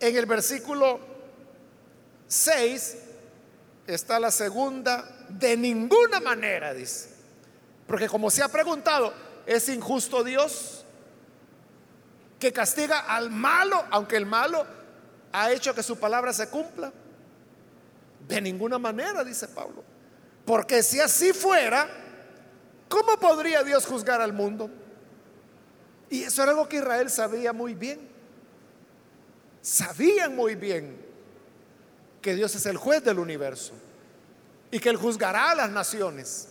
En 0.00 0.16
el 0.16 0.26
versículo 0.26 0.98
6 2.26 2.96
está 3.86 4.18
la 4.18 4.30
segunda, 4.30 5.26
de 5.28 5.56
ninguna 5.56 6.18
manera, 6.18 6.72
dice. 6.72 7.10
Porque 7.86 8.08
como 8.08 8.30
se 8.30 8.42
ha 8.42 8.48
preguntado, 8.48 9.12
¿es 9.46 9.68
injusto 9.68 10.24
Dios? 10.24 10.81
Que 12.42 12.52
castiga 12.52 12.98
al 12.98 13.30
malo, 13.30 13.84
aunque 13.92 14.16
el 14.16 14.26
malo 14.26 14.66
ha 15.32 15.52
hecho 15.52 15.72
que 15.76 15.82
su 15.84 15.96
palabra 15.96 16.32
se 16.32 16.48
cumpla. 16.48 16.92
De 18.26 18.40
ninguna 18.40 18.80
manera, 18.80 19.22
dice 19.22 19.46
Pablo. 19.46 19.84
Porque 20.44 20.82
si 20.82 20.98
así 20.98 21.32
fuera, 21.32 21.88
¿cómo 22.88 23.16
podría 23.20 23.62
Dios 23.62 23.86
juzgar 23.86 24.20
al 24.20 24.32
mundo? 24.32 24.68
Y 26.10 26.24
eso 26.24 26.42
era 26.42 26.50
algo 26.50 26.68
que 26.68 26.78
Israel 26.78 27.10
sabía 27.10 27.52
muy 27.52 27.74
bien. 27.74 28.08
Sabían 29.60 30.34
muy 30.34 30.56
bien 30.56 31.00
que 32.20 32.34
Dios 32.34 32.56
es 32.56 32.66
el 32.66 32.76
juez 32.76 33.04
del 33.04 33.20
universo 33.20 33.72
y 34.72 34.80
que 34.80 34.88
Él 34.88 34.96
juzgará 34.96 35.52
a 35.52 35.54
las 35.54 35.70
naciones. 35.70 36.48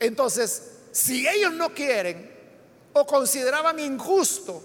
Entonces, 0.00 0.78
si 0.90 1.28
ellos 1.28 1.52
no 1.52 1.72
quieren 1.72 2.29
o 2.92 3.06
consideraban 3.06 3.78
injusto 3.78 4.62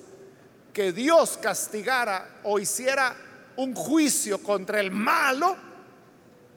que 0.74 0.92
Dios 0.92 1.38
castigara 1.42 2.42
o 2.44 2.60
hiciera 2.60 3.16
un 3.58 3.74
juicio 3.74 4.42
contra 4.44 4.80
el 4.80 4.92
malo, 4.92 5.56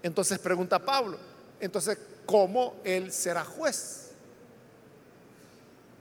entonces 0.03 0.39
pregunta 0.39 0.79
Pablo, 0.79 1.19
entonces, 1.61 1.99
¿cómo 2.27 2.77
Él 2.85 3.12
será 3.12 3.45
juez? 3.45 4.11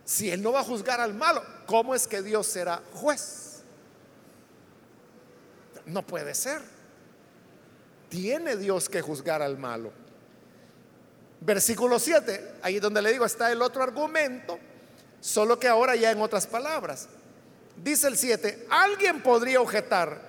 Si 0.05 0.31
Él 0.31 0.41
no 0.41 0.51
va 0.51 0.61
a 0.61 0.63
juzgar 0.63 1.01
al 1.01 1.13
malo, 1.13 1.43
¿cómo 1.65 1.93
es 1.93 2.07
que 2.07 2.21
Dios 2.21 2.47
será 2.47 2.81
juez? 2.93 3.61
No 5.85 6.05
puede 6.05 6.33
ser. 6.33 6.61
Tiene 8.09 8.55
Dios 8.55 8.87
que 8.87 9.01
juzgar 9.01 9.41
al 9.41 9.57
malo. 9.57 9.91
Versículo 11.41 11.99
7, 11.99 12.55
ahí 12.61 12.79
donde 12.79 13.01
le 13.01 13.11
digo 13.11 13.25
está 13.25 13.51
el 13.51 13.61
otro 13.61 13.83
argumento 13.83 14.57
Solo 15.27 15.59
que 15.59 15.67
ahora 15.67 15.93
ya 15.97 16.09
en 16.09 16.21
otras 16.21 16.47
palabras. 16.47 17.09
Dice 17.75 18.07
el 18.07 18.17
7, 18.17 18.67
alguien 18.69 19.21
podría 19.21 19.59
objetar, 19.59 20.21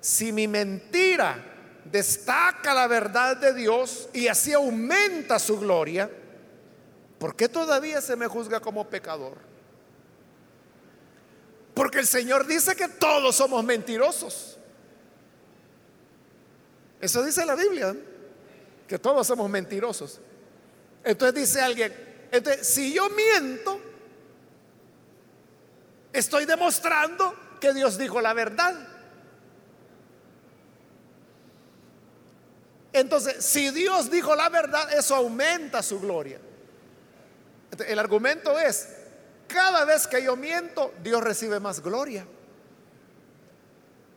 si 0.00 0.32
mi 0.32 0.48
mentira 0.48 1.44
destaca 1.84 2.72
la 2.72 2.86
verdad 2.86 3.36
de 3.36 3.52
Dios 3.52 4.08
y 4.14 4.28
así 4.28 4.54
aumenta 4.54 5.38
su 5.38 5.60
gloria, 5.60 6.10
¿por 7.18 7.36
qué 7.36 7.50
todavía 7.50 8.00
se 8.00 8.16
me 8.16 8.28
juzga 8.28 8.58
como 8.58 8.88
pecador? 8.88 9.36
Porque 11.74 11.98
el 11.98 12.06
Señor 12.06 12.46
dice 12.46 12.74
que 12.74 12.88
todos 12.88 13.36
somos 13.36 13.62
mentirosos. 13.62 14.56
Eso 16.98 17.22
dice 17.22 17.44
la 17.44 17.56
Biblia, 17.56 17.94
que 18.88 18.98
todos 18.98 19.26
somos 19.26 19.50
mentirosos. 19.50 20.18
Entonces 21.04 21.42
dice 21.42 21.60
alguien, 21.60 21.92
si 22.62 22.94
yo 22.94 23.10
miento, 23.10 23.82
Estoy 26.16 26.46
demostrando 26.46 27.34
que 27.60 27.74
Dios 27.74 27.98
dijo 27.98 28.22
la 28.22 28.32
verdad. 28.32 28.74
Entonces, 32.90 33.44
si 33.44 33.68
Dios 33.68 34.10
dijo 34.10 34.34
la 34.34 34.48
verdad, 34.48 34.90
eso 34.94 35.14
aumenta 35.14 35.82
su 35.82 36.00
gloria. 36.00 36.40
El 37.86 37.98
argumento 37.98 38.58
es, 38.58 38.88
cada 39.46 39.84
vez 39.84 40.06
que 40.06 40.22
yo 40.22 40.36
miento, 40.36 40.94
Dios 41.02 41.22
recibe 41.22 41.60
más 41.60 41.80
gloria. 41.80 42.26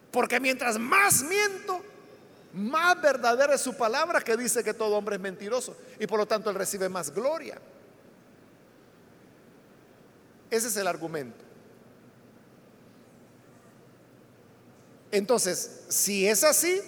Porque 0.09 0.39
mientras 0.39 0.79
más 0.79 1.21
miento, 1.23 1.83
más 2.53 3.01
verdadera 3.01 3.55
es 3.55 3.61
su 3.61 3.75
palabra 3.75 4.21
que 4.21 4.37
dice 4.37 4.63
que 4.63 4.73
todo 4.73 4.95
hombre 4.95 5.17
es 5.17 5.21
mentiroso. 5.21 5.75
Y 5.99 6.07
por 6.07 6.17
lo 6.17 6.25
tanto 6.25 6.49
Él 6.49 6.55
recibe 6.55 6.87
más 6.87 7.13
gloria. 7.13 7.59
Ese 10.49 10.69
es 10.69 10.77
el 10.77 10.87
argumento. 10.87 11.48
Entonces, 15.11 15.85
si 15.89 16.27
es 16.27 16.43
así, 16.43 16.81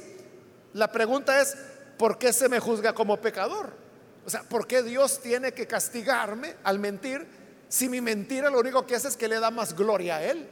la 0.74 0.91
pregunta 0.91 1.41
es, 1.41 1.55
¿por 1.97 2.17
qué 2.17 2.34
se 2.34 2.49
me 2.49 2.59
juzga 2.59 2.93
como 2.93 3.17
pecador? 3.17 3.74
O 4.26 4.30
sea, 4.30 4.43
¿por 4.43 4.67
qué 4.67 4.84
Dios 4.84 5.22
tiene 5.22 5.53
que 5.53 5.67
castigarme 5.67 6.55
al 6.63 6.80
mentir 6.80 7.26
si 7.67 7.89
mi 7.89 8.01
mentira 8.01 8.49
lo 8.49 8.59
único 8.59 8.86
que 8.86 8.95
hace 8.95 9.07
es 9.07 9.17
que 9.17 9.28
le 9.28 9.39
da 9.39 9.49
más 9.49 9.76
gloria 9.76 10.17
a 10.17 10.24
Él? 10.24 10.47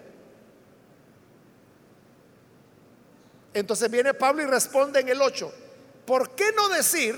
Entonces 3.53 3.89
viene 3.89 4.13
Pablo 4.13 4.43
y 4.43 4.45
responde 4.45 4.99
en 4.99 5.09
el 5.09 5.22
8, 5.22 5.51
¿por 6.05 6.36
qué 6.36 6.51
no 6.55 6.70
decir, 6.70 7.15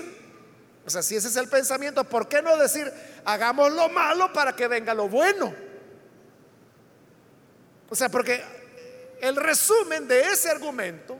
o 0.84 0.90
sea, 0.90 1.02
si 1.02 1.16
ese 1.16 1.28
es 1.28 1.36
el 1.36 1.48
pensamiento, 1.48 2.04
¿por 2.04 2.28
qué 2.28 2.42
no 2.42 2.56
decir, 2.56 2.92
hagamos 3.24 3.72
lo 3.72 3.88
malo 3.88 4.32
para 4.32 4.54
que 4.54 4.68
venga 4.68 4.94
lo 4.94 5.08
bueno. 5.08 5.54
O 7.88 7.94
sea, 7.94 8.08
porque 8.08 8.42
el 9.22 9.36
resumen 9.36 10.08
de 10.08 10.20
ese 10.20 10.50
argumento, 10.50 11.16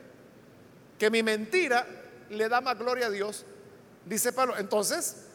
que 0.99 1.09
mi 1.09 1.23
mentira 1.23 1.87
le 2.29 2.49
da 2.49 2.59
más 2.59 2.77
gloria 2.77 3.07
a 3.07 3.09
Dios, 3.09 3.45
dice 4.05 4.33
Pablo, 4.33 4.57
entonces 4.57 5.25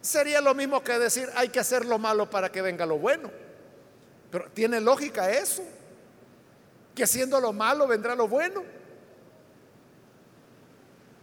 sería 0.00 0.40
lo 0.40 0.52
mismo 0.52 0.82
que 0.82 0.98
decir 0.98 1.30
hay 1.36 1.48
que 1.48 1.60
hacer 1.60 1.84
lo 1.84 2.00
malo 2.00 2.28
para 2.28 2.50
que 2.50 2.60
venga 2.60 2.84
lo 2.84 2.98
bueno. 2.98 3.30
Pero 4.32 4.50
tiene 4.50 4.80
lógica 4.80 5.30
eso, 5.30 5.62
que 6.92 7.04
haciendo 7.04 7.40
lo 7.40 7.52
malo 7.52 7.86
vendrá 7.86 8.16
lo 8.16 8.26
bueno. 8.26 8.64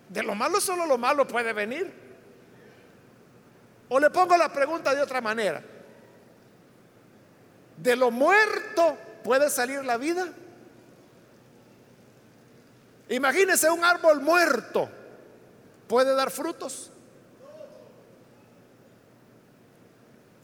De 0.08 0.24
lo 0.24 0.34
malo 0.34 0.62
solo 0.62 0.86
lo 0.86 0.98
malo 0.98 1.28
puede 1.28 1.52
venir. 1.52 1.92
O 3.90 4.00
le 4.00 4.10
pongo 4.10 4.38
la 4.38 4.48
pregunta 4.48 4.96
de 4.96 5.02
otra 5.02 5.20
manera. 5.20 5.62
De 7.76 7.98
lo 7.98 8.10
muerto 8.12 8.98
puede 9.24 9.50
salir 9.50 9.84
la 9.86 9.98
vida. 9.98 10.28
Imagínese 13.10 13.70
un 13.70 13.84
árbol 13.84 14.22
muerto. 14.22 14.90
¿Puede 15.88 16.16
dar 16.16 16.32
frutos? 16.32 16.92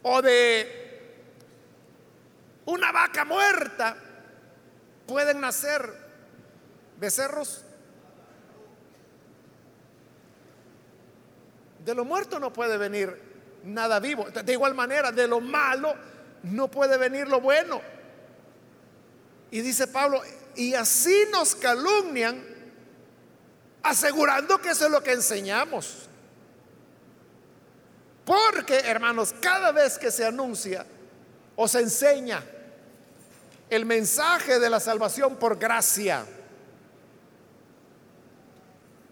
O 0.04 0.22
de 0.22 0.80
una 2.66 2.92
vaca 2.92 3.26
muerta 3.26 3.96
pueden 5.08 5.42
nacer 5.42 5.92
becerros. 7.00 7.66
De 11.84 11.96
lo 11.96 12.06
muerto 12.06 12.40
no 12.40 12.54
puede 12.54 12.78
venir 12.78 13.20
nada 13.64 14.00
vivo. 14.00 14.30
De 14.30 14.54
igual 14.54 14.76
manera, 14.76 15.12
de 15.12 15.28
lo 15.28 15.40
malo 15.40 15.96
no 16.44 16.70
puede 16.70 16.98
venir 16.98 17.28
lo 17.28 17.42
bueno. 17.42 17.82
Y 19.52 19.62
dice 19.62 19.88
Pablo, 19.88 20.22
y 20.56 20.74
así 20.74 21.26
nos 21.32 21.56
calumnian, 21.56 22.44
asegurando 23.82 24.62
que 24.62 24.70
eso 24.70 24.86
es 24.86 24.92
lo 24.92 25.02
que 25.02 25.14
enseñamos. 25.14 26.10
Porque, 28.26 28.78
hermanos, 28.80 29.34
cada 29.42 29.72
vez 29.72 29.98
que 29.98 30.12
se 30.12 30.26
anuncia 30.26 30.86
o 31.56 31.68
se 31.68 31.80
enseña 31.80 32.44
el 33.70 33.86
mensaje 33.86 34.60
de 34.60 34.70
la 34.70 34.80
salvación 34.80 35.38
por 35.38 35.58
gracia, 35.58 36.26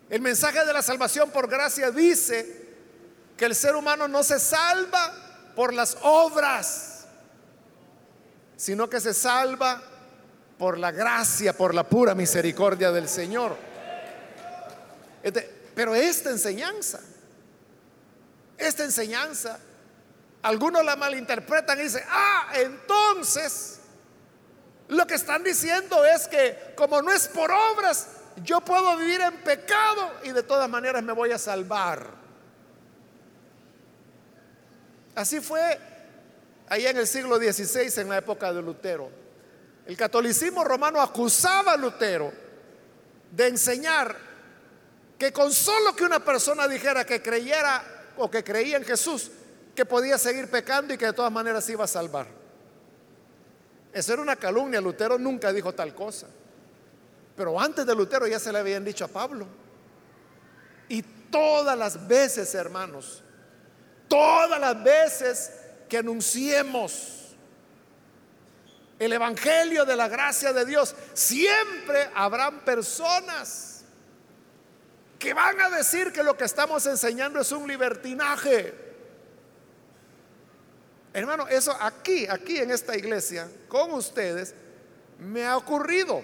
el 0.10 0.22
mensaje 0.22 0.64
de 0.66 0.74
la 0.74 0.82
salvación 0.82 1.32
por 1.32 1.50
gracia 1.50 1.92
dice 1.92 2.68
que 3.36 3.46
el 3.46 3.56
ser 3.56 3.76
humano 3.76 4.08
no 4.08 4.24
se 4.24 4.40
salva 4.40 5.52
por 5.56 5.74
las 5.74 5.98
obras, 6.02 7.06
sino 8.56 8.90
que 8.90 9.00
se 9.00 9.14
salva 9.14 9.82
por 10.58 10.78
la 10.78 10.92
gracia, 10.92 11.54
por 11.54 11.74
la 11.74 11.84
pura 11.84 12.16
misericordia 12.16 12.92
del 12.92 13.08
Señor. 13.08 13.56
Este, 15.22 15.42
pero 15.76 15.94
esta 15.94 16.32
enseñanza, 16.32 17.00
esta 18.58 18.84
enseñanza, 18.84 19.60
algunos 20.42 20.84
la 20.84 20.96
malinterpretan 20.96 21.80
y 21.80 21.84
dicen, 21.84 22.04
ah, 22.10 22.52
entonces 22.56 23.80
lo 24.88 25.06
que 25.06 25.16
están 25.16 25.44
diciendo 25.44 26.04
es 26.06 26.28
que 26.28 26.74
como 26.76 27.02
no 27.02 27.12
es 27.12 27.28
por 27.28 27.52
obras, 27.52 28.08
yo 28.44 28.62
puedo 28.62 28.96
vivir 28.98 29.22
en 29.22 29.38
pecado 29.44 30.12
y 30.24 30.32
de 30.32 30.44
todas 30.44 30.70
maneras 30.70 31.04
me 31.04 31.14
voy 31.14 31.32
a 31.32 31.38
salvar. 31.38 32.08
Así 35.16 35.40
fue 35.40 35.80
ahí 36.70 36.86
en 36.86 36.98
el 36.98 37.08
siglo 37.08 37.38
XVI, 37.38 38.02
en 38.02 38.10
la 38.10 38.18
época 38.18 38.54
de 38.54 38.62
Lutero. 38.62 39.27
El 39.88 39.96
catolicismo 39.96 40.66
romano 40.66 41.02
acusaba 41.02 41.72
a 41.72 41.78
Lutero 41.78 42.32
de 43.32 43.48
enseñar 43.48 44.18
que 45.18 45.32
con 45.32 45.54
solo 45.54 45.96
que 45.96 46.04
una 46.04 46.24
persona 46.24 46.68
dijera 46.68 47.06
que 47.06 47.22
creyera 47.22 48.14
o 48.18 48.30
que 48.30 48.44
creía 48.44 48.76
en 48.76 48.84
Jesús, 48.84 49.32
que 49.74 49.86
podía 49.86 50.18
seguir 50.18 50.52
pecando 50.52 50.94
y 50.94 50.98
que 50.98 51.06
de 51.06 51.14
todas 51.14 51.32
maneras 51.32 51.64
se 51.64 51.72
iba 51.72 51.86
a 51.86 51.88
salvar. 51.88 52.28
Eso 53.94 54.12
era 54.12 54.22
una 54.22 54.36
calumnia, 54.36 54.82
Lutero 54.82 55.18
nunca 55.18 55.54
dijo 55.54 55.74
tal 55.74 55.96
cosa. 55.96 56.28
Pero 57.38 57.58
antes 57.58 57.86
de 57.86 57.96
Lutero 57.96 58.28
ya 58.28 58.40
se 58.40 58.52
le 58.52 58.60
habían 58.60 58.84
dicho 58.84 59.06
a 59.06 59.08
Pablo. 59.08 59.48
Y 60.90 61.02
todas 61.02 61.78
las 61.78 62.08
veces, 62.08 62.54
hermanos, 62.56 63.24
todas 64.10 64.60
las 64.60 64.84
veces 64.84 65.52
que 65.88 66.00
anunciemos 66.00 67.17
el 69.00 69.14
Evangelio 69.14 69.86
de 69.86 69.96
la 69.96 70.08
gracia 70.08 70.54
de 70.54 70.66
Dios, 70.66 70.96
siempre 71.14 72.10
habrán 72.16 72.62
personas 72.66 73.84
que 75.20 75.34
van 75.34 75.60
a 75.62 75.70
decir 75.70 76.12
que 76.12 76.24
lo 76.24 76.38
que 76.38 76.46
estamos 76.46 76.86
enseñando 76.86 77.40
es 77.40 77.52
un 77.52 77.68
libertinaje. 77.68 78.74
Hermano, 81.14 81.48
eso 81.48 81.76
aquí, 81.80 82.28
aquí 82.28 82.58
en 82.60 82.72
esta 82.72 82.96
iglesia, 82.96 83.50
con 83.68 83.92
ustedes, 83.94 84.54
me 85.20 85.46
ha 85.46 85.58
ocurrido. 85.58 86.22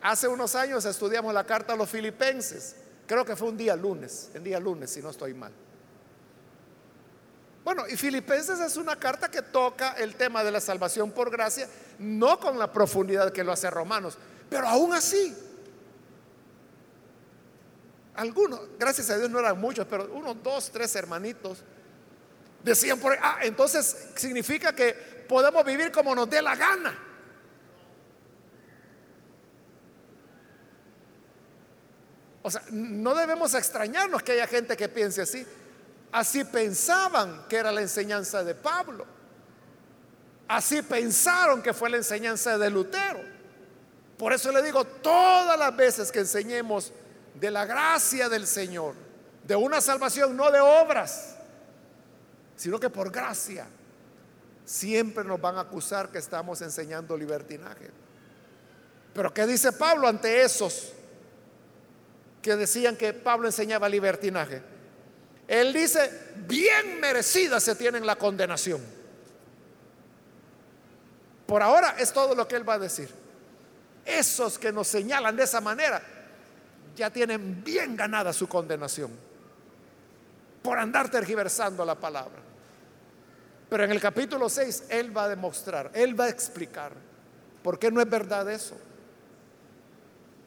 Hace 0.00 0.26
unos 0.26 0.56
años 0.56 0.84
estudiamos 0.84 1.32
la 1.32 1.44
carta 1.44 1.74
a 1.74 1.76
los 1.76 1.88
filipenses. 1.88 2.76
Creo 3.06 3.24
que 3.24 3.36
fue 3.36 3.48
un 3.48 3.56
día 3.56 3.76
lunes, 3.76 4.30
en 4.34 4.42
día 4.42 4.58
lunes, 4.58 4.90
si 4.90 5.00
no 5.00 5.10
estoy 5.10 5.34
mal. 5.34 5.52
Bueno, 7.64 7.84
y 7.88 7.96
Filipenses 7.96 8.58
es 8.58 8.76
una 8.76 8.96
carta 8.96 9.30
que 9.30 9.42
toca 9.42 9.92
el 9.92 10.16
tema 10.16 10.42
de 10.42 10.50
la 10.50 10.60
salvación 10.60 11.12
por 11.12 11.30
gracia, 11.30 11.68
no 11.98 12.40
con 12.40 12.58
la 12.58 12.72
profundidad 12.72 13.32
que 13.32 13.44
lo 13.44 13.52
hace 13.52 13.70
Romanos, 13.70 14.18
pero 14.50 14.66
aún 14.66 14.92
así. 14.92 15.36
Algunos, 18.14 18.60
gracias 18.78 19.08
a 19.10 19.16
Dios 19.16 19.30
no 19.30 19.38
eran 19.38 19.60
muchos, 19.60 19.86
pero 19.88 20.12
unos 20.12 20.42
dos, 20.42 20.70
tres 20.70 20.94
hermanitos 20.96 21.62
decían 22.62 22.98
por 22.98 23.12
ahí, 23.12 23.18
ah, 23.22 23.38
entonces 23.42 24.08
significa 24.16 24.74
que 24.74 24.92
podemos 25.28 25.64
vivir 25.64 25.90
como 25.92 26.14
nos 26.14 26.28
dé 26.28 26.42
la 26.42 26.56
gana. 26.56 26.98
O 32.42 32.50
sea, 32.50 32.62
no 32.72 33.14
debemos 33.14 33.54
extrañarnos 33.54 34.22
que 34.22 34.32
haya 34.32 34.48
gente 34.48 34.76
que 34.76 34.88
piense 34.88 35.22
así. 35.22 35.46
Así 36.12 36.44
pensaban 36.44 37.46
que 37.48 37.56
era 37.56 37.72
la 37.72 37.80
enseñanza 37.80 38.44
de 38.44 38.54
Pablo. 38.54 39.06
Así 40.46 40.82
pensaron 40.82 41.62
que 41.62 41.72
fue 41.72 41.88
la 41.88 41.96
enseñanza 41.96 42.58
de 42.58 42.70
Lutero. 42.70 43.20
Por 44.18 44.32
eso 44.32 44.52
le 44.52 44.62
digo, 44.62 44.84
todas 44.84 45.58
las 45.58 45.74
veces 45.74 46.12
que 46.12 46.20
enseñemos 46.20 46.92
de 47.34 47.50
la 47.50 47.64
gracia 47.64 48.28
del 48.28 48.46
Señor, 48.46 48.94
de 49.44 49.56
una 49.56 49.80
salvación 49.80 50.36
no 50.36 50.50
de 50.50 50.60
obras, 50.60 51.36
sino 52.56 52.78
que 52.78 52.90
por 52.90 53.10
gracia, 53.10 53.66
siempre 54.64 55.24
nos 55.24 55.40
van 55.40 55.56
a 55.56 55.62
acusar 55.62 56.10
que 56.10 56.18
estamos 56.18 56.60
enseñando 56.60 57.16
libertinaje. 57.16 57.90
Pero 59.14 59.32
¿qué 59.32 59.46
dice 59.46 59.72
Pablo 59.72 60.06
ante 60.06 60.42
esos 60.42 60.92
que 62.42 62.56
decían 62.56 62.96
que 62.96 63.14
Pablo 63.14 63.46
enseñaba 63.46 63.88
libertinaje. 63.88 64.60
Él 65.48 65.72
dice, 65.72 66.32
bien 66.46 67.00
merecida 67.00 67.60
se 67.60 67.74
tiene 67.74 68.00
la 68.00 68.16
condenación. 68.16 68.80
Por 71.46 71.62
ahora 71.62 71.96
es 71.98 72.12
todo 72.12 72.34
lo 72.34 72.48
que 72.48 72.56
él 72.56 72.68
va 72.68 72.74
a 72.74 72.78
decir. 72.78 73.10
Esos 74.04 74.58
que 74.58 74.72
nos 74.72 74.88
señalan 74.88 75.36
de 75.36 75.44
esa 75.44 75.60
manera 75.60 76.02
ya 76.96 77.10
tienen 77.10 77.62
bien 77.62 77.96
ganada 77.96 78.32
su 78.32 78.48
condenación 78.48 79.10
por 80.62 80.78
andar 80.78 81.10
tergiversando 81.10 81.84
la 81.84 81.94
palabra. 81.94 82.40
Pero 83.68 83.84
en 83.84 83.90
el 83.90 84.00
capítulo 84.00 84.48
6 84.48 84.84
él 84.88 85.16
va 85.16 85.24
a 85.24 85.28
demostrar, 85.28 85.90
él 85.94 86.18
va 86.18 86.24
a 86.24 86.28
explicar 86.28 86.92
por 87.62 87.78
qué 87.78 87.90
no 87.90 88.00
es 88.00 88.08
verdad 88.08 88.50
eso. 88.50 88.76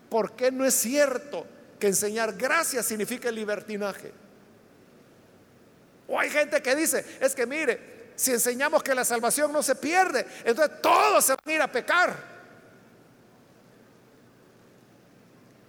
¿Por 0.09 0.33
qué 0.33 0.51
no 0.51 0.65
es 0.65 0.73
cierto 0.75 1.45
que 1.79 1.87
enseñar 1.87 2.33
gracia 2.33 2.83
significa 2.83 3.31
libertinaje. 3.31 4.11
O 6.07 6.19
hay 6.19 6.29
gente 6.29 6.61
que 6.61 6.75
dice, 6.75 7.05
es 7.19 7.33
que 7.33 7.45
mire, 7.45 8.11
si 8.15 8.31
enseñamos 8.31 8.83
que 8.83 8.95
la 8.95 9.03
salvación 9.03 9.51
no 9.51 9.61
se 9.61 9.75
pierde, 9.75 10.25
entonces 10.43 10.81
todos 10.81 11.25
se 11.25 11.33
van 11.33 11.39
a 11.45 11.51
ir 11.51 11.61
a 11.61 11.71
pecar. 11.71 12.35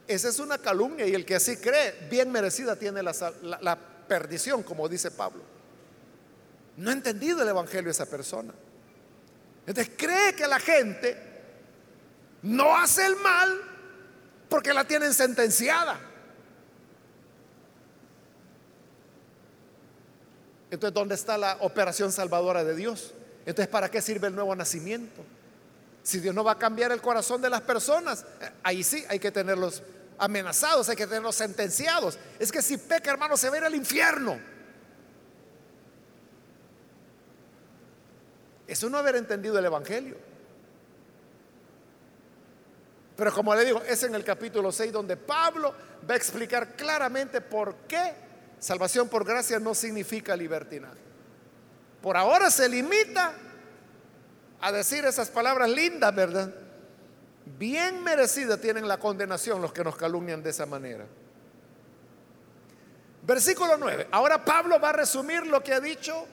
Esa 0.06 0.28
es 0.28 0.38
una 0.38 0.58
calumnia 0.58 1.06
y 1.06 1.14
el 1.14 1.24
que 1.24 1.34
así 1.34 1.56
cree, 1.56 2.06
bien 2.08 2.30
merecida 2.30 2.76
tiene 2.76 3.02
la, 3.02 3.78
perdición, 4.06 4.62
como 4.62 4.88
dice 4.88 5.10
Pablo. 5.10 5.42
No 6.76 6.90
ha 6.90 6.92
entendido 6.92 7.42
el 7.42 7.48
Evangelio 7.48 7.90
esa 7.90 8.06
persona. 8.06 8.54
Entonces 9.66 9.92
cree 9.96 10.36
que 10.36 10.46
la 10.46 10.60
gente 10.60 11.16
no 12.42 12.76
hace 12.76 13.04
el 13.04 13.16
mal 13.16 13.60
porque 14.48 14.72
la 14.72 14.84
tienen 14.84 15.12
sentenciada. 15.12 15.98
Entonces, 20.76 20.92
¿dónde 20.92 21.14
está 21.14 21.38
la 21.38 21.56
operación 21.60 22.12
salvadora 22.12 22.62
de 22.62 22.76
Dios? 22.76 23.14
Entonces, 23.46 23.66
¿para 23.66 23.90
qué 23.90 24.02
sirve 24.02 24.28
el 24.28 24.34
nuevo 24.34 24.54
nacimiento? 24.54 25.24
Si 26.02 26.20
Dios 26.20 26.34
no 26.34 26.44
va 26.44 26.52
a 26.52 26.58
cambiar 26.58 26.92
el 26.92 27.00
corazón 27.00 27.40
de 27.40 27.48
las 27.48 27.62
personas, 27.62 28.26
eh, 28.42 28.50
ahí 28.62 28.84
sí 28.84 29.02
hay 29.08 29.18
que 29.18 29.30
tenerlos 29.30 29.82
amenazados, 30.18 30.86
hay 30.90 30.96
que 30.96 31.06
tenerlos 31.06 31.34
sentenciados. 31.34 32.18
Es 32.38 32.52
que 32.52 32.60
si 32.60 32.76
peca, 32.76 33.10
hermano, 33.10 33.38
se 33.38 33.48
va 33.48 33.54
a 33.54 33.58
ir 33.58 33.64
al 33.64 33.74
infierno. 33.74 34.38
Eso 38.66 38.90
no 38.90 38.98
haber 38.98 39.16
entendido 39.16 39.58
el 39.58 39.64
Evangelio. 39.64 40.18
Pero 43.16 43.32
como 43.32 43.54
le 43.54 43.64
digo, 43.64 43.80
es 43.80 44.02
en 44.02 44.14
el 44.14 44.24
capítulo 44.24 44.70
6 44.70 44.92
donde 44.92 45.16
Pablo 45.16 45.74
va 46.08 46.12
a 46.12 46.18
explicar 46.18 46.76
claramente 46.76 47.40
por 47.40 47.76
qué 47.88 48.25
salvación 48.58 49.08
por 49.08 49.24
gracia 49.24 49.58
no 49.58 49.74
significa 49.74 50.36
libertinaje. 50.36 50.98
Por 52.02 52.16
ahora 52.16 52.50
se 52.50 52.68
limita 52.68 53.32
a 54.60 54.72
decir 54.72 55.04
esas 55.04 55.28
palabras 55.30 55.68
lindas, 55.70 56.14
¿verdad? 56.14 56.54
Bien 57.58 58.02
merecida 58.02 58.56
tienen 58.60 58.88
la 58.88 58.98
condenación 58.98 59.62
los 59.62 59.72
que 59.72 59.84
nos 59.84 59.96
calumnian 59.96 60.42
de 60.42 60.50
esa 60.50 60.66
manera. 60.66 61.06
Versículo 63.22 63.76
9. 63.76 64.08
Ahora 64.12 64.44
Pablo 64.44 64.80
va 64.80 64.90
a 64.90 64.92
resumir 64.92 65.46
lo 65.46 65.62
que 65.62 65.74
ha 65.74 65.80
dicho 65.80 66.26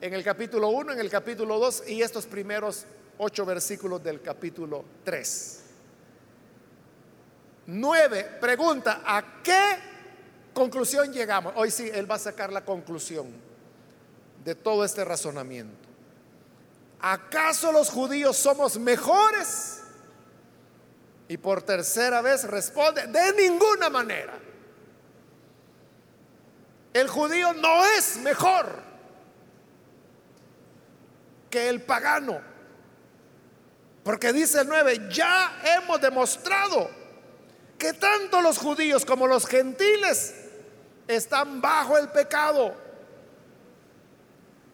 en 0.00 0.12
el 0.12 0.24
capítulo 0.24 0.68
1, 0.68 0.92
en 0.92 0.98
el 0.98 1.10
capítulo 1.10 1.58
2 1.58 1.84
y 1.88 2.02
estos 2.02 2.26
primeros 2.26 2.84
ocho 3.18 3.46
versículos 3.46 4.02
del 4.02 4.20
capítulo 4.20 4.84
3. 5.04 5.60
9. 7.66 8.24
Pregunta, 8.40 9.02
¿a 9.04 9.42
qué 9.42 9.93
conclusión 10.54 11.12
llegamos? 11.12 11.52
Hoy 11.56 11.70
sí, 11.70 11.90
él 11.92 12.10
va 12.10 12.14
a 12.14 12.18
sacar 12.18 12.52
la 12.52 12.64
conclusión 12.64 13.26
de 14.44 14.54
todo 14.54 14.84
este 14.84 15.04
razonamiento. 15.04 15.88
¿Acaso 17.00 17.70
los 17.72 17.90
judíos 17.90 18.36
somos 18.36 18.78
mejores? 18.78 19.82
Y 21.28 21.36
por 21.36 21.62
tercera 21.62 22.22
vez 22.22 22.44
responde, 22.44 23.06
de 23.06 23.32
ninguna 23.34 23.90
manera. 23.90 24.38
El 26.94 27.08
judío 27.08 27.52
no 27.54 27.84
es 27.84 28.18
mejor 28.18 28.82
que 31.50 31.68
el 31.68 31.82
pagano. 31.82 32.40
Porque 34.04 34.32
dice 34.32 34.60
el 34.60 34.68
9, 34.68 35.08
ya 35.10 35.60
hemos 35.76 36.00
demostrado 36.00 36.90
que 37.78 37.94
tanto 37.94 38.40
los 38.42 38.58
judíos 38.58 39.04
como 39.04 39.26
los 39.26 39.46
gentiles 39.46 40.43
están 41.06 41.60
bajo 41.60 41.98
el 41.98 42.08
pecado. 42.08 42.74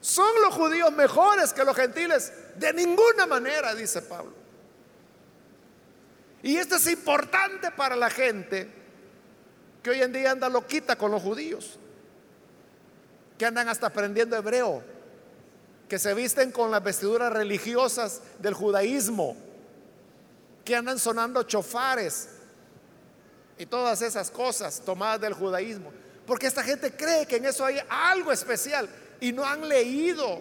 ¿Son 0.00 0.30
los 0.42 0.54
judíos 0.54 0.92
mejores 0.92 1.52
que 1.52 1.64
los 1.64 1.76
gentiles? 1.76 2.32
De 2.56 2.72
ninguna 2.72 3.26
manera, 3.26 3.74
dice 3.74 4.00
Pablo. 4.02 4.32
Y 6.42 6.56
esto 6.56 6.76
es 6.76 6.86
importante 6.86 7.70
para 7.72 7.96
la 7.96 8.08
gente 8.08 8.70
que 9.82 9.90
hoy 9.90 10.02
en 10.02 10.12
día 10.12 10.30
anda 10.30 10.48
loquita 10.48 10.96
con 10.96 11.10
los 11.10 11.22
judíos, 11.22 11.78
que 13.36 13.46
andan 13.46 13.68
hasta 13.68 13.88
aprendiendo 13.88 14.36
hebreo, 14.36 14.82
que 15.88 15.98
se 15.98 16.14
visten 16.14 16.50
con 16.50 16.70
las 16.70 16.82
vestiduras 16.82 17.32
religiosas 17.32 18.22
del 18.38 18.54
judaísmo, 18.54 19.36
que 20.64 20.76
andan 20.76 20.98
sonando 20.98 21.42
chofares 21.42 22.28
y 23.58 23.66
todas 23.66 24.00
esas 24.00 24.30
cosas 24.30 24.80
tomadas 24.80 25.20
del 25.20 25.34
judaísmo. 25.34 25.92
Porque 26.30 26.46
esta 26.46 26.62
gente 26.62 26.92
cree 26.92 27.26
que 27.26 27.38
en 27.38 27.46
eso 27.46 27.64
hay 27.64 27.82
algo 27.88 28.30
especial 28.30 28.88
y 29.18 29.32
no 29.32 29.44
han 29.44 29.68
leído 29.68 30.40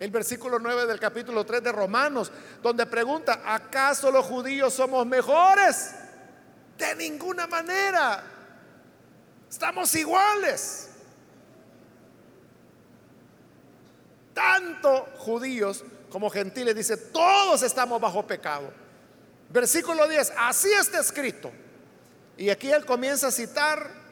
el 0.00 0.10
versículo 0.10 0.58
9 0.58 0.86
del 0.86 0.98
capítulo 0.98 1.46
3 1.46 1.62
de 1.62 1.70
Romanos, 1.70 2.32
donde 2.64 2.84
pregunta, 2.84 3.42
¿acaso 3.44 4.10
los 4.10 4.26
judíos 4.26 4.74
somos 4.74 5.06
mejores? 5.06 5.92
De 6.76 6.96
ninguna 6.96 7.46
manera. 7.46 8.24
Estamos 9.48 9.94
iguales. 9.94 10.90
Tanto 14.34 15.10
judíos 15.18 15.84
como 16.10 16.28
gentiles, 16.28 16.74
dice, 16.74 16.96
todos 16.96 17.62
estamos 17.62 18.00
bajo 18.00 18.26
pecado. 18.26 18.72
Versículo 19.48 20.08
10, 20.08 20.32
así 20.36 20.72
está 20.72 20.98
escrito. 20.98 21.52
Y 22.36 22.50
aquí 22.50 22.72
él 22.72 22.84
comienza 22.84 23.28
a 23.28 23.30
citar 23.30 24.05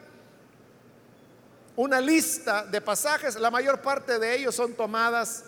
una 1.75 1.99
lista 1.99 2.65
de 2.65 2.81
pasajes, 2.81 3.35
la 3.35 3.51
mayor 3.51 3.81
parte 3.81 4.17
de 4.19 4.35
ellos 4.35 4.55
son 4.55 4.73
tomadas 4.73 5.43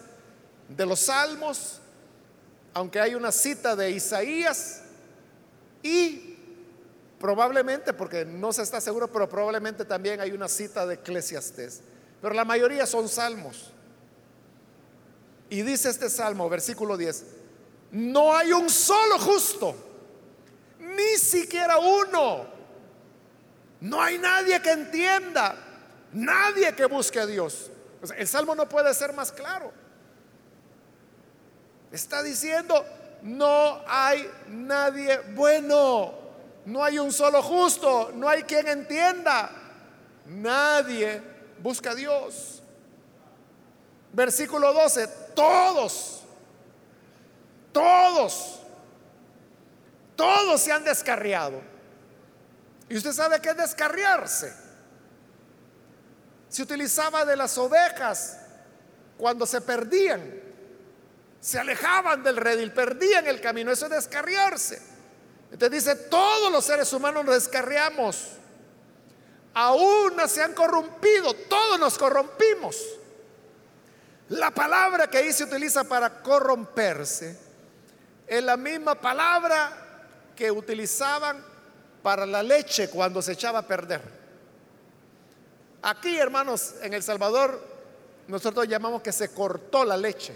de 0.68 0.86
los 0.86 1.00
salmos, 1.00 1.80
aunque 2.74 3.00
hay 3.00 3.16
una 3.16 3.32
cita 3.32 3.76
de 3.76 3.92
Isaías 3.92 4.82
y 5.82 6.38
probablemente, 7.20 7.94
porque 7.94 8.26
no 8.26 8.54
se 8.54 8.62
está 8.62 8.82
seguro, 8.82 9.12
pero 9.12 9.28
probablemente 9.28 9.86
también 9.86 10.20
hay 10.20 10.32
una 10.32 10.48
cita 10.48 10.86
de 10.86 10.96
Eclesiastés. 10.96 11.82
Pero 12.22 12.34
la 12.34 12.46
mayoría 12.46 12.86
son 12.86 13.08
salmos. 13.08 13.72
Y 15.50 15.62
dice 15.62 15.90
este 15.90 16.10
salmo, 16.10 16.50
versículo 16.50 16.98
10, 16.98 17.24
no 17.92 18.36
hay 18.36 18.52
un 18.52 18.70
solo 18.70 19.18
justo, 19.18 19.76
ni 20.80 21.18
siquiera 21.18 21.78
uno. 21.78 22.58
No 23.80 24.02
hay 24.02 24.18
nadie 24.18 24.62
que 24.62 24.72
entienda. 24.72 25.67
Nadie 26.14 26.74
que 26.74 26.86
busque 26.86 27.20
a 27.20 27.26
Dios. 27.26 27.70
el 28.16 28.28
salmo 28.28 28.56
no 28.56 28.68
puede 28.70 28.94
ser 28.94 29.14
más 29.14 29.32
claro. 29.32 29.72
Está 31.92 32.22
diciendo, 32.22 32.86
no 33.22 33.82
hay 33.88 34.30
nadie 34.48 35.20
bueno, 35.34 36.14
no 36.66 36.84
hay 36.84 37.00
un 37.00 37.12
solo 37.12 37.42
justo, 37.42 38.12
no 38.14 38.28
hay 38.28 38.44
quien 38.44 38.68
entienda. 38.68 39.52
Nadie 40.26 41.22
busca 41.60 41.92
a 41.92 41.96
Dios. 41.96 42.62
Versículo 44.14 44.74
12, 44.74 45.08
todos, 45.36 46.24
todos, 47.72 48.60
todos 50.16 50.62
se 50.62 50.72
han 50.72 50.84
descarriado. 50.84 51.62
Y 52.90 52.98
usted 52.98 53.12
sabe 53.12 53.42
qué 53.42 53.50
es 53.50 53.58
descarriarse 53.58 54.67
se 56.50 56.64
utilizaba 56.64 57.26
de 57.26 57.36
las 57.36 57.58
ovejas 57.58 58.40
cuando 59.18 59.46
se 59.46 59.62
perdían, 59.62 60.22
se 61.40 61.60
alejaban 61.60 62.24
del 62.24 62.38
redil, 62.38 62.72
perdían 62.72 63.28
el 63.28 63.42
camino, 63.42 63.72
eso 63.72 63.86
es 63.86 63.92
descarriarse. 63.92 64.82
Entonces 65.52 65.84
dice, 65.84 65.96
todos 66.10 66.52
los 66.52 66.66
seres 66.66 66.92
humanos 66.94 67.26
nos 67.26 67.36
descarriamos, 67.36 68.28
aún 69.54 70.16
no 70.16 70.28
se 70.28 70.44
han 70.44 70.54
corrompido, 70.54 71.34
todos 71.34 71.80
nos 71.80 71.98
corrompimos. 71.98 72.78
La 74.30 74.52
palabra 74.52 75.08
que 75.08 75.20
ahí 75.20 75.32
se 75.32 75.46
utiliza 75.46 75.86
para 75.86 76.22
corromperse 76.22 77.38
es 78.28 78.44
la 78.44 78.58
misma 78.58 78.96
palabra 78.96 79.86
que 80.36 80.52
utilizaban 80.52 81.44
para 82.04 82.26
la 82.26 82.44
leche 82.44 82.90
cuando 82.90 83.22
se 83.22 83.32
echaba 83.34 83.60
a 83.60 83.68
perder. 83.68 84.17
Aquí, 85.88 86.18
hermanos, 86.18 86.76
en 86.82 86.94
El 86.94 87.02
Salvador, 87.02 87.64
nosotros 88.28 88.68
llamamos 88.68 89.02
que 89.02 89.14
se 89.14 89.30
cortó 89.30 89.86
la 89.86 89.96
leche. 89.96 90.34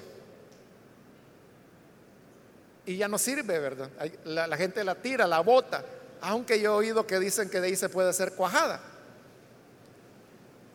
Y 2.86 2.96
ya 2.96 3.10
no 3.10 3.18
sirve, 3.18 3.60
¿verdad? 3.60 3.90
La, 4.24 4.56
gente 4.56 4.82
la 4.86 4.96
tira, 4.96 5.28
la 5.28 5.42
bota. 5.42 5.84
Aunque 6.22 6.62
yo 6.62 6.72
he 6.72 6.76
oído 6.78 7.06
que 7.06 7.20
dicen 7.20 7.50
que 7.50 7.60
de 7.60 7.68
ahí 7.68 7.76
se 7.76 7.90
puede 7.90 8.08
hacer 8.08 8.32
cuajada. 8.32 8.82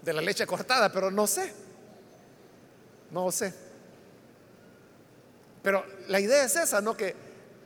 De 0.03 0.12
la 0.12 0.20
leche 0.20 0.47
cortada, 0.47 0.93
pero 0.93 1.11
no 1.11 1.27
sé. 1.27 1.55
No 3.11 3.33
sé. 3.33 3.55
Pero 5.62 5.87
la 6.09 6.20
idea 6.20 6.45
es 6.45 6.55
esa, 6.55 6.83
¿no? 6.83 6.95
Que, 6.95 7.16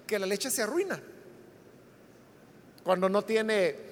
que 0.06 0.16
la 0.16 0.26
leche 0.26 0.48
se 0.48 0.62
arruina. 0.62 1.02
Cuando 2.84 3.08
no 3.08 3.22
tiene 3.22 3.89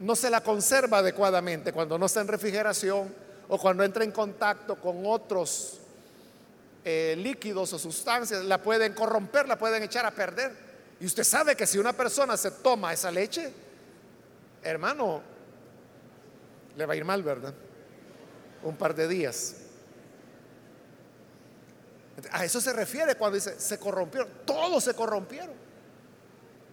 no 0.00 0.16
se 0.16 0.30
la 0.30 0.42
conserva 0.42 0.98
adecuadamente 0.98 1.72
cuando 1.72 1.98
no 1.98 2.06
está 2.06 2.22
en 2.22 2.28
refrigeración 2.28 3.14
o 3.48 3.58
cuando 3.58 3.84
entra 3.84 4.02
en 4.02 4.12
contacto 4.12 4.76
con 4.76 5.04
otros 5.04 5.78
eh, 6.84 7.14
líquidos 7.18 7.72
o 7.74 7.78
sustancias, 7.78 8.44
la 8.44 8.62
pueden 8.62 8.94
corromper, 8.94 9.46
la 9.46 9.58
pueden 9.58 9.82
echar 9.82 10.06
a 10.06 10.10
perder. 10.10 10.52
Y 10.98 11.06
usted 11.06 11.24
sabe 11.24 11.54
que 11.54 11.66
si 11.66 11.78
una 11.78 11.92
persona 11.92 12.36
se 12.36 12.50
toma 12.50 12.92
esa 12.92 13.10
leche, 13.10 13.52
hermano, 14.62 15.20
le 16.76 16.86
va 16.86 16.94
a 16.94 16.96
ir 16.96 17.04
mal, 17.04 17.22
¿verdad? 17.22 17.52
Un 18.62 18.76
par 18.76 18.94
de 18.94 19.06
días. 19.06 19.56
A 22.32 22.44
eso 22.44 22.60
se 22.60 22.72
refiere 22.72 23.16
cuando 23.16 23.34
dice, 23.34 23.58
se 23.58 23.78
corrompieron, 23.78 24.28
todos 24.46 24.84
se 24.84 24.94
corrompieron. 24.94 25.54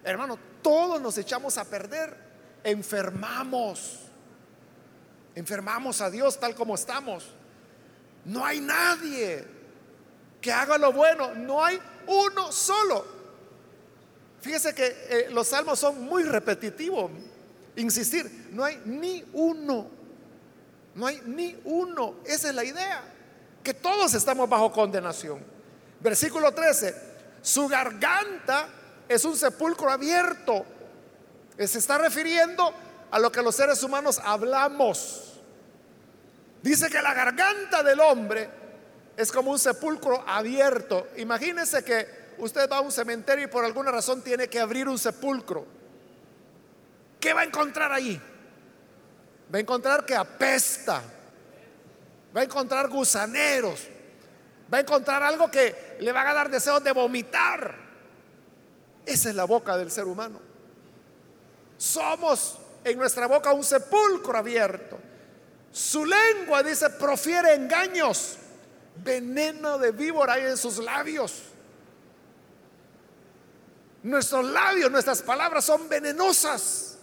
Hermano, 0.04 0.38
todos 0.62 1.02
nos 1.02 1.18
echamos 1.18 1.58
a 1.58 1.66
perder 1.66 2.27
enfermamos. 2.68 4.00
enfermamos 5.36 6.02
a 6.02 6.10
Dios 6.10 6.38
tal 6.40 6.54
como 6.54 6.76
estamos. 6.76 7.26
No 8.26 8.46
hay 8.46 8.60
nadie 8.60 9.46
que 10.42 10.52
haga 10.52 10.78
lo 10.78 10.92
bueno, 10.92 11.34
no 11.34 11.64
hay 11.64 11.80
uno 12.08 12.52
solo. 12.52 13.06
Fíjese 14.42 14.76
que 14.76 14.86
eh, 14.86 15.28
los 15.32 15.48
salmos 15.48 15.80
son 15.80 16.04
muy 16.04 16.24
repetitivos. 16.24 17.10
Insistir, 17.78 18.50
no 18.52 18.66
hay 18.66 18.82
ni 18.86 19.24
uno. 19.34 19.88
No 20.96 21.08
hay 21.08 21.22
ni 21.26 21.58
uno. 21.64 22.16
Esa 22.26 22.50
es 22.50 22.56
la 22.56 22.66
idea. 22.66 23.02
Que 23.64 23.74
todos 23.74 24.14
estamos 24.14 24.50
bajo 24.50 24.72
condenación. 24.74 25.40
Versículo 26.02 26.52
13. 26.54 26.96
Su 27.42 27.68
garganta 27.68 28.68
es 29.08 29.24
un 29.24 29.38
sepulcro 29.38 29.90
abierto. 29.90 30.66
Se 31.58 31.80
está 31.80 31.98
refiriendo 31.98 32.74
a 33.10 33.20
lo 33.20 33.32
que 33.32 33.42
los 33.42 33.56
seres 33.56 33.82
humanos 33.84 34.20
hablamos. 34.24 35.40
Dice 36.62 36.90
que 36.90 37.02
la 37.02 37.14
garganta 37.14 37.82
del 37.84 38.00
hombre 38.00 38.50
es 39.16 39.32
como 39.32 39.52
un 39.52 39.60
sepulcro 39.60 40.24
abierto. 40.28 41.08
Imagínese 41.18 41.84
que 41.84 42.08
usted 42.38 42.70
va 42.70 42.78
a 42.78 42.82
un 42.82 42.92
cementerio 42.92 43.46
y 43.46 43.48
por 43.48 43.66
alguna 43.66 43.92
razón 43.92 44.22
tiene 44.22 44.48
que 44.48 44.60
abrir 44.60 44.88
un 44.88 45.00
sepulcro. 45.00 45.66
¿Qué 47.20 47.34
va 47.34 47.42
a 47.42 47.46
encontrar 47.46 47.92
ahí? 47.92 48.22
Va 49.54 49.58
a 49.58 49.62
encontrar 49.62 50.06
que 50.06 50.16
apesta. 50.16 51.02
Va 52.36 52.42
a 52.42 52.44
encontrar 52.44 52.90
gusaneros. 52.90 53.88
Va 54.72 54.78
a 54.78 54.82
encontrar 54.82 55.24
algo 55.24 55.50
que 55.50 55.98
le 56.00 56.12
va 56.12 56.30
a 56.30 56.34
dar 56.34 56.50
deseos 56.52 56.84
de 56.84 56.92
vomitar. 56.92 57.76
Esa 59.06 59.30
es 59.30 59.36
la 59.36 59.46
boca 59.46 59.78
del 59.78 59.90
ser 59.90 60.06
humano. 60.06 60.47
Somos 61.78 62.58
en 62.84 62.98
nuestra 62.98 63.28
boca 63.28 63.54
un 63.54 63.64
sepulcro 63.64 64.38
abierto. 64.38 64.98
Su 65.72 66.06
lengua, 66.06 66.64
dice, 66.64 66.90
profiere 66.92 67.54
engaños. 67.54 68.38
Veneno 69.04 69.78
de 69.78 69.92
víbora 69.92 70.34
hay 70.34 70.46
en 70.46 70.58
sus 70.58 70.80
labios. 70.80 71.44
Nuestros 74.04 74.46
labios, 74.46 74.90
nuestras 74.90 75.22
palabras 75.22 75.66
son 75.66 75.88
venenosas. 75.88 76.98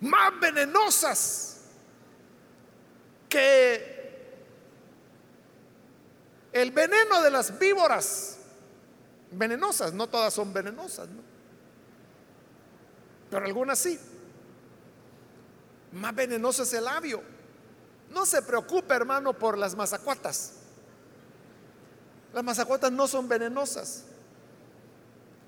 Más 0.00 0.38
venenosas 0.40 1.58
que 3.28 3.94
el 6.52 6.70
veneno 6.70 7.22
de 7.22 7.30
las 7.30 7.58
víboras. 7.58 8.38
Venenosas, 9.30 9.92
no 9.92 10.08
todas 10.08 10.32
son 10.32 10.52
venenosas, 10.52 11.08
pero 13.34 13.46
algunas 13.46 13.80
sí. 13.80 13.98
Más 15.90 16.14
venenoso 16.14 16.62
es 16.62 16.72
el 16.72 16.84
labio. 16.84 17.20
No 18.10 18.24
se 18.24 18.40
preocupe, 18.42 18.94
hermano, 18.94 19.32
por 19.32 19.58
las 19.58 19.74
mazacuatas. 19.74 20.52
Las 22.32 22.44
mazacuatas 22.44 22.92
no 22.92 23.08
son 23.08 23.26
venenosas. 23.28 24.04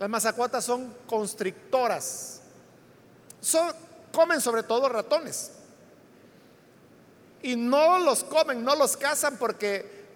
Las 0.01 0.11
mazacuatas 0.11 0.65
son 0.65 0.93
constrictoras. 1.07 2.41
Son, 3.41 3.73
comen 4.13 4.41
sobre 4.41 4.65
todo 4.65 4.89
ratones. 4.89 5.53
Y 7.41 7.55
no 7.55 8.01
los 8.01 8.25
comen, 8.25 8.65
no 8.65 8.75
los 8.75 8.97
cazan 8.97 9.37
porque 9.37 10.07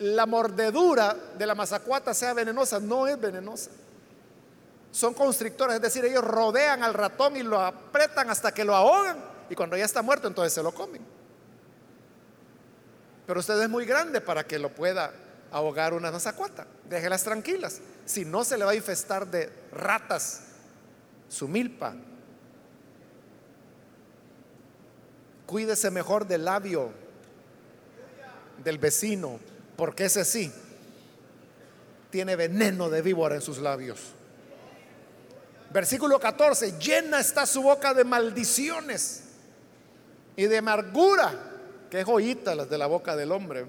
la 0.00 0.26
mordedura 0.26 1.16
de 1.38 1.46
la 1.46 1.54
mazacuata 1.54 2.12
sea 2.12 2.34
venenosa. 2.34 2.78
No 2.78 3.06
es 3.06 3.18
venenosa. 3.18 3.70
Son 4.96 5.12
constrictoras, 5.12 5.76
es 5.76 5.82
decir, 5.82 6.06
ellos 6.06 6.24
rodean 6.24 6.82
al 6.82 6.94
ratón 6.94 7.36
y 7.36 7.42
lo 7.42 7.60
apretan 7.60 8.30
hasta 8.30 8.54
que 8.54 8.64
lo 8.64 8.74
ahogan. 8.74 9.22
Y 9.50 9.54
cuando 9.54 9.76
ya 9.76 9.84
está 9.84 10.00
muerto, 10.00 10.26
entonces 10.26 10.54
se 10.54 10.62
lo 10.62 10.72
comen. 10.72 11.02
Pero 13.26 13.40
usted 13.40 13.60
es 13.60 13.68
muy 13.68 13.84
grande 13.84 14.22
para 14.22 14.46
que 14.46 14.58
lo 14.58 14.70
pueda 14.70 15.12
ahogar 15.52 15.92
una 15.92 16.10
mazacuata. 16.10 16.66
Déjelas 16.88 17.24
tranquilas. 17.24 17.82
Si 18.06 18.24
no, 18.24 18.42
se 18.42 18.56
le 18.56 18.64
va 18.64 18.70
a 18.70 18.74
infestar 18.74 19.26
de 19.26 19.52
ratas 19.70 20.44
su 21.28 21.46
milpa. 21.46 21.94
Cuídese 25.44 25.90
mejor 25.90 26.26
del 26.26 26.46
labio 26.46 26.90
del 28.64 28.78
vecino, 28.78 29.40
porque 29.76 30.06
ese 30.06 30.24
sí 30.24 30.50
tiene 32.08 32.34
veneno 32.34 32.88
de 32.88 33.02
víbora 33.02 33.34
en 33.34 33.42
sus 33.42 33.58
labios. 33.58 34.15
Versículo 35.70 36.18
14, 36.18 36.78
llena 36.78 37.20
está 37.20 37.44
su 37.46 37.62
boca 37.62 37.92
de 37.92 38.04
maldiciones 38.04 39.22
y 40.36 40.46
de 40.46 40.58
amargura, 40.58 41.32
que 41.90 42.04
joyita 42.04 42.54
las 42.54 42.68
de 42.68 42.78
la 42.78 42.86
boca 42.86 43.16
del 43.16 43.32
hombre. 43.32 43.66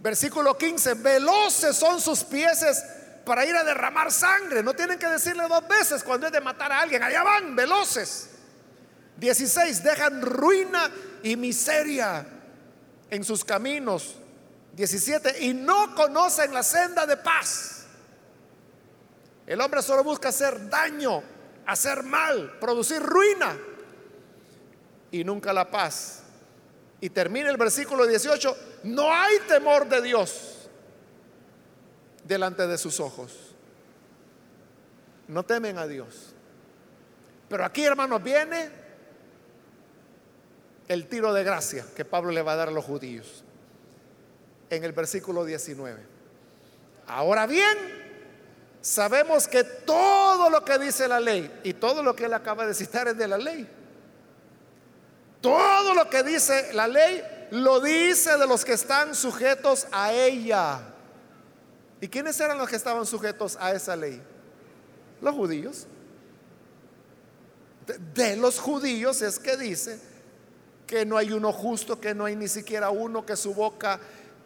Versículo 0.00 0.56
15, 0.56 0.94
veloces 0.94 1.76
son 1.76 2.00
sus 2.00 2.24
pies 2.24 2.64
para 3.24 3.46
ir 3.46 3.56
a 3.56 3.64
derramar 3.64 4.12
sangre. 4.12 4.62
No 4.62 4.74
tienen 4.74 4.98
que 4.98 5.08
decirle 5.08 5.44
dos 5.48 5.66
veces 5.66 6.04
cuando 6.04 6.26
es 6.26 6.32
de 6.32 6.40
matar 6.40 6.70
a 6.70 6.80
alguien. 6.80 7.02
Allá 7.02 7.22
van, 7.22 7.56
veloces. 7.56 8.30
16, 9.16 9.82
dejan 9.82 10.20
ruina 10.22 10.90
y 11.22 11.36
miseria 11.36 12.26
en 13.10 13.24
sus 13.24 13.44
caminos. 13.44 14.16
17, 14.74 15.44
y 15.44 15.54
no 15.54 15.94
conocen 15.94 16.52
la 16.52 16.62
senda 16.62 17.06
de 17.06 17.16
paz. 17.16 17.73
El 19.46 19.60
hombre 19.60 19.82
solo 19.82 20.02
busca 20.02 20.30
hacer 20.30 20.68
daño, 20.68 21.22
hacer 21.66 22.02
mal, 22.02 22.58
producir 22.58 23.02
ruina 23.02 23.56
y 25.10 25.22
nunca 25.24 25.52
la 25.52 25.70
paz. 25.70 26.22
Y 27.00 27.10
termina 27.10 27.50
el 27.50 27.56
versículo 27.56 28.06
18, 28.06 28.56
no 28.84 29.12
hay 29.12 29.38
temor 29.46 29.88
de 29.88 30.00
Dios 30.00 30.68
delante 32.24 32.66
de 32.66 32.78
sus 32.78 33.00
ojos. 33.00 33.54
No 35.28 35.44
temen 35.44 35.78
a 35.78 35.86
Dios. 35.86 36.34
Pero 37.48 37.64
aquí, 37.64 37.84
hermanos, 37.84 38.22
viene 38.22 38.70
el 40.88 41.06
tiro 41.06 41.32
de 41.32 41.44
gracia 41.44 41.84
que 41.94 42.04
Pablo 42.04 42.30
le 42.30 42.42
va 42.42 42.52
a 42.52 42.56
dar 42.56 42.68
a 42.68 42.72
los 42.72 42.84
judíos 42.84 43.44
en 44.70 44.84
el 44.84 44.92
versículo 44.92 45.44
19. 45.44 46.00
Ahora 47.06 47.46
bien, 47.46 48.03
sabemos 48.84 49.48
que 49.48 49.64
todo 49.64 50.50
lo 50.50 50.62
que 50.62 50.78
dice 50.78 51.08
la 51.08 51.18
ley 51.18 51.50
y 51.64 51.72
todo 51.72 52.02
lo 52.02 52.14
que 52.14 52.26
él 52.26 52.34
acaba 52.34 52.66
de 52.66 52.74
citar 52.74 53.08
es 53.08 53.16
de 53.16 53.26
la 53.26 53.38
ley. 53.38 53.66
Todo 55.40 55.94
lo 55.94 56.10
que 56.10 56.22
dice 56.22 56.70
la 56.74 56.86
ley 56.86 57.22
lo 57.50 57.80
dice 57.80 58.36
de 58.36 58.46
los 58.46 58.62
que 58.62 58.74
están 58.74 59.14
sujetos 59.14 59.86
a 59.90 60.12
ella. 60.12 60.82
¿Y 61.98 62.08
quiénes 62.08 62.38
eran 62.38 62.58
los 62.58 62.68
que 62.68 62.76
estaban 62.76 63.06
sujetos 63.06 63.56
a 63.58 63.72
esa 63.72 63.96
ley? 63.96 64.20
Los 65.22 65.34
judíos. 65.34 65.86
De, 68.14 68.36
los 68.36 68.58
judíos 68.58 69.22
es 69.22 69.38
que 69.38 69.56
dice 69.56 69.98
que 70.86 71.06
no 71.06 71.16
hay 71.16 71.32
uno 71.32 71.54
justo, 71.54 71.98
que 71.98 72.14
no 72.14 72.26
hay 72.26 72.36
ni 72.36 72.48
siquiera 72.48 72.90
uno, 72.90 73.24
que 73.24 73.36
su 73.36 73.54
boca 73.54 73.98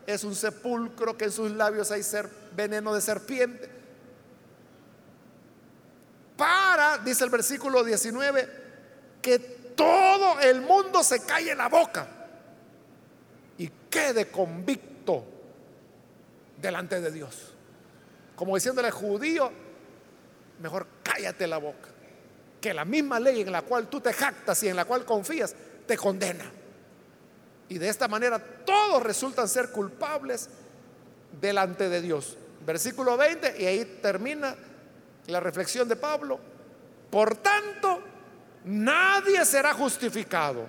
es 0.06 0.22
un 0.22 0.36
sepulcro, 0.36 1.16
que 1.16 1.24
en 1.24 1.32
sus 1.32 1.50
labios 1.50 1.90
hay 1.90 2.04
ser, 2.04 2.28
veneno 2.54 2.94
de 2.94 3.00
serpiente. 3.00 3.77
Para, 6.38 6.98
dice 6.98 7.24
el 7.24 7.30
versículo 7.30 7.82
19, 7.82 8.48
que 9.20 9.40
todo 9.74 10.38
el 10.38 10.60
mundo 10.60 11.02
se 11.02 11.20
calle 11.26 11.52
la 11.56 11.68
boca 11.68 12.06
y 13.58 13.68
quede 13.90 14.30
convicto 14.30 15.24
delante 16.62 17.00
de 17.00 17.10
Dios. 17.10 17.52
Como 18.36 18.54
diciéndole 18.54 18.92
judío, 18.92 19.50
mejor 20.60 20.86
cállate 21.02 21.44
la 21.48 21.58
boca. 21.58 21.88
Que 22.60 22.72
la 22.72 22.84
misma 22.84 23.18
ley 23.18 23.40
en 23.40 23.50
la 23.50 23.62
cual 23.62 23.88
tú 23.88 24.00
te 24.00 24.12
jactas 24.12 24.62
y 24.62 24.68
en 24.68 24.76
la 24.76 24.84
cual 24.84 25.04
confías 25.04 25.56
te 25.88 25.96
condena. 25.96 26.44
Y 27.68 27.78
de 27.78 27.88
esta 27.88 28.06
manera 28.06 28.38
todos 28.38 29.02
resultan 29.02 29.48
ser 29.48 29.70
culpables 29.70 30.48
delante 31.40 31.88
de 31.88 32.00
Dios. 32.00 32.38
Versículo 32.64 33.16
20, 33.16 33.60
y 33.60 33.66
ahí 33.66 33.98
termina 34.00 34.54
la 35.28 35.40
reflexión 35.40 35.88
de 35.88 35.96
Pablo. 35.96 36.38
Por 37.10 37.36
tanto, 37.36 38.02
nadie 38.64 39.44
será 39.44 39.72
justificado. 39.74 40.66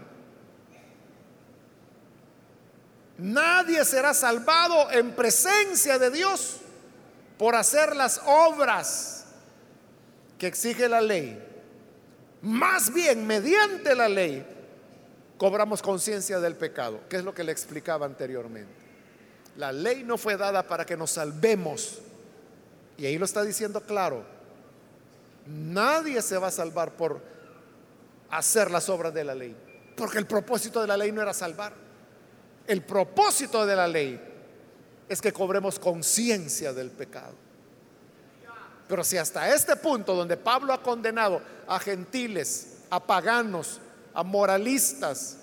Nadie 3.18 3.84
será 3.84 4.14
salvado 4.14 4.92
en 4.92 5.12
presencia 5.12 5.98
de 6.00 6.10
Dios 6.10 6.58
por 7.38 7.56
hacer 7.56 7.96
las 7.96 8.22
obras 8.26 9.26
que 10.38 10.48
exige 10.48 10.88
la 10.88 11.02
ley. 11.02 11.46
Más 12.42 12.94
bien, 12.94 13.28
mediante 13.28 13.94
la 13.96 14.08
ley, 14.08 14.46
cobramos 15.38 15.82
conciencia 15.82 16.40
del 16.40 16.56
pecado, 16.56 17.02
que 17.10 17.18
es 17.18 17.24
lo 17.26 17.34
que 17.34 17.44
le 17.44 17.52
explicaba 17.52 18.06
anteriormente. 18.06 18.72
La 19.58 19.74
ley 19.74 20.04
no 20.04 20.18
fue 20.18 20.38
dada 20.38 20.66
para 20.66 20.86
que 20.86 20.96
nos 20.96 21.12
salvemos. 21.12 22.00
Y 22.98 23.06
ahí 23.06 23.18
lo 23.18 23.26
está 23.26 23.44
diciendo 23.44 23.82
claro. 23.82 24.39
Nadie 25.50 26.22
se 26.22 26.38
va 26.38 26.48
a 26.48 26.52
salvar 26.52 26.92
por 26.96 27.20
hacer 28.30 28.70
las 28.70 28.88
obras 28.88 29.12
de 29.14 29.24
la 29.24 29.34
ley. 29.34 29.56
Porque 29.96 30.20
el 30.20 30.28
propósito 30.28 30.80
de 30.80 30.88
la 30.88 30.96
ley 30.96 31.12
no 31.12 31.24
era 31.24 31.34
salvar. 31.34 31.74
El 32.68 32.84
propósito 32.84 33.66
de 33.66 33.76
la 33.76 33.88
ley 33.88 34.22
es 35.08 35.20
que 35.20 35.34
cobremos 35.34 35.80
conciencia 35.80 36.72
del 36.72 36.92
pecado. 36.92 37.34
Pero 38.88 39.04
si 39.04 39.18
hasta 39.18 39.54
este 39.54 39.76
punto 39.76 40.14
donde 40.14 40.38
Pablo 40.38 40.72
ha 40.72 40.84
condenado 40.84 41.42
a 41.68 41.80
gentiles, 41.80 42.78
a 42.92 43.04
paganos, 43.04 43.80
a 44.14 44.24
moralistas, 44.24 45.38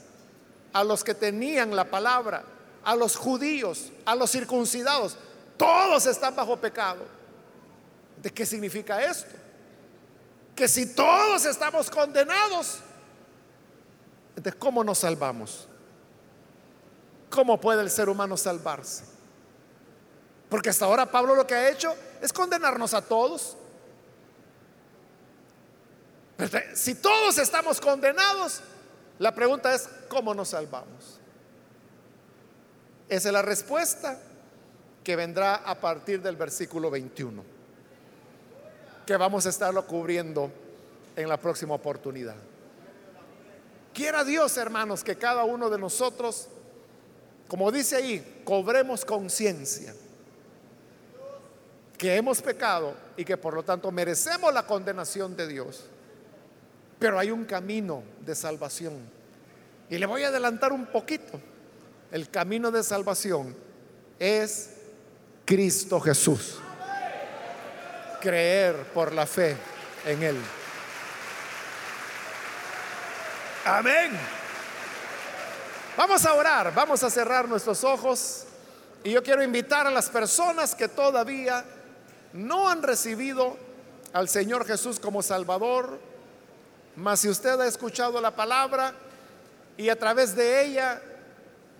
a 0.72 0.84
los 0.84 1.02
que 1.02 1.14
tenían 1.14 1.74
la 1.74 1.84
palabra, 1.84 2.44
a 2.84 2.94
los 2.94 3.16
judíos, 3.16 3.90
a 4.04 4.14
los 4.14 4.30
circuncidados, 4.30 5.16
todos 5.56 6.06
están 6.06 6.36
bajo 6.36 6.56
pecado. 6.56 7.04
¿De 8.22 8.30
qué 8.30 8.46
significa 8.46 9.04
esto? 9.04 9.45
Que 10.56 10.66
si 10.66 10.86
todos 10.94 11.44
estamos 11.44 11.90
condenados, 11.90 12.80
entonces 14.30 14.58
¿cómo 14.58 14.82
nos 14.82 14.98
salvamos? 14.98 15.68
¿Cómo 17.30 17.60
puede 17.60 17.82
el 17.82 17.90
ser 17.90 18.08
humano 18.08 18.36
salvarse? 18.36 19.04
Porque 20.48 20.70
hasta 20.70 20.86
ahora 20.86 21.10
Pablo 21.10 21.34
lo 21.34 21.46
que 21.46 21.54
ha 21.54 21.68
hecho 21.68 21.94
es 22.22 22.32
condenarnos 22.32 22.94
a 22.94 23.02
todos. 23.02 23.56
Si 26.74 26.94
todos 26.94 27.38
estamos 27.38 27.80
condenados, 27.80 28.60
la 29.18 29.34
pregunta 29.34 29.74
es, 29.74 29.88
¿cómo 30.08 30.34
nos 30.34 30.48
salvamos? 30.48 31.20
Esa 33.08 33.28
es 33.28 33.32
la 33.32 33.42
respuesta 33.42 34.18
que 35.04 35.16
vendrá 35.16 35.56
a 35.56 35.80
partir 35.80 36.20
del 36.20 36.36
versículo 36.36 36.90
21, 36.90 37.44
que 39.06 39.16
vamos 39.16 39.46
a 39.46 39.50
estarlo 39.50 39.86
cubriendo 39.86 40.50
en 41.14 41.28
la 41.28 41.36
próxima 41.36 41.74
oportunidad. 41.74 42.34
Quiera 43.94 44.24
Dios, 44.24 44.56
hermanos, 44.58 45.02
que 45.02 45.16
cada 45.16 45.44
uno 45.44 45.70
de 45.70 45.78
nosotros, 45.78 46.48
como 47.48 47.70
dice 47.70 47.96
ahí, 47.96 48.42
cobremos 48.44 49.04
conciencia 49.04 49.94
que 51.96 52.14
hemos 52.16 52.42
pecado 52.42 52.94
y 53.16 53.24
que 53.24 53.36
por 53.36 53.54
lo 53.54 53.62
tanto 53.62 53.90
merecemos 53.90 54.52
la 54.52 54.66
condenación 54.66 55.34
de 55.34 55.46
Dios. 55.46 55.84
Pero 56.98 57.18
hay 57.18 57.30
un 57.30 57.44
camino 57.44 58.02
de 58.20 58.34
salvación. 58.34 58.98
Y 59.88 59.98
le 59.98 60.06
voy 60.06 60.24
a 60.24 60.28
adelantar 60.28 60.72
un 60.72 60.86
poquito. 60.86 61.40
El 62.10 62.28
camino 62.28 62.70
de 62.70 62.82
salvación 62.82 63.54
es 64.18 64.70
Cristo 65.44 66.00
Jesús. 66.00 66.58
Creer 68.20 68.76
por 68.94 69.12
la 69.12 69.26
fe 69.26 69.56
en 70.04 70.22
Él. 70.22 70.36
Amén. 73.64 74.12
Vamos 75.96 76.24
a 76.26 76.34
orar, 76.34 76.74
vamos 76.74 77.02
a 77.02 77.10
cerrar 77.10 77.48
nuestros 77.48 77.82
ojos. 77.82 78.44
Y 79.02 79.10
yo 79.12 79.22
quiero 79.22 79.42
invitar 79.42 79.86
a 79.86 79.90
las 79.90 80.10
personas 80.10 80.74
que 80.74 80.88
todavía 80.88 81.64
no 82.32 82.68
han 82.68 82.82
recibido 82.82 83.56
al 84.12 84.28
Señor 84.28 84.66
Jesús 84.66 85.00
como 85.00 85.22
Salvador, 85.22 85.98
mas 86.96 87.20
si 87.20 87.28
usted 87.28 87.60
ha 87.60 87.66
escuchado 87.66 88.20
la 88.20 88.34
palabra 88.34 88.94
y 89.76 89.88
a 89.88 89.98
través 89.98 90.34
de 90.34 90.64
ella 90.64 91.02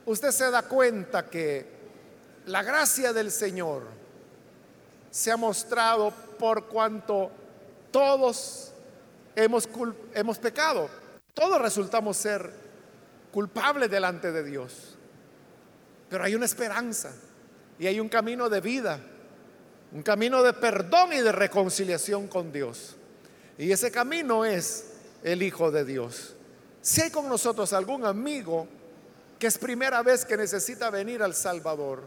usted 0.05 0.31
se 0.31 0.51
da 0.51 0.63
cuenta 0.63 1.27
que 1.27 1.67
la 2.47 2.63
gracia 2.63 3.13
del 3.13 3.31
Señor 3.31 3.83
se 5.11 5.33
ha 5.33 5.37
mostrado 5.37 6.13
por 6.37 6.67
cuanto 6.67 7.31
todos 7.91 8.73
hemos, 9.35 9.69
hemos 10.15 10.39
pecado, 10.39 10.89
todos 11.35 11.61
resultamos 11.61 12.17
ser 12.17 12.51
culpables 13.33 13.91
delante 13.91 14.33
de 14.33 14.45
Dios, 14.45 14.97
pero 16.09 16.25
hay 16.25 16.35
una 16.35 16.47
esperanza 16.47 17.13
y 17.79 17.87
hay 17.87 18.01
un 18.01 18.09
camino 18.09 18.49
de 18.49 18.61
vida 18.61 19.01
un 19.93 20.03
camino 20.03 20.43
de 20.43 20.53
perdón 20.53 21.13
y 21.13 21.21
de 21.21 21.33
reconciliación 21.33 22.29
con 22.29 22.53
Dios. 22.53 22.97
Y 23.59 23.71
ese 23.71 23.91
camino 23.91 24.45
es 24.45 24.93
el 25.23 25.43
Hijo 25.43 25.71
de 25.71 25.85
Dios. 25.85 26.35
Si 26.83 27.01
hay 27.01 27.11
con 27.11 27.29
nosotros 27.29 27.73
algún 27.73 28.05
amigo 28.05 28.69
que 29.39 29.47
es 29.47 29.59
primera 29.59 30.03
vez 30.03 30.25
que 30.25 30.37
necesita 30.37 30.91
venir 30.91 31.23
al 31.23 31.35
Salvador, 31.35 32.03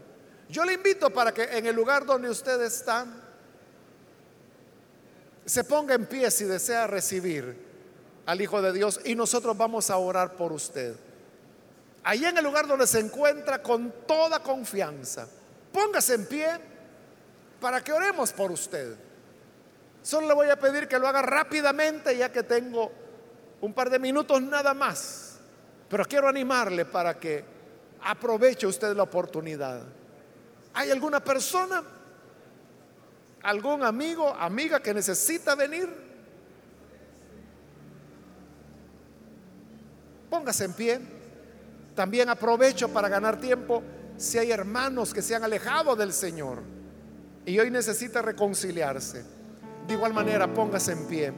yo 0.48 0.64
le 0.64 0.74
invito 0.74 1.10
para 1.10 1.32
que 1.32 1.42
en 1.42 1.66
el 1.66 1.76
lugar 1.76 2.04
donde 2.06 2.30
usted 2.30 2.60
está, 2.62 3.06
se 5.50 5.64
ponga 5.64 5.96
en 5.96 6.06
pie 6.06 6.30
si 6.30 6.44
desea 6.44 6.86
recibir 6.86 7.56
al 8.24 8.40
Hijo 8.40 8.62
de 8.62 8.72
Dios 8.72 9.00
y 9.04 9.16
nosotros 9.16 9.56
vamos 9.56 9.90
a 9.90 9.96
orar 9.96 10.36
por 10.36 10.52
usted. 10.52 10.94
Allí 12.04 12.24
en 12.24 12.38
el 12.38 12.44
lugar 12.44 12.68
donde 12.68 12.86
se 12.86 13.00
encuentra 13.00 13.60
con 13.60 13.92
toda 14.06 14.40
confianza, 14.44 15.26
póngase 15.72 16.14
en 16.14 16.26
pie 16.26 16.46
para 17.60 17.82
que 17.82 17.92
oremos 17.92 18.32
por 18.32 18.52
usted. 18.52 18.94
Solo 20.04 20.28
le 20.28 20.34
voy 20.34 20.50
a 20.50 20.56
pedir 20.56 20.86
que 20.86 21.00
lo 21.00 21.08
haga 21.08 21.20
rápidamente 21.20 22.16
ya 22.16 22.30
que 22.30 22.44
tengo 22.44 22.92
un 23.60 23.74
par 23.74 23.90
de 23.90 23.98
minutos 23.98 24.40
nada 24.40 24.72
más. 24.72 25.38
Pero 25.88 26.04
quiero 26.04 26.28
animarle 26.28 26.84
para 26.84 27.18
que 27.18 27.44
aproveche 28.04 28.68
usted 28.68 28.94
la 28.94 29.02
oportunidad. 29.02 29.82
¿Hay 30.74 30.92
alguna 30.92 31.18
persona, 31.18 31.82
algún 33.42 33.82
amigo, 33.82 34.28
amiga 34.34 34.80
que 34.80 34.94
necesita 34.94 35.54
venir? 35.54 35.88
Póngase 40.28 40.64
en 40.64 40.72
pie. 40.72 41.00
También 41.94 42.28
aprovecho 42.28 42.88
para 42.88 43.08
ganar 43.08 43.40
tiempo 43.40 43.82
si 44.16 44.38
hay 44.38 44.50
hermanos 44.50 45.12
que 45.12 45.22
se 45.22 45.34
han 45.34 45.42
alejado 45.42 45.96
del 45.96 46.12
Señor 46.12 46.62
y 47.44 47.58
hoy 47.58 47.70
necesita 47.70 48.22
reconciliarse, 48.22 49.24
de 49.86 49.94
igual 49.94 50.12
manera 50.12 50.52
póngase 50.52 50.92
en 50.92 51.06
pie 51.06 51.32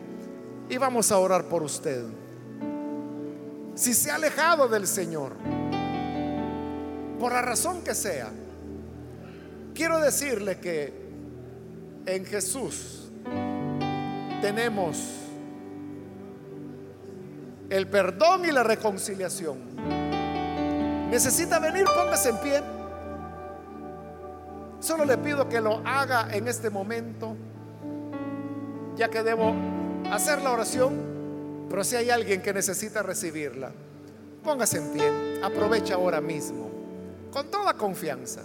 y 0.68 0.76
vamos 0.76 1.10
a 1.10 1.18
orar 1.18 1.44
por 1.44 1.62
usted. 1.62 2.04
Si 3.74 3.94
se 3.94 4.10
ha 4.10 4.16
alejado 4.16 4.68
del 4.68 4.86
Señor, 4.86 5.32
por 7.18 7.32
la 7.32 7.40
razón 7.40 7.82
que 7.82 7.94
sea, 7.94 8.30
quiero 9.74 9.98
decirle 10.00 10.58
que 10.58 11.01
en 12.06 12.24
Jesús 12.24 13.10
tenemos 14.40 14.98
el 17.70 17.86
perdón 17.86 18.44
y 18.44 18.52
la 18.52 18.62
reconciliación. 18.62 19.58
Necesita 21.10 21.58
venir, 21.58 21.84
póngase 21.84 22.30
en 22.30 22.36
pie. 22.38 22.62
Solo 24.80 25.04
le 25.04 25.16
pido 25.18 25.48
que 25.48 25.60
lo 25.60 25.80
haga 25.86 26.28
en 26.32 26.48
este 26.48 26.70
momento, 26.70 27.36
ya 28.96 29.08
que 29.08 29.22
debo 29.22 29.54
hacer 30.10 30.42
la 30.42 30.50
oración, 30.50 31.66
pero 31.70 31.84
si 31.84 31.96
hay 31.96 32.10
alguien 32.10 32.42
que 32.42 32.52
necesita 32.52 33.02
recibirla, 33.02 33.70
póngase 34.42 34.78
en 34.78 34.92
pie, 34.92 35.40
aprovecha 35.42 35.94
ahora 35.94 36.20
mismo, 36.20 36.68
con 37.30 37.50
toda 37.50 37.74
confianza. 37.74 38.42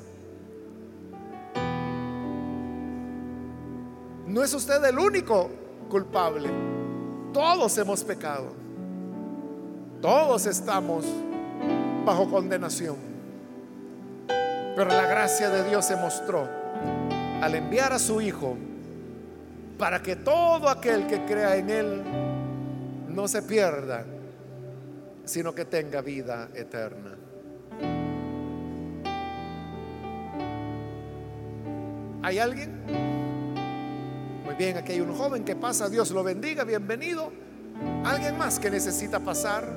No 4.27 4.43
es 4.43 4.53
usted 4.53 4.83
el 4.83 4.99
único 4.99 5.49
culpable, 5.89 6.49
todos 7.33 7.77
hemos 7.77 8.03
pecado, 8.03 8.51
todos 10.01 10.45
estamos 10.45 11.05
bajo 12.05 12.29
condenación. 12.29 12.97
Pero 14.27 14.89
la 14.89 15.07
gracia 15.07 15.49
de 15.49 15.69
Dios 15.69 15.85
se 15.85 15.95
mostró 15.95 16.45
al 17.41 17.55
enviar 17.55 17.93
a 17.93 17.99
su 17.99 18.19
Hijo 18.19 18.57
para 19.79 20.01
que 20.03 20.17
todo 20.17 20.69
aquel 20.69 21.07
que 21.07 21.23
crea 21.23 21.55
en 21.55 21.69
Él 21.69 22.03
no 23.07 23.29
se 23.29 23.41
pierda, 23.43 24.05
sino 25.23 25.55
que 25.55 25.63
tenga 25.63 26.01
vida 26.01 26.49
eterna. 26.53 27.17
¿Hay 32.23 32.39
alguien? 32.39 33.26
Bien, 34.57 34.75
aquí 34.75 34.93
hay 34.93 35.01
un 35.01 35.13
joven 35.15 35.43
que 35.43 35.55
pasa, 35.55 35.87
Dios 35.87 36.09
lo 36.09 36.23
bendiga, 36.23 36.63
bienvenido. 36.63 37.31
¿Alguien 38.03 38.39
más 38.39 38.57
que 38.57 38.71
necesita 38.71 39.19
pasar? 39.19 39.69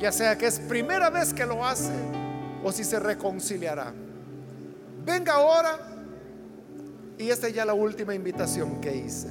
Ya 0.00 0.10
sea 0.12 0.38
que 0.38 0.46
es 0.46 0.58
primera 0.60 1.10
vez 1.10 1.34
que 1.34 1.44
lo 1.44 1.62
hace 1.62 1.92
o 2.64 2.72
si 2.72 2.84
se 2.84 2.98
reconciliará. 2.98 3.92
Venga 5.04 5.34
ahora 5.34 5.78
y 7.18 7.28
esta 7.28 7.48
es 7.48 7.54
ya 7.54 7.66
la 7.66 7.74
última 7.74 8.14
invitación 8.14 8.80
que 8.80 8.96
hice. 8.96 9.28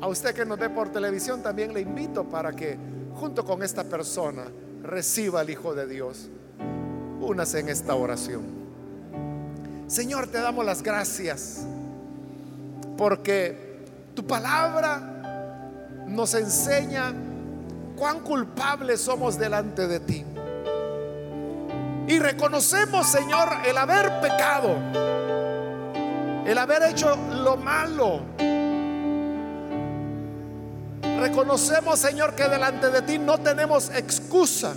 A 0.00 0.08
usted 0.08 0.34
que 0.34 0.46
nos 0.46 0.58
ve 0.58 0.70
por 0.70 0.90
televisión 0.90 1.42
también 1.42 1.74
le 1.74 1.82
invito 1.82 2.24
para 2.24 2.52
que 2.52 2.78
junto 3.14 3.44
con 3.44 3.62
esta 3.62 3.84
persona 3.84 4.44
reciba 4.82 5.40
al 5.40 5.50
Hijo 5.50 5.74
de 5.74 5.86
Dios. 5.86 6.30
Únase 7.20 7.60
en 7.60 7.68
esta 7.68 7.94
oración. 7.94 8.64
Señor, 9.86 10.28
te 10.28 10.40
damos 10.40 10.64
las 10.64 10.82
gracias 10.82 11.66
porque 12.96 13.82
tu 14.14 14.26
palabra 14.26 15.00
nos 16.06 16.34
enseña 16.34 17.12
cuán 17.96 18.20
culpables 18.20 19.00
somos 19.00 19.38
delante 19.38 19.86
de 19.86 20.00
ti. 20.00 20.24
Y 22.06 22.18
reconocemos, 22.18 23.06
Señor, 23.06 23.48
el 23.66 23.78
haber 23.78 24.20
pecado, 24.20 24.76
el 26.46 26.58
haber 26.58 26.82
hecho 26.90 27.16
lo 27.30 27.56
malo. 27.56 28.20
Reconocemos, 31.20 31.98
Señor, 31.98 32.34
que 32.34 32.48
delante 32.48 32.90
de 32.90 33.02
ti 33.02 33.18
no 33.18 33.38
tenemos 33.38 33.90
excusa, 33.90 34.74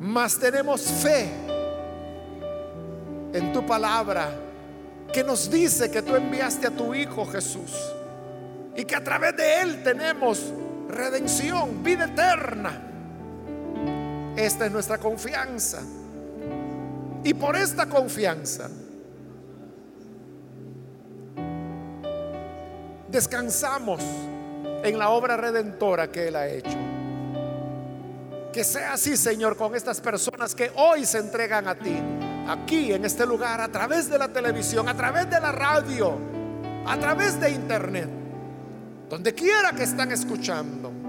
mas 0.00 0.38
tenemos 0.38 0.80
fe 0.80 1.30
en 3.34 3.52
tu 3.52 3.64
palabra 3.66 4.41
que 5.12 5.22
nos 5.22 5.50
dice 5.50 5.90
que 5.90 6.02
tú 6.02 6.16
enviaste 6.16 6.66
a 6.66 6.70
tu 6.70 6.94
Hijo 6.94 7.26
Jesús 7.26 7.72
y 8.74 8.84
que 8.84 8.96
a 8.96 9.04
través 9.04 9.36
de 9.36 9.60
Él 9.60 9.82
tenemos 9.82 10.52
redención, 10.88 11.82
vida 11.82 12.06
eterna. 12.06 12.88
Esta 14.36 14.66
es 14.66 14.72
nuestra 14.72 14.98
confianza. 14.98 15.82
Y 17.24 17.34
por 17.34 17.56
esta 17.56 17.86
confianza 17.86 18.68
descansamos 23.08 24.02
en 24.82 24.98
la 24.98 25.10
obra 25.10 25.36
redentora 25.36 26.10
que 26.10 26.28
Él 26.28 26.36
ha 26.36 26.48
hecho. 26.48 26.78
Que 28.52 28.64
sea 28.64 28.94
así, 28.94 29.16
Señor, 29.16 29.56
con 29.56 29.74
estas 29.74 30.00
personas 30.00 30.54
que 30.54 30.72
hoy 30.76 31.06
se 31.06 31.18
entregan 31.18 31.68
a 31.68 31.74
ti, 31.74 31.96
aquí 32.48 32.92
en 32.92 33.04
este 33.04 33.26
lugar, 33.26 33.60
a 33.60 33.68
través 33.68 34.08
de 34.10 34.18
la 34.18 34.28
televisión, 34.28 34.88
a 34.88 34.94
través 34.94 35.28
de 35.30 35.40
la 35.40 35.52
radio, 35.52 36.18
a 36.86 36.98
través 36.98 37.40
de 37.40 37.50
internet, 37.50 38.08
donde 39.08 39.34
quiera 39.34 39.72
que 39.72 39.84
están 39.84 40.12
escuchando 40.12 41.02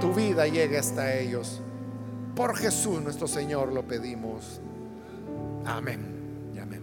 tu 0.00 0.12
vida 0.12 0.46
llegue 0.46 0.78
hasta 0.78 1.14
ellos. 1.14 1.60
Por 2.34 2.56
Jesús 2.56 3.02
nuestro 3.02 3.26
Señor 3.26 3.72
lo 3.72 3.82
pedimos. 3.82 4.60
Amén 5.64 6.52
y 6.54 6.58
amén. 6.58 6.82